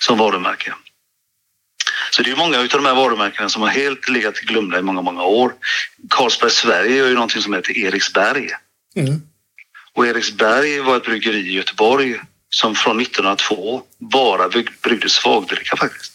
som 0.00 0.18
varumärke. 0.18 0.74
Så 2.10 2.22
det 2.22 2.30
är 2.30 2.36
många 2.36 2.58
av 2.58 2.68
de 2.68 2.86
här 2.86 2.94
varumärkena 2.94 3.48
som 3.48 3.62
har 3.62 3.68
helt 3.68 4.08
legat 4.08 4.34
glömda 4.34 4.78
i 4.78 4.82
många, 4.82 5.02
många 5.02 5.22
år. 5.22 5.52
Carlsberg 6.10 6.50
Sverige 6.50 6.96
gör 6.96 7.08
ju 7.08 7.14
någonting 7.14 7.42
som 7.42 7.54
heter 7.54 7.78
Eriksberg. 7.78 8.50
Mm. 8.96 9.22
Och 9.92 10.06
Eriksberg 10.06 10.80
var 10.80 10.96
ett 10.96 11.04
bryggeri 11.04 11.38
i 11.38 11.52
Göteborg 11.52 12.20
som 12.50 12.74
från 12.74 13.00
1902 13.00 13.82
bara 13.98 14.48
bryggde 14.82 15.08
svagdricka 15.08 15.76
faktiskt. 15.76 16.12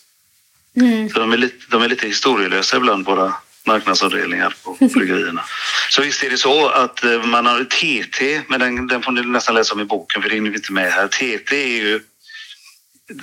Så 1.14 1.20
de 1.20 1.34
är, 1.34 1.38
lite, 1.38 1.66
de 1.70 1.82
är 1.82 1.88
lite 1.88 2.08
historielösa 2.08 2.78
ibland, 2.78 3.06
våra 3.06 3.34
marknadsavdelningar 3.66 4.56
på 4.64 4.78
bryggerierna. 4.94 5.44
Så 5.90 6.02
visst 6.02 6.24
är 6.24 6.30
det 6.30 6.38
så 6.38 6.70
att 6.70 7.04
eh, 7.04 7.24
man 7.24 7.46
har 7.46 7.64
TT, 7.64 8.42
men 8.48 8.60
den, 8.60 8.88
den 8.88 9.02
får 9.02 9.12
ni 9.12 9.22
nästan 9.22 9.56
läsa 9.56 9.74
om 9.74 9.80
i 9.80 9.86
boken 9.86 10.22
för 10.22 10.30
det 10.30 10.36
hinner 10.36 10.50
vi 10.50 10.56
inte 10.56 10.72
med 10.72 10.92
här. 10.92 11.08
TT 11.08 11.56
är 11.56 11.84
ju 11.84 12.00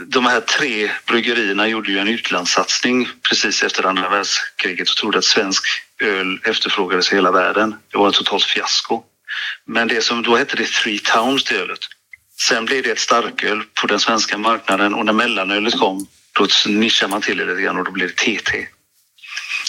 de 0.07 0.26
här 0.26 0.40
tre 0.40 0.90
bryggerierna 1.07 1.68
gjorde 1.68 1.92
ju 1.92 1.98
en 1.98 2.09
utlandssatsning 2.09 3.09
precis 3.28 3.62
efter 3.62 3.86
andra 3.86 4.09
världskriget 4.09 4.90
och 4.90 4.96
trodde 4.96 5.18
att 5.18 5.24
svensk 5.24 5.64
öl 6.01 6.40
efterfrågades 6.44 7.12
i 7.12 7.14
hela 7.14 7.30
världen. 7.30 7.74
Det 7.92 7.98
var 7.98 8.09
ett 8.09 8.14
totalt 8.14 8.44
fiasko. 8.44 9.03
Men 9.66 9.88
det 9.88 10.05
som 10.05 10.22
då 10.22 10.36
hette 10.36 10.57
det 10.57 10.66
Three 10.66 10.98
Towns 10.98 11.44
till 11.44 11.57
ölet. 11.57 11.78
Sen 12.48 12.64
blev 12.64 12.82
det 12.82 12.90
ett 12.90 12.98
starköl 12.98 13.62
på 13.80 13.86
den 13.86 14.01
svenska 14.01 14.38
marknaden 14.38 14.94
och 14.94 15.07
när 15.07 15.12
mellanölet 15.12 15.78
kom 15.78 16.07
då 16.33 16.47
nischade 16.66 17.11
man 17.11 17.22
till 17.22 17.39
det 17.39 17.45
lite 17.45 17.62
grann 17.62 17.76
och 17.78 17.85
då 17.85 17.91
blev 17.91 18.09
det 18.09 18.14
TT. 18.14 18.66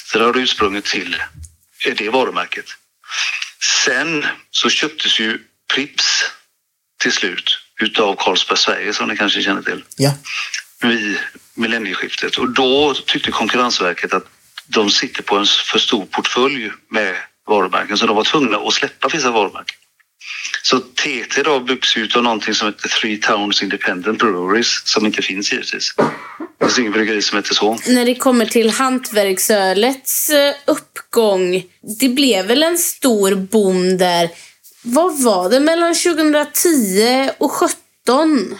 Så 0.03 0.19
det 0.19 0.25
har 0.25 0.37
ursprunget 0.37 0.85
till 0.85 1.21
det 1.97 2.09
varumärket. 2.09 2.65
Sen 3.85 4.25
så 4.51 4.69
köptes 4.69 5.19
ju 5.19 5.39
Pripps 5.73 6.23
till 7.01 7.11
slut 7.11 7.59
utav 7.79 8.15
Carlsberg 8.15 8.57
Sverige 8.57 8.93
som 8.93 9.07
ni 9.09 9.17
kanske 9.17 9.41
känner 9.41 9.61
till 9.61 9.83
Ja. 9.97 10.13
vid 10.81 11.19
millennieskiftet. 11.53 12.37
Och 12.37 12.49
då 12.49 12.93
tyckte 12.93 13.31
Konkurrensverket 13.31 14.13
att 14.13 14.25
de 14.67 14.91
sitter 14.91 15.23
på 15.23 15.37
en 15.37 15.45
för 15.45 15.79
stor 15.79 16.05
portfölj 16.05 16.71
med 16.89 17.15
varumärken 17.47 17.97
så 17.97 18.05
de 18.07 18.15
var 18.15 18.23
tvungna 18.23 18.57
att 18.57 18.73
släppa 18.73 19.07
vissa 19.07 19.31
varumärken. 19.31 19.77
Så 20.61 20.79
TT 20.79 21.43
då 21.43 21.59
byggs 21.59 21.97
ut 21.97 22.15
av 22.15 22.23
någonting 22.23 22.53
som 22.53 22.67
heter 22.67 22.89
Three 22.89 23.17
Towns 23.17 23.63
Independent 23.63 24.19
Breweries 24.19 24.81
som 24.85 25.05
inte 25.05 25.21
finns 25.21 25.51
givetvis. 25.51 25.93
Det 26.59 26.65
finns 26.65 26.79
ingen 26.79 26.91
bryggeri 26.91 27.21
som 27.21 27.37
heter 27.37 27.53
så. 27.53 27.77
När 27.87 28.05
det 28.05 28.15
kommer 28.15 28.45
till 28.45 28.69
hantverksölets 28.69 30.29
eh, 30.29 30.53
uppgång, 30.67 31.63
det 31.99 32.09
blev 32.09 32.45
väl 32.45 32.63
en 32.63 32.77
stor 32.77 33.35
boom 33.35 33.97
där. 33.97 34.29
Vad 34.81 35.23
var 35.23 35.49
det 35.49 35.59
mellan 35.59 35.93
2010 35.95 37.29
och 37.37 37.51
2017? 37.59 38.57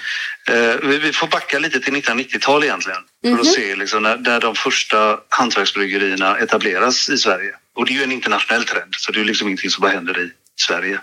Eh, 0.49 0.89
vi, 0.89 0.97
vi 0.97 1.14
får 1.14 1.28
backa 1.28 1.59
lite 1.59 1.80
till 1.80 1.93
1990-tal 1.93 2.64
egentligen 2.64 3.01
för 3.26 3.39
att 3.39 3.47
se 3.47 3.76
liksom, 3.76 4.03
när, 4.03 4.18
när 4.18 4.39
de 4.39 4.55
första 4.55 5.20
hantverksbryggerierna 5.30 6.38
etableras 6.38 7.09
i 7.09 7.18
Sverige. 7.18 7.55
Och 7.76 7.86
det 7.86 7.91
är 7.91 7.95
ju 7.95 8.03
en 8.03 8.12
internationell 8.12 8.64
trend, 8.64 8.95
så 8.97 9.12
det 9.12 9.20
är 9.20 9.26
liksom 9.26 9.47
ingenting 9.47 9.70
som 9.70 9.82
bara 9.82 9.91
händer 9.91 10.20
i 10.20 10.30
Sverige 10.55 10.99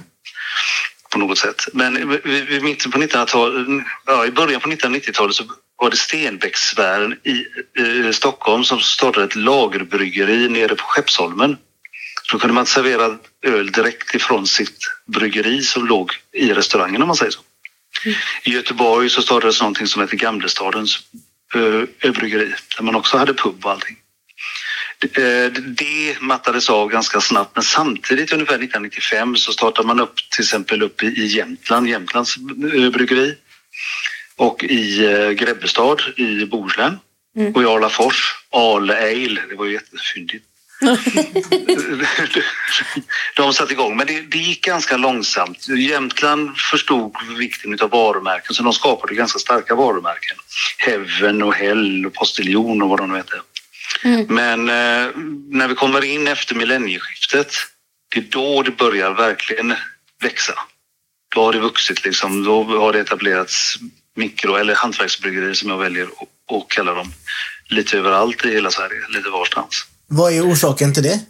på 1.11 1.19
något 1.19 1.39
sätt. 1.39 1.69
Men 1.73 2.21
vid, 2.25 2.63
mitten 2.63 2.91
på 2.91 2.99
1900-talet, 2.99 3.85
ja, 4.07 4.27
i 4.27 4.31
början 4.31 4.61
på 4.61 4.69
1990-talet 4.69 5.35
så 5.35 5.45
var 5.77 5.91
det 5.91 5.97
Stenbeckssfären 5.97 7.13
i 7.13 7.47
eh, 7.79 8.11
Stockholm 8.11 8.65
som 8.65 8.81
startade 8.81 9.27
ett 9.27 9.35
lagerbryggeri 9.35 10.49
nere 10.49 10.75
på 10.75 10.85
Skeppsholmen. 10.85 11.57
Då 12.33 12.39
kunde 12.39 12.55
man 12.55 12.67
servera 12.67 13.19
öl 13.47 13.73
direkt 13.73 14.15
ifrån 14.15 14.47
sitt 14.47 14.79
bryggeri 15.07 15.63
som 15.63 15.87
låg 15.87 16.13
i 16.33 16.53
restaurangen 16.53 17.03
om 17.03 17.09
man 17.09 17.17
säger 17.17 17.33
så. 17.33 17.41
I 18.43 18.51
Göteborg 18.51 19.11
så 19.11 19.23
startades 19.23 19.61
någonting 19.61 19.87
som 19.87 20.03
heter 20.03 20.17
Gamlestadens 20.17 20.99
eh, 22.03 22.13
bryggeri 22.13 22.55
där 22.77 22.85
man 22.85 22.95
också 22.95 23.17
hade 23.17 23.35
pub 23.35 23.65
och 23.65 23.71
allting. 23.71 23.97
Det, 24.99 25.17
eh, 25.17 25.53
det 25.53 26.21
mattades 26.21 26.71
av 26.71 26.89
ganska 26.89 27.21
snabbt 27.21 27.57
men 27.57 27.65
samtidigt 27.65 28.33
ungefär 28.33 28.55
1995 28.55 29.37
så 29.37 29.53
startade 29.53 29.89
man 29.89 30.01
upp 30.01 30.15
till 30.31 30.43
exempel 30.43 30.83
upp 30.83 31.03
i 31.03 31.27
Jämtland, 31.27 31.89
Jämtlands 31.89 32.37
eh, 32.37 32.91
bryggeri 32.91 33.35
och 34.37 34.65
i 34.65 35.05
eh, 35.05 35.31
Grebbestad 35.31 36.03
i 36.17 36.45
Bohuslän 36.45 36.99
och 37.55 37.63
i 37.63 37.67
Arlafors, 37.67 38.35
Ale 38.51 38.97
Ale, 38.97 39.41
det 39.49 39.55
var 39.55 39.67
ju 39.67 39.73
jättefyndigt. 39.73 40.45
De 43.37 43.53
satte 43.53 43.73
igång, 43.73 43.97
men 43.97 44.07
det, 44.07 44.21
det 44.21 44.39
gick 44.39 44.65
ganska 44.65 44.97
långsamt. 44.97 45.69
Jämtland 45.69 46.57
förstod 46.57 47.13
vikten 47.39 47.79
av 47.81 47.91
varumärken 47.91 48.55
så 48.55 48.63
de 48.63 48.73
skapade 48.73 49.15
ganska 49.15 49.39
starka 49.39 49.75
varumärken. 49.75 50.37
Heaven 50.79 51.43
och 51.43 51.55
Hell 51.55 52.07
och 52.07 52.15
Postiljon 52.15 52.83
och 52.83 52.89
vad 52.89 52.99
de 52.99 53.11
nu 53.11 53.17
heter. 53.17 53.41
Men 54.29 54.69
eh, 54.69 55.11
när 55.51 55.69
vi 55.69 55.75
kommer 55.75 56.05
in 56.05 56.27
efter 56.29 56.55
millennieskiftet, 56.55 57.53
det 58.15 58.21
är 58.21 58.25
då 58.31 58.63
det 58.63 58.71
börjar 58.71 59.11
verkligen 59.15 59.75
växa. 60.23 60.55
Då 61.35 61.45
har 61.45 61.53
det 61.53 61.59
vuxit 61.59 62.05
liksom, 62.05 62.45
då 62.45 62.65
har 62.65 62.93
det 62.93 63.01
etablerats 63.01 63.75
mikro 64.17 64.55
eller 64.57 64.75
hantverksbryggerier 64.75 65.55
som 65.55 65.71
jag 65.71 65.79
väljer 65.79 66.05
att- 66.05 66.69
kalla 66.69 66.95
dem 66.95 67.13
lite 67.69 67.99
överallt 67.99 68.45
i 68.45 68.53
hela 68.53 68.71
Sverige, 68.71 69.01
lite 69.09 69.29
varstans. 69.29 69.87
Vad 70.07 70.33
är 70.33 70.53
orsaken 70.53 70.95
till 70.95 71.03
det? 71.03 71.21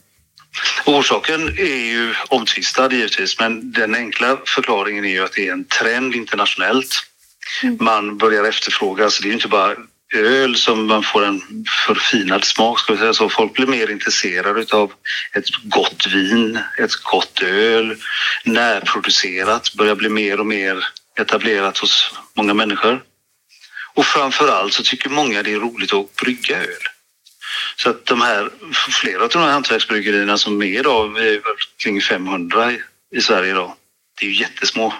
Orsaken 0.86 1.48
är 1.58 1.84
ju 1.86 2.14
omtvistad 2.28 2.92
givetvis, 2.92 3.38
men 3.38 3.72
den 3.72 3.94
enkla 3.94 4.38
förklaringen 4.46 5.04
är 5.04 5.08
ju 5.08 5.24
att 5.24 5.32
det 5.32 5.48
är 5.48 5.52
en 5.52 5.64
trend 5.64 6.14
internationellt. 6.14 6.94
Man 7.80 8.18
börjar 8.18 8.44
efterfråga, 8.44 9.04
alltså 9.04 9.22
det 9.22 9.26
är 9.26 9.30
ju 9.30 9.34
inte 9.34 9.48
bara 9.48 9.74
öl 10.14 10.56
som 10.56 10.86
man 10.86 11.02
får 11.02 11.24
en 11.24 11.64
förfinad 11.86 12.44
smak, 12.44 12.80
ska 12.80 12.92
vi 12.92 12.98
säga 12.98 13.14
så. 13.14 13.28
Folk 13.28 13.52
blir 13.52 13.66
mer 13.66 13.90
intresserade 13.90 14.76
av 14.76 14.92
ett 15.34 15.48
gott 15.62 16.06
vin, 16.06 16.58
ett 16.78 16.94
gott 16.94 17.42
öl, 17.42 17.96
närproducerat, 18.44 19.74
börjar 19.74 19.94
bli 19.94 20.08
mer 20.08 20.40
och 20.40 20.46
mer 20.46 20.86
etablerat 21.18 21.78
hos 21.78 22.14
många 22.34 22.54
människor. 22.54 23.02
Och 23.94 24.06
framför 24.06 24.48
allt 24.48 24.72
så 24.72 24.82
tycker 24.82 25.10
många 25.10 25.42
det 25.42 25.52
är 25.52 25.60
roligt 25.60 25.92
att 25.92 26.16
brygga 26.16 26.56
öl. 26.56 26.82
Så 27.76 27.90
att 27.90 28.06
de 28.06 28.20
här, 28.20 28.50
flera 28.72 29.22
av 29.22 29.28
de 29.28 29.38
här 29.38 29.52
hantverksbryggerierna 29.52 30.38
som 30.38 30.62
är 30.62 30.78
idag, 30.78 31.08
vi 31.08 31.34
är 31.34 31.42
kring 31.82 32.00
500 32.00 32.72
i, 32.72 32.82
i 33.16 33.20
Sverige 33.20 33.50
idag. 33.50 33.74
Det 34.20 34.26
är 34.26 34.30
ju 34.30 34.40
jättesmå 34.40 34.94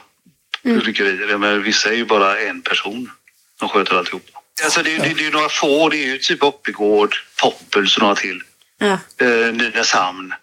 bryggerier. 0.63 1.39
Men 1.39 1.63
vissa 1.63 1.89
är 1.89 1.95
ju 1.95 2.05
bara 2.05 2.41
en 2.41 2.63
person 2.63 3.11
som 3.59 3.69
sköter 3.69 3.97
alltihop. 3.97 4.38
Alltså 4.65 4.83
det, 4.83 4.99
det, 4.99 5.15
det 5.15 5.27
är 5.27 5.33
några 5.33 5.49
få, 5.49 5.89
det 5.89 5.97
är 5.97 6.07
ju 6.07 6.19
typ 6.19 6.43
Oppigård, 6.43 7.17
Poppels 7.43 7.97
och 7.97 8.03
några 8.03 8.15
till. 8.15 8.43
Ja. 8.79 8.99
Eh, 9.27 9.53
Nynäshamn 9.53 10.35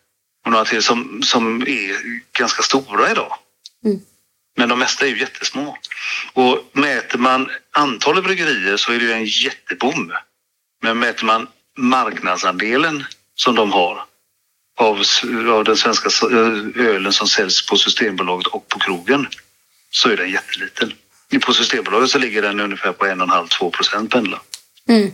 och 0.45 0.51
några 0.51 0.66
till 0.66 0.84
som, 0.84 1.24
som 1.24 1.61
är 1.61 2.22
ganska 2.38 2.61
stora 2.63 3.11
idag. 3.11 3.38
Men 4.57 4.70
de 4.70 4.80
mesta 4.80 5.05
är 5.05 5.09
ju 5.09 5.20
jättesmå. 5.20 5.78
Och 6.34 6.70
mäter 6.72 7.18
man 7.18 7.49
antalet 7.72 8.24
bryggerier 8.24 8.78
så 8.78 8.91
är 8.91 8.99
det 8.99 9.05
ju 9.05 9.11
en 9.11 9.26
jätteboom. 9.26 10.13
Men 10.82 10.99
mäter 10.99 11.26
man 11.26 11.47
marknadsandelen 11.78 13.03
som 13.36 13.55
de 13.55 13.72
har 13.72 14.05
av, 14.78 15.01
av 15.49 15.63
den 15.63 15.78
svenska 15.78 16.09
ölen 16.76 17.13
som 17.13 17.28
säljs 17.28 17.66
på 17.66 17.78
Systembolaget 17.78 18.47
och 18.47 18.68
på 18.68 18.80
krogen 18.80 19.28
så 19.89 20.09
är 20.09 20.18
den 20.18 20.30
jätteliten. 20.30 20.93
På 21.39 21.53
Systembolaget 21.53 22.09
så 22.09 22.17
ligger 22.17 22.41
den 22.41 22.59
ungefär 22.59 22.91
på 22.91 23.05
1,5-2 23.05 23.71
procent 23.71 24.11
pendlar. 24.11 24.41
Mm. 24.89 25.11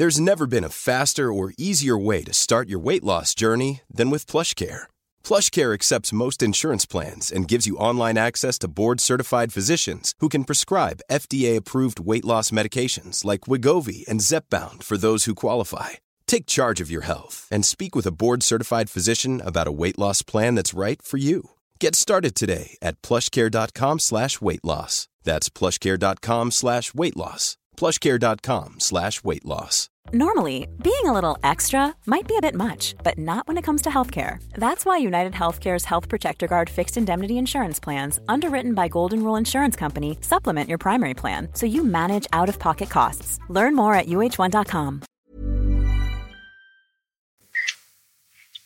There's 0.00 0.18
never 0.18 0.46
been 0.46 0.64
a 0.64 0.70
faster 0.70 1.30
or 1.30 1.52
easier 1.58 1.98
way 1.98 2.24
to 2.24 2.32
start 2.32 2.70
your 2.70 2.80
weight 2.80 3.04
loss 3.04 3.34
journey 3.34 3.80
than 3.96 4.08
with 4.08 4.24
PlushCare. 4.30 4.88
PlushCare 5.22 5.74
accepts 5.74 6.12
most 6.12 6.42
insurance 6.42 6.86
plans 6.86 7.30
and 7.30 7.46
gives 7.46 7.66
you 7.66 7.76
online 7.76 8.16
access 8.16 8.58
to 8.60 8.68
board-certified 8.68 9.52
physicians 9.52 10.14
who 10.20 10.30
can 10.30 10.44
prescribe 10.44 11.02
FDA-approved 11.10 12.00
weight 12.00 12.24
loss 12.24 12.50
medications 12.50 13.26
like 13.26 13.40
Wigovi 13.40 14.08
and 14.08 14.20
Zepbound 14.20 14.82
for 14.82 14.96
those 14.96 15.26
who 15.26 15.34
qualify. 15.34 15.90
Take 16.26 16.46
charge 16.46 16.80
of 16.80 16.90
your 16.90 17.02
health 17.02 17.46
and 17.50 17.66
speak 17.66 17.94
with 17.94 18.06
a 18.06 18.12
board-certified 18.12 18.88
physician 18.88 19.42
about 19.44 19.68
a 19.68 19.72
weight 19.72 19.98
loss 19.98 20.22
plan 20.22 20.54
that's 20.54 20.72
right 20.72 21.02
for 21.02 21.18
you. 21.18 21.50
Get 21.80 21.94
started 21.94 22.34
today 22.34 22.76
at 22.82 23.00
plushcare.com 23.00 24.00
slash 24.00 24.38
weight 24.38 24.62
loss. 24.62 25.08
That's 25.24 25.48
plushcare.com 25.48 26.50
slash 26.50 26.92
weight 26.92 27.16
loss. 27.16 27.56
plushcare.com 27.76 28.74
slash 28.80 29.24
weight 29.24 29.46
loss. 29.46 29.88
Normally, 30.12 30.68
being 30.82 31.06
a 31.06 31.12
little 31.12 31.38
extra 31.42 31.94
might 32.04 32.28
be 32.28 32.36
a 32.36 32.42
bit 32.42 32.54
much, 32.54 32.94
but 33.02 33.16
not 33.16 33.48
when 33.48 33.56
it 33.56 33.64
comes 33.64 33.80
to 33.82 33.88
healthcare. 33.90 34.42
That's 34.54 34.84
why 34.84 34.98
United 34.98 35.32
Healthcare's 35.32 35.86
Health 35.86 36.08
Protector 36.08 36.46
Guard 36.46 36.68
fixed 36.68 36.98
indemnity 36.98 37.38
insurance 37.38 37.80
plans, 37.80 38.20
underwritten 38.28 38.74
by 38.74 38.88
Golden 38.88 39.24
Rule 39.24 39.36
Insurance 39.36 39.76
Company, 39.76 40.18
supplement 40.20 40.68
your 40.68 40.78
primary 40.78 41.14
plan 41.14 41.48
so 41.54 41.64
you 41.64 41.82
manage 41.82 42.26
out-of-pocket 42.34 42.90
costs. 42.90 43.38
Learn 43.48 43.74
more 43.74 43.94
at 43.94 44.06
uh1.com. 44.06 45.02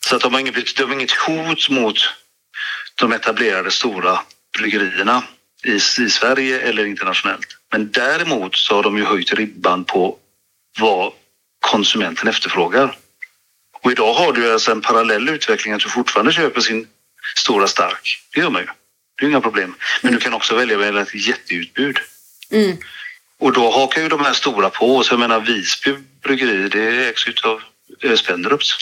Så 0.05 0.15
att 0.15 0.21
de, 0.21 0.33
har 0.33 0.39
inget, 0.39 0.57
er 0.57 0.73
de 0.77 0.83
har 0.83 0.89
er 0.89 0.93
inget 0.93 1.11
hot 1.11 1.69
mot 1.69 2.24
de 2.95 3.13
etablerade 3.13 3.71
stora 3.71 4.19
bryggerierna 4.57 5.23
i, 5.63 5.75
i 5.75 6.09
Sverige 6.09 6.59
eller 6.59 6.85
internationellt. 6.85 7.57
Men 7.71 7.91
däremot 7.91 8.55
så 8.55 8.75
har 8.75 8.83
de 8.83 8.97
ju 8.97 9.03
höjt 9.03 9.33
ribban 9.33 9.85
på 9.85 10.17
vad 10.79 11.13
konsumenten 11.59 12.27
efterfrågar. 12.27 12.97
Och 13.81 13.91
idag 13.91 14.13
har 14.13 14.33
du 14.33 14.53
alltså 14.53 14.71
en 14.71 14.81
parallell 14.81 15.29
utveckling 15.29 15.73
att 15.73 15.81
du 15.81 15.89
fortfarande 15.89 16.31
köper 16.31 16.61
sin 16.61 16.87
stora 17.37 17.67
stark. 17.67 18.23
Det 18.33 18.39
gör 18.39 18.49
man 18.49 18.61
ju. 18.61 18.67
Det 19.17 19.25
är 19.25 19.29
inga 19.29 19.41
problem. 19.41 19.75
Men 20.01 20.13
du 20.13 20.19
kan 20.19 20.33
också 20.33 20.55
välja 20.55 20.77
mellan 20.77 21.01
ett 21.01 21.15
jätteutbud. 21.15 21.99
Mm. 22.51 22.77
Och 23.39 23.53
då 23.53 23.71
hakar 23.71 24.01
ju 24.01 24.09
de 24.09 24.19
här 24.19 24.33
stora 24.33 24.69
på. 24.69 25.03
Så 25.03 25.13
jag 25.13 25.19
menar 25.19 25.39
Visby 25.39 25.95
bryggeri, 26.23 26.69
det 26.69 27.09
ägs 27.09 27.43
av 27.43 27.61
Spenderups. 28.17 28.77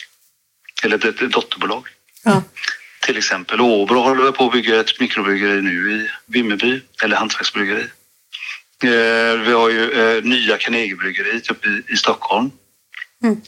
Eller 0.83 1.07
ett, 1.07 1.21
ett 1.21 1.31
dotterbolag. 1.31 1.87
Ja. 2.23 2.43
Till 3.05 3.17
exempel 3.17 3.61
Åbro 3.61 3.99
håller 4.01 4.31
på 4.31 4.45
att 4.45 4.51
bygga 4.51 4.79
ett 4.79 4.99
mikrobryggeri 4.99 5.61
nu 5.61 5.91
i 5.93 6.09
Vimmerby, 6.25 6.81
eller 7.03 7.15
hantverksbryggeri. 7.17 7.81
Eh, 8.83 9.39
vi 9.45 9.51
har 9.53 9.69
ju 9.69 9.91
eh, 10.17 10.23
nya 10.23 10.57
Carnegiebryggeriet 10.57 11.49
uppe 11.49 11.67
i, 11.67 11.81
i 11.93 11.97
Stockholm. 11.97 12.51
Mm. 13.23 13.41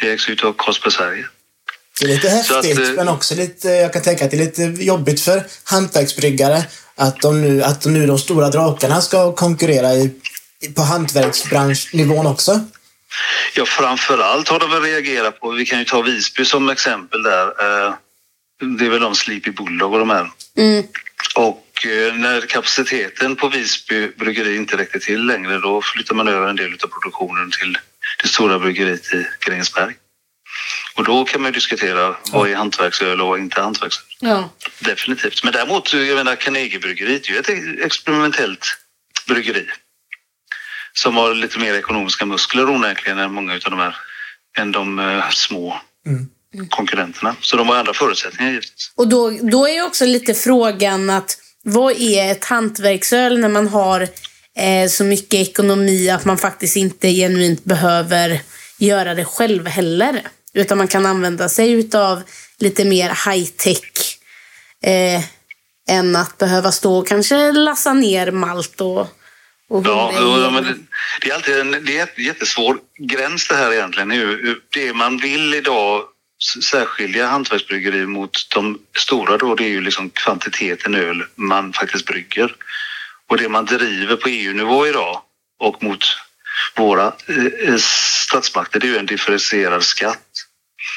Det 0.00 0.10
ägs 0.10 0.28
ut 0.28 0.44
av 0.44 0.52
Carlsberg 0.58 0.92
Sverige. 0.92 1.26
Det 2.00 2.04
är 2.06 2.08
lite 2.08 2.30
Så 2.30 2.58
att, 2.58 2.66
häftigt, 2.66 2.88
eh, 2.88 2.94
men 2.94 3.08
också 3.08 3.34
lite, 3.34 3.68
jag 3.68 3.92
kan 3.92 4.02
tänka 4.02 4.24
att 4.24 4.30
det 4.30 4.36
är 4.36 4.44
lite 4.44 4.62
jobbigt 4.84 5.20
för 5.20 5.42
hantverksbryggare 5.64 6.64
att 6.96 7.20
de 7.20 7.40
nu, 7.42 7.62
att 7.62 7.82
de, 7.82 7.92
nu 7.92 8.06
de 8.06 8.18
stora 8.18 8.48
drakarna 8.50 9.00
ska 9.00 9.32
konkurrera 9.34 9.92
i, 9.94 10.10
i- 10.60 10.68
på 10.68 10.82
hantverksbranschnivån 10.82 12.26
också. 12.26 12.60
Ja, 13.54 13.64
framför 13.66 14.18
allt 14.18 14.48
har 14.48 14.58
de 14.58 14.70
väl 14.70 14.82
reagerat 14.82 15.40
på, 15.40 15.50
vi 15.50 15.66
kan 15.66 15.78
ju 15.78 15.84
ta 15.84 16.02
Visby 16.02 16.44
som 16.44 16.70
exempel 16.70 17.22
där. 17.22 17.46
Det 18.60 18.86
är 18.86 18.90
väl 18.90 19.00
de 19.00 19.14
Sleepy 19.14 19.50
Bulldog 19.50 19.92
och 19.92 19.98
de 19.98 20.10
här. 20.10 20.30
Mm. 20.56 20.84
Och 21.34 21.86
eh, 21.86 22.14
när 22.14 22.40
kapaciteten 22.40 23.36
på 23.36 23.48
Visby 23.48 24.08
bryggeri 24.08 24.56
inte 24.56 24.76
räckte 24.76 24.98
till 24.98 25.26
längre 25.26 25.58
då 25.58 25.82
flyttar 25.82 26.14
man 26.14 26.28
över 26.28 26.48
en 26.48 26.56
del 26.56 26.72
av 26.72 26.88
produktionen 26.88 27.50
till 27.50 27.78
det 28.22 28.28
stora 28.28 28.58
bryggeriet 28.58 29.12
i 29.14 29.26
Grängesberg. 29.40 29.94
Och 30.94 31.04
då 31.04 31.24
kan 31.24 31.42
man 31.42 31.48
ju 31.48 31.54
diskutera 31.54 32.16
vad 32.32 32.50
är 32.50 32.54
hantverksöl 32.54 33.20
och 33.20 33.28
vad 33.28 33.38
är 33.38 33.42
inte 33.42 33.60
hantverksöl. 33.60 34.04
Ja. 34.20 34.50
Definitivt. 34.78 35.44
Men 35.44 35.52
däremot, 35.52 35.92
jag 35.92 36.16
menar 36.16 36.36
Carnegiebryggeriet 36.36 37.28
är 37.28 37.32
ju 37.32 37.38
ett 37.38 37.84
experimentellt 37.84 38.78
bryggeri. 39.28 39.66
Som 40.92 41.16
har 41.16 41.34
lite 41.34 41.58
mer 41.58 41.74
ekonomiska 41.74 42.26
muskler 42.26 42.68
onekligen 42.68 43.18
än 43.18 43.32
många 43.32 43.54
av 43.54 43.60
de 43.60 43.78
här, 43.78 43.96
än 44.58 44.72
de 44.72 44.98
eh, 44.98 45.30
små 45.30 45.80
konkurrenterna. 46.70 47.36
Så 47.40 47.56
de 47.56 47.68
har 47.68 47.76
andra 47.76 47.94
förutsättningar 47.94 48.50
givetvis. 48.50 48.92
Och 48.96 49.08
då, 49.08 49.30
då 49.42 49.66
är 49.66 49.72
ju 49.74 49.82
också 49.82 50.04
lite 50.06 50.34
frågan 50.34 51.10
att 51.10 51.38
vad 51.62 52.00
är 52.00 52.32
ett 52.32 52.44
hantverksöl 52.44 53.38
när 53.40 53.48
man 53.48 53.68
har 53.68 54.00
eh, 54.56 54.88
så 54.88 55.04
mycket 55.04 55.34
ekonomi 55.48 56.10
att 56.10 56.24
man 56.24 56.38
faktiskt 56.38 56.76
inte 56.76 57.08
genuint 57.12 57.64
behöver 57.64 58.40
göra 58.78 59.14
det 59.14 59.24
själv 59.24 59.66
heller. 59.66 60.22
Utan 60.54 60.78
man 60.78 60.88
kan 60.88 61.06
använda 61.06 61.48
sig 61.48 61.72
utav 61.72 62.22
lite 62.58 62.84
mer 62.84 63.08
high-tech 63.30 64.18
eh, 64.84 65.22
än 65.96 66.16
att 66.16 66.38
behöva 66.38 66.72
stå 66.72 66.98
och 66.98 67.08
kanske 67.08 67.52
lassa 67.52 67.92
ner 67.92 68.30
malt 68.30 68.80
och, 68.80 69.00
och 69.70 69.86
Ja, 69.86 70.12
ja, 70.14 70.50
men 70.50 70.64
det, 70.64 70.74
det 71.20 71.30
är 71.30 71.34
alltid 71.34 71.58
en 71.58 71.70
det 71.70 71.98
är 71.98 72.20
jättesvår 72.20 72.78
gräns 72.98 73.48
det 73.48 73.54
här 73.56 73.72
egentligen. 73.72 74.10
Hur- 74.10 74.60
Det 74.74 74.92
man 74.92 75.18
vill 75.18 75.54
idag 75.54 76.02
särskilja 76.44 77.26
hantverksbryggeri 77.26 78.06
mot 78.06 78.50
de 78.54 78.78
stora 78.96 79.38
då, 79.38 79.54
det 79.54 79.64
är 79.64 79.68
ju 79.68 79.80
liksom 79.80 80.10
kvantiteten 80.10 80.94
öl 80.94 81.24
man 81.34 81.72
faktiskt 81.72 82.06
brygger. 82.06 82.56
Och 83.26 83.36
det 83.36 83.48
man 83.48 83.64
driver 83.64 84.16
på 84.16 84.28
EU-nivå 84.28 84.86
idag 84.86 85.22
och 85.58 85.82
mot 85.82 86.04
våra 86.76 87.12
eh, 87.26 87.68
eh, 87.68 87.76
statsmakter, 87.76 88.80
det 88.80 88.86
är 88.86 88.92
ju 88.92 88.98
en 88.98 89.06
differentierad 89.06 89.84
skatt. 89.84 90.26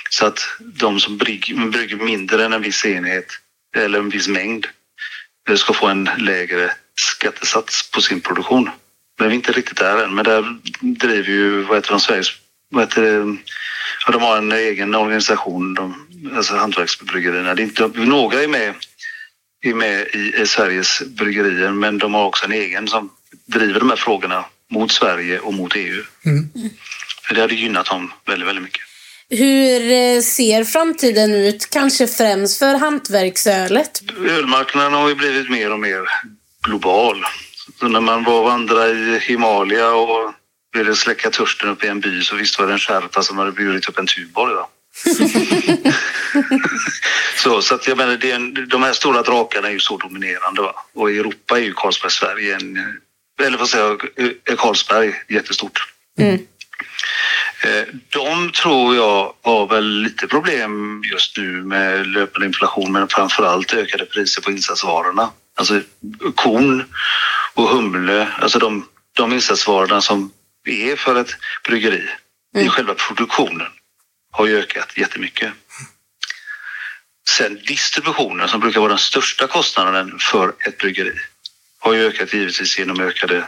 Så 0.09 0.25
att 0.25 0.39
de 0.59 0.99
som 0.99 1.17
brygger, 1.17 1.55
brygger 1.55 1.95
mindre 1.95 2.45
än 2.45 2.53
en 2.53 2.61
viss 2.61 2.85
enhet 2.85 3.27
eller 3.75 3.99
en 3.99 4.09
viss 4.09 4.27
mängd 4.27 4.67
eh, 5.49 5.55
ska 5.55 5.73
få 5.73 5.87
en 5.87 6.09
lägre 6.17 6.75
skattesats 6.95 7.91
på 7.91 8.01
sin 8.01 8.21
produktion. 8.21 8.69
Men 9.19 9.27
vi 9.27 9.33
är 9.33 9.35
inte 9.35 9.51
riktigt 9.51 9.77
där 9.77 10.03
än. 10.03 10.15
Men 10.15 10.25
där 10.25 10.59
driver 10.81 11.29
ju, 11.29 11.61
vad 11.61 11.77
heter 11.77 11.89
de, 11.89 11.99
Sveriges, 11.99 12.31
vad 12.73 12.83
heter 12.83 13.01
det, 13.01 13.37
ja, 14.05 14.11
de 14.11 14.21
har 14.21 14.37
en 14.37 14.51
egen 14.51 14.95
organisation, 14.95 15.73
de, 15.73 16.07
alltså 16.35 16.55
hantverksbryggerierna. 16.55 17.55
Det 17.55 17.61
är 17.61 17.63
inte, 17.63 17.87
några 17.95 18.43
är 18.43 18.47
med, 18.47 18.73
är 19.65 19.73
med 19.73 20.07
i, 20.13 20.41
i 20.41 20.47
Sveriges 20.47 21.01
bryggerier, 21.07 21.71
men 21.71 21.97
de 21.97 22.13
har 22.13 22.25
också 22.25 22.45
en 22.45 22.51
egen 22.51 22.87
som 22.87 23.09
driver 23.45 23.79
de 23.79 23.89
här 23.89 23.95
frågorna 23.95 24.45
mot 24.71 24.91
Sverige 24.91 25.39
och 25.39 25.53
mot 25.53 25.75
EU. 25.75 26.03
För 27.27 27.35
det 27.35 27.41
hade 27.41 27.55
gynnat 27.55 27.85
dem 27.85 28.11
väldigt, 28.25 28.47
väldigt 28.47 28.63
mycket. 28.63 28.81
Hur 29.29 29.91
eh, 29.91 30.21
ser 30.21 30.63
framtiden 30.63 31.33
ut? 31.33 31.69
Kanske 31.69 32.07
främst 32.07 32.59
för 32.59 32.75
hantverksölet? 32.75 34.01
Ölmarknaden 34.29 34.93
har 34.93 35.09
ju 35.09 35.15
blivit 35.15 35.49
mer 35.49 35.71
och 35.71 35.79
mer 35.79 36.01
global. 36.67 37.25
Så 37.79 37.87
när 37.87 38.01
man 38.01 38.23
var 38.23 38.39
och 38.39 38.45
vandrade 38.45 38.91
i 38.91 39.19
Himalaya 39.19 39.93
och 39.93 40.33
ville 40.73 40.95
släcka 40.95 41.29
törsten 41.29 41.69
uppe 41.69 41.85
i 41.85 41.89
en 41.89 41.99
by 41.99 42.21
så 42.23 42.35
visst 42.35 42.59
var 42.59 42.67
det 42.67 42.73
en 42.73 42.79
skärta 42.79 43.23
som 43.23 43.37
hade 43.37 43.51
burit 43.51 43.89
upp 43.89 43.97
en 43.97 44.07
Tuborg. 44.07 44.53
Va? 44.53 44.67
så, 47.37 47.61
så 47.61 47.75
att 47.75 47.87
jag 47.87 47.97
menar, 47.97 48.17
det 48.17 48.31
är 48.31 48.35
en, 48.35 48.69
de 48.69 48.83
här 48.83 48.93
stora 48.93 49.21
drakarna 49.21 49.67
är 49.67 49.71
ju 49.71 49.79
så 49.79 49.97
dominerande. 49.97 50.61
Va? 50.61 50.75
Och 50.93 51.11
i 51.11 51.19
Europa 51.19 51.57
är 51.57 51.63
ju 51.63 51.73
Carlsberg 51.73 52.11
Sverige 52.11 52.55
en, 52.55 52.99
eller 53.41 53.57
vad 53.57 53.69
säger 53.69 53.85
jag, 53.85 54.03
är 54.45 54.55
Carlsberg 54.55 55.13
jättestort. 55.29 55.93
Mm. 56.19 56.33
Eh, 57.61 57.83
De 58.09 58.51
tror 58.51 58.95
jag 58.95 59.33
har 59.41 59.67
väl 59.67 60.01
lite 60.01 60.27
problem 60.27 61.01
just 61.11 61.37
nu 61.37 61.63
med 61.63 62.07
löpande 62.07 62.47
inflation 62.47 62.91
men 62.91 63.07
framförallt 63.07 63.73
ökade 63.73 64.05
priser 64.05 64.41
på 64.41 64.51
insatsvarorna. 64.51 65.31
Alltså 65.55 65.81
korn 66.35 66.85
och 67.53 67.69
humle, 67.69 68.27
alltså 68.39 68.59
de, 68.59 68.85
de 69.13 69.33
insatsvarorna 69.33 70.01
som 70.01 70.31
är 70.65 70.95
för 70.95 71.15
ett 71.15 71.35
bryggeri 71.63 72.09
i 72.57 72.69
själva 72.69 72.93
produktionen 72.93 73.67
har 74.31 74.45
ju 74.45 74.59
ökat 74.59 74.97
jättemycket. 74.97 75.53
Sen 77.29 77.59
distributionen 77.67 78.47
som 78.47 78.59
brukar 78.59 78.79
vara 78.79 78.89
den 78.89 78.97
största 78.97 79.47
kostnaden 79.47 80.19
för 80.19 80.53
ett 80.67 80.77
bryggeri 80.77 81.19
har 81.79 81.93
ju 81.93 82.07
ökat 82.07 82.33
givetvis 82.33 82.79
genom 82.79 82.99
ökade 82.99 83.43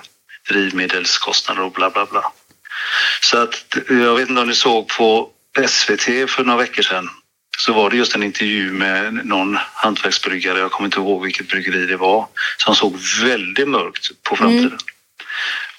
drivmedelskostnader 0.49 1.61
och 1.61 1.71
bla 1.71 1.89
bla 1.89 2.05
bla. 2.05 2.31
Så 3.21 3.37
att 3.37 3.77
jag 3.89 4.15
vet 4.15 4.29
inte 4.29 4.41
om 4.41 4.47
ni 4.47 4.55
såg 4.55 4.87
på 4.87 5.29
SVT 5.67 6.29
för 6.29 6.43
några 6.43 6.59
veckor 6.59 6.83
sedan 6.83 7.09
så 7.57 7.73
var 7.73 7.89
det 7.89 7.97
just 7.97 8.15
en 8.15 8.23
intervju 8.23 8.71
med 8.71 9.25
någon 9.25 9.57
hantverksbryggare, 9.73 10.59
jag 10.59 10.71
kommer 10.71 10.87
inte 10.87 10.99
ihåg 10.99 11.23
vilket 11.23 11.47
bryggeri 11.47 11.85
det 11.85 11.97
var, 11.97 12.27
som 12.57 12.75
såg 12.75 12.97
väldigt 13.21 13.67
mörkt 13.67 14.23
på 14.23 14.35
framtiden. 14.35 14.77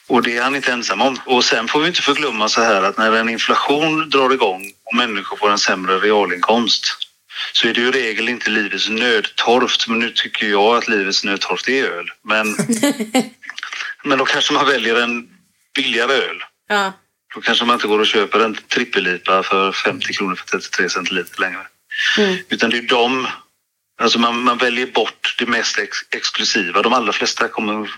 Och 0.08 0.22
det 0.22 0.36
är 0.36 0.42
han 0.42 0.56
inte 0.56 0.72
ensam 0.72 1.02
om. 1.02 1.18
Och 1.24 1.44
sen 1.44 1.68
får 1.68 1.80
vi 1.80 1.86
inte 1.88 2.02
förglömma 2.02 2.48
så 2.48 2.62
här 2.62 2.82
att 2.82 2.98
när 2.98 3.12
en 3.12 3.28
inflation 3.28 4.10
drar 4.10 4.32
igång 4.32 4.72
och 4.84 4.94
människor 4.94 5.36
får 5.36 5.50
en 5.50 5.58
sämre 5.58 5.98
realinkomst 5.98 6.96
så 7.52 7.68
är 7.68 7.74
det 7.74 7.80
ju 7.80 7.88
i 7.88 7.90
regel 7.90 8.28
inte 8.28 8.50
livets 8.50 8.88
nödtorft. 8.88 9.88
Men 9.88 9.98
nu 9.98 10.10
tycker 10.10 10.46
jag 10.46 10.76
att 10.76 10.88
livets 10.88 11.24
nödtorft 11.24 11.68
är 11.68 11.84
öl. 11.84 12.10
Men, 12.22 12.56
men 14.04 14.18
då 14.18 14.24
kanske 14.24 14.52
man 14.52 14.66
väljer 14.66 15.00
en 15.02 15.28
billigare 15.74 16.12
öl. 16.12 16.44
Ja. 16.68 16.92
Då 17.34 17.40
kanske 17.40 17.64
man 17.64 17.74
inte 17.74 17.86
går 17.86 17.98
och 17.98 18.06
köper 18.06 18.40
en 18.40 18.54
trippellipa 18.54 19.42
för 19.42 19.72
50 19.72 20.12
kronor 20.12 20.34
för 20.34 20.46
33 20.46 20.88
centiliter 20.88 21.40
längre. 21.40 21.66
Utan 22.48 22.70
det 22.70 22.78
är 22.78 22.82
de, 22.82 23.26
alltså 24.00 24.18
man, 24.18 24.42
man 24.42 24.58
väljer 24.58 24.86
bort 24.86 25.36
det 25.38 25.46
mest 25.46 25.78
ex, 25.78 25.96
exklusiva. 26.10 26.82
De 26.82 26.92
allra 26.92 27.12
flesta 27.12 27.48
kommer 27.48 27.90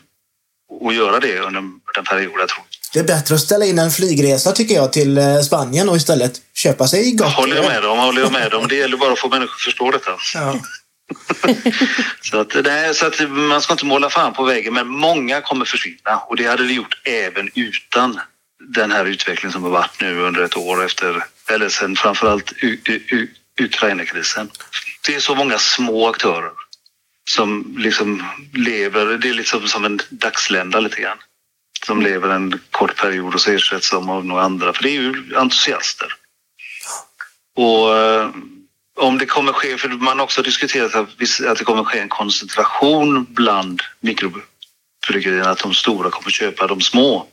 att 0.86 0.94
göra 0.94 1.20
det 1.20 1.40
under 1.40 1.62
den 1.94 2.04
perioden, 2.04 2.40
jag 2.40 2.48
tror. 2.48 2.64
Det 2.92 2.98
är 2.98 3.04
bättre 3.04 3.34
att 3.34 3.40
ställa 3.40 3.64
in 3.64 3.78
en 3.78 3.90
flygresa 3.90 4.52
tycker 4.52 4.74
jag 4.74 4.92
till 4.92 5.18
eh, 5.18 5.40
Spanien 5.40 5.88
och 5.88 5.96
istället 5.96 6.32
köpa 6.54 6.88
sig 6.88 7.12
gott. 7.12 7.32
Håller 7.32 7.56
jag 7.56 7.64
med 7.64 7.82
dem, 7.82 7.98
håller 7.98 8.20
jag 8.20 8.32
med 8.32 8.50
dem. 8.50 8.68
Det 8.68 8.76
gäller 8.76 8.96
bara 8.96 9.12
att 9.12 9.18
få 9.18 9.28
människor 9.28 9.54
att 9.54 9.60
förstå 9.60 9.90
detta. 9.90 10.10
Ja. 10.34 10.60
Så 12.20 12.40
att, 12.40 12.56
nej, 12.64 12.94
så 12.94 13.06
att 13.06 13.30
man 13.30 13.60
ska 13.60 13.72
inte 13.72 13.86
måla 13.86 14.10
fan 14.10 14.32
på 14.32 14.44
väggen, 14.44 14.74
men 14.74 14.88
många 14.88 15.40
kommer 15.40 15.64
försvinna. 15.64 16.18
Och 16.28 16.36
det 16.36 16.46
hade 16.46 16.66
det 16.66 16.72
gjort 16.72 17.00
även 17.04 17.50
utan 17.54 18.20
den 18.74 18.92
här 18.92 19.04
utvecklingen 19.04 19.52
som 19.52 19.62
har 19.62 19.70
varit 19.70 20.00
nu 20.00 20.20
under 20.20 20.42
ett 20.42 20.56
år 20.56 20.84
efter, 20.84 21.24
eller 21.50 21.68
sen 21.68 21.96
framförallt 21.96 22.52
Ukraina-krisen. 23.60 24.50
Det 25.06 25.14
är 25.14 25.20
så 25.20 25.34
många 25.34 25.58
små 25.58 26.08
aktörer 26.08 26.50
som 27.28 27.74
liksom 27.78 28.24
lever, 28.54 29.18
det 29.18 29.28
är 29.28 29.34
liksom 29.34 29.68
som 29.68 29.84
en 29.84 30.00
dagslända 30.10 30.80
lite 30.80 31.00
grann. 31.00 31.18
Som 31.86 32.02
lever 32.02 32.28
en 32.28 32.60
kort 32.70 32.96
period 32.96 33.34
och 33.34 33.40
så 33.40 33.50
ersätts 33.50 33.90
de 33.90 34.10
av 34.10 34.26
några 34.26 34.42
andra, 34.42 34.72
för 34.72 34.82
det 34.82 34.90
är 34.90 35.00
ju 35.00 35.36
entusiaster. 35.36 36.12
Och 37.56 37.96
eh, 37.96 38.30
om 39.00 39.18
det 39.18 39.26
kommer 39.26 39.52
ske, 39.52 39.76
för 39.78 39.88
man 39.88 40.18
har 40.18 40.24
också 40.24 40.42
diskuterat 40.42 40.94
att 40.94 41.58
det 41.58 41.64
kommer 41.64 41.84
ske 41.84 41.98
en 41.98 42.08
koncentration 42.08 43.26
bland 43.30 43.82
mikrobryggerierna, 44.00 45.50
att 45.50 45.58
de 45.62 45.74
stora 45.74 46.10
kommer 46.10 46.30
köpa 46.30 46.66
de 46.66 46.80
små. 46.80 47.26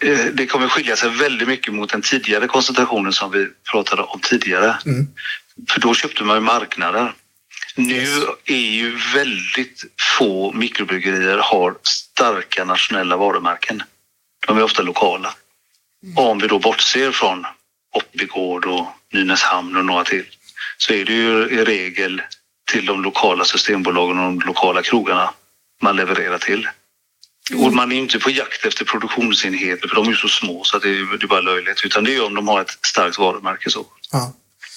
Eh, 0.00 0.26
Det 0.32 0.46
kommer 0.46 0.68
skilja 0.68 0.96
sig 0.96 1.10
väldigt 1.10 1.48
mycket 1.48 1.74
mot 1.74 1.90
den 1.90 2.02
tidigare 2.02 2.46
koncentrationen 2.46 3.12
som 3.12 3.30
vi 3.30 3.48
pratade 3.70 4.02
om 4.02 4.20
tidigare. 4.20 4.78
För 5.70 5.80
då 5.80 5.94
köpte 5.94 6.24
man 6.24 6.36
ju 6.36 6.40
marknader. 6.40 7.12
Nu 7.74 8.06
är 8.44 8.70
ju 8.70 8.98
väldigt 9.14 9.84
få 10.18 10.52
mikrobryggerier 10.52 11.38
har 11.38 11.74
starka 11.82 12.64
nationella 12.64 13.16
varumärken. 13.16 13.82
De 14.46 14.58
är 14.58 14.62
ofta 14.62 14.82
lokala. 14.82 15.34
Om 16.16 16.38
vi 16.38 16.46
då 16.46 16.58
bortser 16.58 17.12
från 17.12 17.46
Oppigård 17.94 18.66
och 18.66 18.86
Nynäshamn 19.12 19.76
och 19.76 19.84
några 19.84 20.04
till 20.04 20.26
så 20.78 20.92
är 20.92 21.04
det 21.04 21.12
ju 21.12 21.48
i 21.48 21.64
regel 21.64 22.22
till 22.72 22.86
de 22.86 23.02
lokala 23.02 23.44
systembolagen 23.44 24.18
och 24.18 24.24
de 24.24 24.40
lokala 24.46 24.82
krogarna 24.82 25.30
man 25.82 25.96
levererar 25.96 26.38
till. 26.38 26.68
Och 27.56 27.72
man 27.72 27.92
är 27.92 27.96
inte 27.96 28.18
på 28.18 28.30
jakt 28.30 28.64
efter 28.64 28.84
produktionsenheter 28.84 29.88
för 29.88 29.94
de 29.94 30.04
är 30.04 30.10
ju 30.10 30.16
så 30.16 30.28
små 30.28 30.64
så 30.64 30.76
att 30.76 30.82
det 30.82 30.88
är, 30.88 31.18
det 31.18 31.24
är 31.24 31.28
bara 31.28 31.40
löjligt. 31.40 31.84
Utan 31.84 32.04
det 32.04 32.14
är 32.14 32.24
om 32.24 32.34
de 32.34 32.48
har 32.48 32.60
ett 32.60 32.78
starkt 32.86 33.18
varumärke 33.18 33.70
så. 33.70 33.86
Ja. 34.12 34.32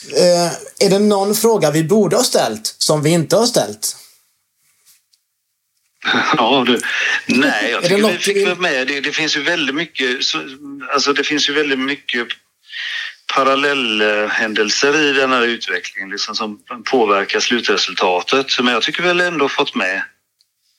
Eh, 0.05 0.85
är 0.85 0.89
det 0.89 0.99
någon 0.99 1.35
fråga 1.35 1.71
vi 1.71 1.83
borde 1.83 2.15
ha 2.15 2.23
ställt 2.23 2.75
som 2.77 3.01
vi 3.01 3.09
inte 3.09 3.35
har 3.35 3.45
ställt? 3.45 3.95
Ja, 6.37 6.63
du. 6.67 6.79
Nej, 7.25 7.71
jag 7.71 7.83
tycker 7.89 8.11
vi 8.11 8.17
fick 8.17 8.45
vara 8.45 8.55
med. 8.55 8.87
Det, 8.87 9.01
det 9.01 9.11
finns 9.11 9.37
ju 9.37 9.43
väldigt 9.43 9.75
mycket, 9.75 10.23
så, 10.23 10.41
alltså 10.93 11.13
det 11.13 11.23
finns 11.23 11.49
ju 11.49 11.53
väldigt 11.53 11.79
mycket 11.79 12.27
parallellhändelser 13.33 15.01
i 15.01 15.13
den 15.13 15.31
här 15.31 15.41
utvecklingen 15.41 16.09
liksom, 16.09 16.35
som 16.35 16.59
påverkar 16.91 17.39
slutresultatet. 17.39 18.59
Men 18.61 18.73
jag 18.73 18.83
tycker 18.83 19.03
väl 19.03 19.21
ändå 19.21 19.49
fått 19.49 19.75
med 19.75 20.01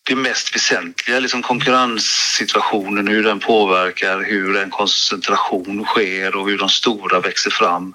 det 0.03 0.14
mest 0.14 0.55
väsentliga, 0.55 1.21
liksom 1.21 1.43
konkurrenssituationen, 1.43 3.09
hur 3.09 3.23
den 3.23 3.41
påverkar, 3.41 4.23
hur 4.23 4.57
en 4.57 4.71
koncentration 4.71 5.85
sker 5.85 6.37
och 6.37 6.49
hur 6.49 6.59
de 6.59 6.69
stora 6.69 7.21
växer 7.21 7.51
fram 7.51 7.95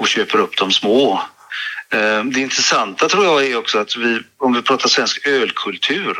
och 0.00 0.08
köper 0.08 0.38
upp 0.38 0.56
de 0.56 0.72
små. 0.72 1.22
Eh, 1.92 2.24
Det 2.24 2.40
intressanta 2.40 3.08
tror 3.08 3.24
jag 3.24 3.46
är 3.46 3.56
också 3.56 3.78
att 3.78 3.96
vi, 3.96 4.20
om 4.38 4.52
vi 4.52 4.62
pratar 4.62 4.88
svensk 4.88 5.26
ölkultur, 5.26 6.16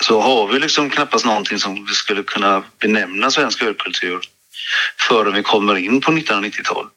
så 0.00 0.20
har 0.20 0.48
vi 0.48 0.58
liksom 0.58 0.90
knappast 0.90 1.24
någonting 1.24 1.58
som 1.58 1.84
vi 1.86 1.94
skulle 1.94 2.22
kunna 2.22 2.62
benämna 2.80 3.30
svensk 3.30 3.62
ölkultur 3.62 4.20
förrän 5.08 5.34
vi 5.34 5.42
kommer 5.42 5.76
in 5.76 6.00
på 6.00 6.12
1990-talet. 6.12 6.92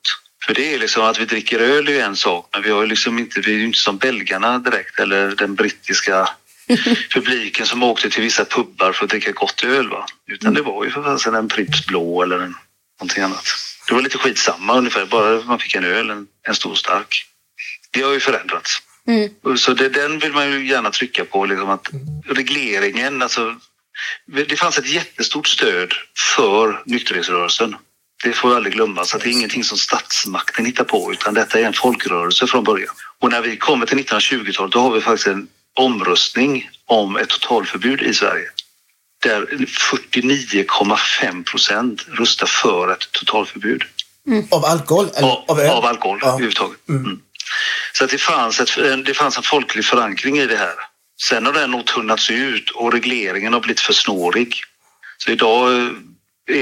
För 0.45 0.53
det 0.53 0.73
är 0.73 0.79
liksom 0.79 1.03
att 1.03 1.19
vi 1.19 1.25
dricker 1.25 1.59
öl 1.59 1.87
är 1.87 1.91
ju 1.91 1.99
en 1.99 2.15
sak, 2.15 2.49
men 2.53 2.61
vi 2.63 2.69
har 2.69 2.81
ju 2.81 2.87
liksom 2.87 3.19
inte, 3.19 3.39
vi 3.39 3.53
är 3.53 3.57
ju 3.57 3.65
inte 3.65 3.79
som 3.79 3.97
belgarna 3.97 4.59
direkt 4.59 4.99
eller 4.99 5.35
den 5.35 5.55
brittiska 5.55 6.29
publiken 7.13 7.65
som 7.65 7.83
åkte 7.83 8.09
till 8.09 8.21
vissa 8.23 8.45
pubbar 8.45 8.91
för 8.91 9.03
att 9.03 9.09
dricka 9.09 9.31
gott 9.31 9.63
öl. 9.63 9.89
Va? 9.89 10.05
Utan 10.27 10.53
det 10.53 10.61
var 10.61 10.85
ju 10.85 10.91
för 10.91 11.03
fasen 11.03 11.35
en 11.35 11.47
Pripps 11.47 11.85
blå 11.85 12.23
eller 12.23 12.39
en, 12.39 12.55
någonting 12.99 13.23
annat. 13.23 13.45
Det 13.87 13.93
var 13.93 14.01
lite 14.01 14.17
skitsamma 14.17 14.77
ungefär, 14.77 15.05
bara 15.05 15.41
man 15.43 15.59
fick 15.59 15.75
en 15.75 15.83
öl, 15.83 16.09
en, 16.09 16.27
en 16.47 16.55
stor 16.55 16.75
stark. 16.75 17.25
Det 17.91 18.01
har 18.01 18.13
ju 18.13 18.19
förändrats. 18.19 18.81
Så 19.57 19.73
det, 19.73 19.89
den 19.89 20.19
vill 20.19 20.33
man 20.33 20.51
ju 20.51 20.67
gärna 20.67 20.91
trycka 20.91 21.25
på, 21.25 21.45
liksom 21.45 21.69
att 21.69 21.89
regleringen, 22.25 23.21
alltså 23.21 23.55
det 24.47 24.59
fanns 24.59 24.77
ett 24.77 24.89
jättestort 24.89 25.47
stöd 25.47 25.93
för 26.35 26.83
nykterhetsrörelsen. 26.85 27.75
Det 28.23 28.33
får 28.33 28.55
aldrig 28.55 28.73
glömma. 28.73 29.05
Så 29.05 29.17
att 29.17 29.23
det 29.23 29.29
är 29.29 29.31
ingenting 29.31 29.63
som 29.63 29.77
statsmakten 29.77 30.65
hittar 30.65 30.83
på 30.83 31.13
utan 31.13 31.33
detta 31.33 31.59
är 31.59 31.63
en 31.63 31.73
folkrörelse 31.73 32.47
från 32.47 32.63
början. 32.63 32.95
Och 33.19 33.31
när 33.31 33.41
vi 33.41 33.57
kommer 33.57 33.85
till 33.85 33.97
1920-talet 33.97 34.71
då 34.71 34.79
har 34.79 34.91
vi 34.91 35.01
faktiskt 35.01 35.27
en 35.27 35.47
omröstning 35.75 36.69
om 36.85 37.17
ett 37.17 37.29
totalförbud 37.29 38.01
i 38.01 38.13
Sverige. 38.13 38.49
Där 39.27 39.45
49,5 39.45 41.43
procent 41.43 42.05
röstar 42.07 42.47
för 42.47 42.91
ett 42.91 43.11
totalförbud. 43.11 43.83
Av 44.51 44.65
alkohol? 44.65 45.09
Eller 45.15 45.27
Av, 45.27 45.43
av 45.47 45.59
av 45.59 45.85
alkohol 45.85 46.19
Ja. 46.21 46.27
överhuvudtaget. 46.27 46.89
Mm. 46.89 47.19
Så 47.93 48.03
att 48.03 48.09
det, 48.09 48.17
fanns 48.17 48.59
ett, 48.59 49.05
det 49.05 49.13
fanns 49.13 49.37
en 49.37 49.43
folklig 49.43 49.85
förankring 49.85 50.37
i 50.37 50.45
det 50.45 50.55
här. 50.57 50.75
Sen 51.21 51.45
har 51.45 51.53
den 51.53 51.71
nog 51.71 51.85
tunnats 51.85 52.29
ut 52.29 52.69
och 52.69 52.93
regleringen 52.93 53.53
har 53.53 53.59
blivit 53.59 53.79
för 53.79 53.93
snårig. 53.93 54.55
Så 55.17 55.31
idag 55.31 55.73
eh, 55.73 55.89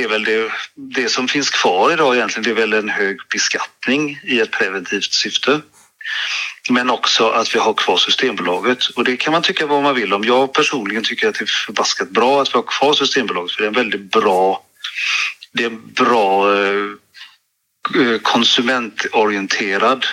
är 0.03 0.07
väl 0.07 0.24
det, 0.24 0.51
det 0.76 1.09
som 1.09 1.28
finns 1.28 1.49
kvar 1.49 1.91
idag 1.91 2.16
egentligen 2.16 2.43
det 2.43 2.49
är 2.49 2.68
väl 2.68 2.74
en 2.74 2.89
hög 2.89 3.18
beskattning 3.34 4.20
i 4.24 4.39
ett 4.39 4.51
preventivt 4.51 5.13
syfte. 5.13 5.61
Men 6.70 6.89
också 6.89 7.30
att 7.30 7.55
vi 7.55 7.59
har 7.59 7.74
kvar 7.74 7.97
Systembolaget. 7.97 8.88
Och 8.88 9.03
det 9.03 9.18
kan 9.18 9.34
man 9.34 9.41
tycka 9.41 9.66
vad 9.66 9.84
man 9.84 9.95
vill 9.95 10.13
om. 10.13 10.24
Jag 10.24 10.53
personligen 10.53 11.03
tycker 11.03 11.28
att 11.28 11.36
det 11.36 11.45
är 11.45 11.66
förbaskat 11.66 12.09
bra 12.09 12.41
att 12.41 12.49
vi 12.49 12.53
har 12.53 12.63
kvar 12.63 12.93
Systembolaget 12.93 13.51
för 13.51 13.61
det 13.61 13.66
är 13.66 13.68
en 13.68 13.74
väldigt 13.74 14.11
bra 14.11 14.61
det 15.55 15.63
är 15.63 15.68
en 15.68 15.93
bra 15.93 16.55
eh, 16.55 16.86
eh, 18.01 18.20
konsumentorienterad 18.22 20.05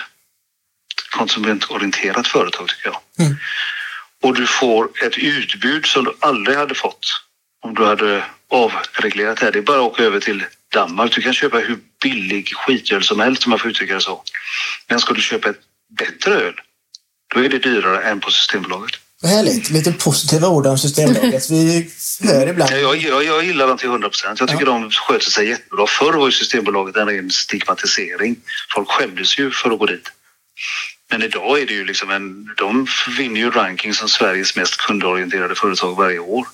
konsumentorienterat 1.11 2.27
företag 2.27 2.67
tycker 2.69 2.85
jag. 2.85 2.97
Och 4.21 4.35
du 4.35 4.47
får 4.47 4.89
ett 5.05 5.17
utbud 5.17 5.85
som 5.85 6.03
du 6.03 6.13
aldrig 6.19 6.57
hade 6.57 6.75
fått 6.75 7.05
om 7.63 7.73
du 7.73 7.85
hade 7.85 8.23
avreglerat 8.49 9.37
det 9.37 9.45
här. 9.45 9.51
Det 9.51 9.59
är 9.59 9.63
bara 9.63 9.77
att 9.77 9.91
åka 9.91 10.03
över 10.03 10.19
till 10.19 10.45
Danmark. 10.73 11.15
Du 11.15 11.21
kan 11.21 11.33
köpa 11.33 11.57
hur 11.57 11.79
billig 12.03 12.53
skitöl 12.55 13.03
som 13.03 13.19
helst 13.19 13.45
om 13.45 13.49
man 13.49 13.59
får 13.59 13.71
uttrycka 13.71 13.93
det 13.93 14.01
så. 14.01 14.23
Men 14.87 14.99
ska 14.99 15.13
du 15.13 15.21
köpa 15.21 15.49
ett 15.49 15.61
bättre 15.97 16.33
öl, 16.33 16.53
då 17.35 17.43
är 17.43 17.49
det 17.49 17.59
dyrare 17.59 18.03
än 18.03 18.19
på 18.19 18.31
Systembolaget. 18.31 18.99
Vad 19.21 19.31
härligt. 19.31 19.69
Lite 19.69 19.91
positiva 19.91 20.47
ord 20.47 20.65
om 20.65 20.77
Systembolaget. 20.77 21.49
Vi 21.49 21.89
hör 22.23 22.47
ibland. 22.47 22.71
Ja, 22.71 22.77
Jag, 22.77 22.97
jag, 22.97 23.23
jag 23.23 23.45
gillar 23.45 23.67
dem 23.67 23.77
till 23.77 23.89
100 23.89 24.09
procent. 24.09 24.39
Jag 24.39 24.49
tycker 24.49 24.65
de 24.65 24.91
sköter 24.91 25.31
sig 25.31 25.49
jättebra. 25.49 25.87
Förr 25.87 26.13
var 26.13 26.25
ju 26.25 26.31
Systembolaget 26.31 26.95
en 26.95 27.07
ren 27.07 27.31
stigmatisering. 27.31 28.35
Folk 28.75 28.89
skämdes 28.89 29.39
ju 29.39 29.51
för 29.51 29.71
att 29.71 29.79
gå 29.79 29.85
dit. 29.85 30.11
Men 31.11 31.23
idag 31.23 31.59
är 31.61 31.65
det 31.65 31.73
ju 31.73 31.85
liksom 31.85 32.09
en... 32.11 32.53
De 32.57 32.87
vinner 33.17 33.39
ju 33.41 33.51
ranking 33.51 33.93
som 33.93 34.09
Sveriges 34.09 34.55
mest 34.55 34.77
kundorienterade 34.77 35.55
företag 35.55 35.95
varje 35.95 36.19
år. 36.19 36.47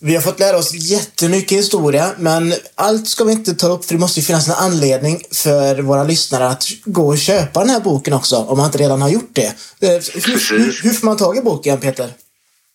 Vi 0.00 0.14
har 0.14 0.22
fått 0.22 0.40
lära 0.40 0.56
oss 0.56 0.74
jättemycket 0.74 1.58
historia, 1.58 2.10
men 2.18 2.54
allt 2.74 3.08
ska 3.08 3.24
vi 3.24 3.32
inte 3.32 3.54
ta 3.54 3.66
upp 3.68 3.84
för 3.84 3.94
det 3.94 4.00
måste 4.00 4.20
ju 4.20 4.26
finnas 4.26 4.48
en 4.48 4.54
anledning 4.54 5.22
för 5.32 5.82
våra 5.82 6.04
lyssnare 6.04 6.48
att 6.48 6.64
gå 6.84 7.08
och 7.08 7.18
köpa 7.18 7.60
den 7.60 7.70
här 7.70 7.80
boken 7.80 8.14
också, 8.14 8.36
om 8.36 8.58
man 8.58 8.66
inte 8.66 8.78
redan 8.78 9.02
har 9.02 9.08
gjort 9.08 9.30
det. 9.32 9.46
Eh, 9.80 9.88
Hur, 10.14 10.58
hur, 10.58 10.82
hur 10.82 10.90
får 10.92 11.06
man 11.06 11.16
tag 11.16 11.38
i 11.38 11.40
boken, 11.40 11.80
Peter? 11.80 12.10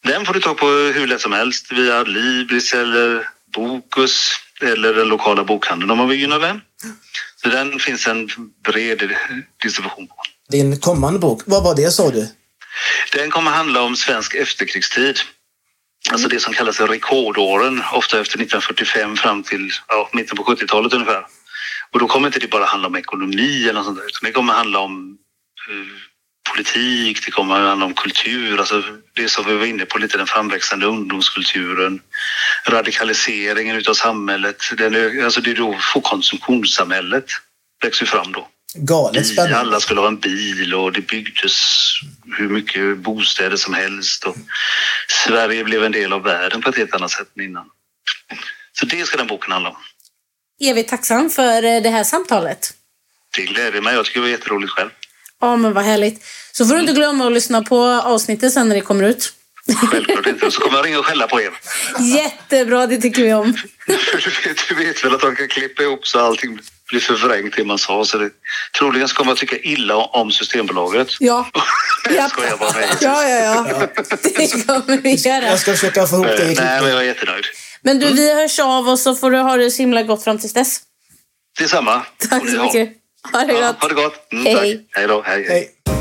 Den 0.08 0.26
får 0.26 0.34
du 0.34 0.40
ta 0.40 0.54
på 0.54 0.66
hur 0.66 1.08
lätt 1.08 1.22
som 1.22 1.32
helst 1.32 1.72
via 1.72 2.04
Libris 2.04 2.74
eller 2.74 3.30
Bokus 3.56 4.30
eller 4.62 4.94
den 4.94 5.08
lokala 5.08 5.44
bokhandeln 5.44 5.92
om 5.92 5.98
man 5.98 6.10
vill 6.10 6.20
gynna 6.20 6.40
den. 6.40 6.62
Så 7.44 7.50
den 7.50 7.80
finns 7.80 8.08
en 8.08 8.30
bred 8.66 9.10
distribution 9.64 10.08
på. 10.08 10.14
Din 10.50 10.80
kommande 10.80 11.20
bok, 11.20 11.42
vad 11.46 11.64
var 11.64 11.76
det 11.76 11.92
sa 11.92 12.10
du? 12.10 12.28
Den 13.14 13.30
kommer 13.32 13.52
handla 13.52 13.82
om 13.82 13.96
svensk 13.96 14.36
efterkrigstid. 14.36 15.20
Alltså 16.10 16.28
det 16.28 16.40
som 16.40 16.54
kallas 16.54 16.80
rekordåren, 16.80 17.84
ofta 17.94 18.20
efter 18.20 18.36
1945 18.36 19.18
fram 19.18 19.44
till 19.44 19.72
ja, 19.88 20.10
mitten 20.14 20.38
på 20.38 20.44
70-talet 20.44 20.94
ungefär. 20.94 21.26
Och 21.92 22.00
då 22.00 22.08
kommer 22.08 22.28
inte 22.28 22.40
det 22.40 22.48
bara 22.48 22.66
handla 22.66 22.88
om 22.88 22.96
ekonomi 22.96 23.64
eller 23.64 23.74
något 23.74 23.86
sånt 23.86 23.98
där, 23.98 24.06
utan 24.06 24.28
det 24.28 24.32
kommer 24.32 24.54
handla 24.54 24.80
om 24.80 25.18
eh, 25.70 26.12
politik, 26.52 27.26
det 27.26 27.32
kommer 27.32 27.60
handla 27.60 27.86
om 27.86 27.94
kultur, 27.94 28.60
alltså 28.60 28.84
det 29.16 29.30
som 29.30 29.46
vi 29.46 29.58
var 29.58 29.66
inne 29.66 29.86
på 29.86 29.98
lite, 29.98 30.18
den 30.18 30.28
framväxande 30.28 30.86
ungdomskulturen, 30.86 32.02
radikaliseringen 32.68 33.76
utav 33.76 33.94
samhället, 33.94 34.58
den, 34.78 35.24
alltså 35.24 35.42
det 35.42 35.52
är 35.52 35.56
då 35.56 35.78
får 35.94 36.02
konsumtionssamhället 36.02 37.26
växer 37.84 38.06
fram 38.06 38.32
då. 38.32 38.48
Galet 38.74 39.28
spännande. 39.28 39.58
alla 39.58 39.80
skulle 39.80 40.00
ha 40.00 40.08
en 40.08 40.20
bil 40.20 40.74
och 40.74 40.92
det 40.92 41.02
byggdes 41.02 41.54
hur 42.38 42.50
mycket 42.50 42.98
bostäder 42.98 43.58
som 43.58 43.74
helst. 43.74 44.24
Och 44.24 44.36
Sverige 45.28 45.64
blev 45.64 45.84
en 45.84 45.92
del 45.92 46.14
av 46.14 46.24
världen 46.24 46.62
på 46.62 46.70
ett 46.70 46.78
helt 46.78 46.94
annat 46.94 47.12
sätt 47.12 47.28
än 47.38 47.44
innan. 47.44 47.66
Så 48.74 48.86
det 48.86 49.06
ska 49.06 49.18
den 49.18 49.28
boken 49.28 49.52
handla 49.52 49.70
om. 49.70 49.76
Evigt 50.62 50.90
tacksam 50.90 51.30
för 51.30 51.64
eh, 51.64 51.82
det 51.82 51.90
här 51.90 52.04
samtalet. 52.04 52.74
Det 53.36 53.46
gläder 53.46 53.82
mig. 53.82 53.96
Jag 53.96 54.06
tycker 54.06 54.20
det 54.20 54.24
var 54.24 54.32
jätteroligt 54.32 54.72
själv. 54.72 54.90
Ja, 55.42 55.58
men 55.58 55.74
vad 55.74 55.84
härligt. 55.84 56.24
Så 56.52 56.66
får 56.66 56.74
du 56.74 56.82
inte 56.82 56.94
glömma 56.94 57.26
att 57.26 57.34
lyssna 57.34 57.62
på 57.62 57.84
avsnittet 57.86 58.54
sen 58.54 58.68
när 58.68 58.76
det 58.76 58.82
kommer 58.82 59.04
ut. 59.04 59.34
Självklart 59.92 60.28
inte. 60.28 60.52
Så 60.52 60.62
kommer 60.62 60.78
jag 60.78 60.86
ringa 60.86 61.00
och 61.00 61.06
skälla 61.06 61.28
på 61.28 61.42
er. 61.42 61.52
Jättebra, 62.00 62.88
det 62.88 62.98
tycker 62.98 63.24
vi 63.24 63.34
om. 63.34 63.54
Du 63.88 63.94
vet, 64.48 64.68
du 64.70 64.76
vet 64.76 65.04
väl 65.06 65.16
att 65.16 65.22
de 65.22 65.36
kan 65.36 65.48
klippa 65.48 65.84
ihop 65.84 66.08
så 66.08 66.20
allting 66.20 66.60
blir 66.90 67.00
förvrängt 67.00 67.56
det 67.56 67.64
man 67.66 67.78
sa. 67.78 68.06
Så 68.06 68.18
det, 68.18 68.30
troligen 68.80 69.08
så 69.08 69.16
kommer 69.16 69.32
jag 69.32 69.38
tycka 69.38 69.58
illa 69.58 69.96
om 69.96 70.32
Systembolaget. 70.32 71.08
Ja. 71.20 71.50
Jag 72.10 72.30
skojar 72.32 72.58
bara 72.58 72.72
med 72.74 72.84
er. 72.84 72.90
Ja, 73.02 73.30
ja, 73.30 73.38
ja. 73.40 73.88
Det 74.24 74.68
kommer 74.68 74.98
vi 74.98 75.16
göra. 75.16 75.46
Jag 75.46 75.60
ska 75.60 75.72
försöka 75.72 76.08
få 76.08 76.16
ihop 76.16 76.28
det 76.28 76.52
i 76.52 76.56
Nej, 76.56 76.82
men 76.82 76.90
jag 76.90 77.00
är 77.00 77.06
jättenöjd. 77.06 77.46
Men 77.82 78.00
du, 78.00 78.14
vi 78.14 78.34
hörs 78.34 78.60
av 78.60 78.90
och 78.90 79.00
så 79.00 79.16
får 79.16 79.32
du 79.32 79.38
ha 79.38 79.58
det 79.58 79.72
så 79.72 79.78
himla 79.82 80.04
gott 80.04 80.24
fram 80.24 80.38
tills 80.40 80.54
dess. 80.54 80.82
Detsamma. 81.60 82.02
Tack 82.30 82.50
så 82.50 82.64
mycket. 82.64 82.90
Ha 83.34 83.40
det 83.40 83.54
Ja, 83.54 83.68
gott. 83.68 83.82
ha 83.82 83.88
det 83.88 83.94
gott. 83.96 84.32
Mm, 84.34 84.46
Hej. 84.46 84.78
Tack. 84.78 84.86
Hej 84.92 85.08
då. 85.08 85.22
Hej, 85.26 85.46
hej. 85.48 85.70
Hej. 85.86 86.01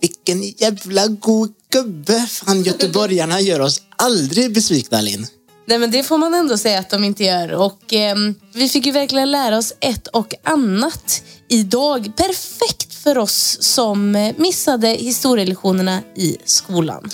Vilken 0.00 0.42
jävla 0.42 1.06
god 1.06 1.52
gubbe. 1.72 2.26
Fan, 2.30 2.62
göteborgarna 2.62 3.40
gör 3.40 3.60
oss 3.60 3.82
aldrig 3.96 4.54
besvikna, 4.54 5.00
Linn. 5.00 5.26
Nej, 5.66 5.78
men 5.78 5.90
det 5.90 6.02
får 6.02 6.18
man 6.18 6.34
ändå 6.34 6.58
säga 6.58 6.78
att 6.78 6.90
de 6.90 7.04
inte 7.04 7.24
gör. 7.24 7.52
Och 7.52 7.92
ehm, 7.92 8.34
Vi 8.52 8.68
fick 8.68 8.86
ju 8.86 8.92
verkligen 8.92 9.30
lära 9.30 9.58
oss 9.58 9.74
ett 9.80 10.06
och 10.06 10.34
annat 10.44 11.22
idag. 11.48 12.12
Perfekt 12.16 12.94
för 12.94 13.18
oss 13.18 13.58
som 13.60 14.16
eh, 14.16 14.34
missade 14.36 14.88
historielektionerna 14.88 16.00
i 16.16 16.36
skolan. 16.44 17.10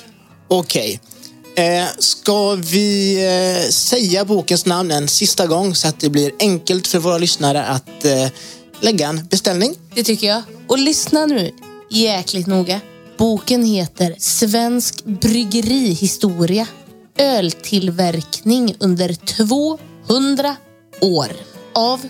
Okej. 0.48 1.00
Eh, 1.56 1.84
ska 1.98 2.54
vi 2.54 3.16
eh, 3.64 3.70
säga 3.70 4.24
bokens 4.24 4.66
namn 4.66 4.90
en 4.90 5.08
sista 5.08 5.46
gång 5.46 5.74
så 5.74 5.88
att 5.88 6.00
det 6.00 6.10
blir 6.10 6.32
enkelt 6.38 6.86
för 6.86 6.98
våra 6.98 7.18
lyssnare 7.18 7.64
att 7.64 8.04
eh, 8.04 8.28
lägga 8.80 9.08
en 9.08 9.26
beställning? 9.26 9.74
Det 9.94 10.04
tycker 10.04 10.26
jag. 10.26 10.42
Och 10.68 10.78
lyssna 10.78 11.26
nu 11.26 11.50
jäkligt 11.90 12.46
noga. 12.46 12.80
Boken 13.18 13.64
heter 13.64 14.14
Svensk 14.18 15.04
bryggerihistoria. 15.04 16.66
Öltillverkning 17.18 18.74
under 18.78 19.14
200 19.14 20.56
år. 21.00 21.28
Av 21.74 22.00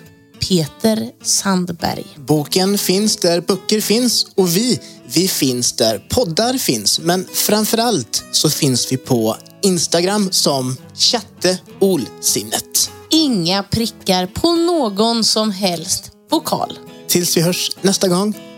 Peter 0.49 1.11
Sandberg. 1.23 2.07
Boken 2.17 2.79
finns 2.79 3.17
där 3.17 3.41
böcker 3.41 3.81
finns 3.81 4.27
och 4.35 4.57
vi, 4.57 4.81
vi 5.07 5.29
finns 5.29 5.73
där 5.73 5.99
poddar 5.99 6.59
finns. 6.59 6.99
Men 6.99 7.27
framförallt 7.33 8.25
så 8.33 8.51
finns 8.51 8.93
vi 8.93 8.97
på 8.97 9.37
Instagram 9.63 10.29
som 10.33 10.77
Chatte 10.95 11.59
Olsinnet. 11.81 12.91
Inga 13.11 13.63
prickar 13.63 14.27
på 14.27 14.53
någon 14.53 15.25
som 15.25 15.51
helst 15.51 16.11
vokal. 16.31 16.79
Tills 17.09 17.37
vi 17.37 17.41
hörs 17.41 17.71
nästa 17.83 18.09
gång. 18.09 18.35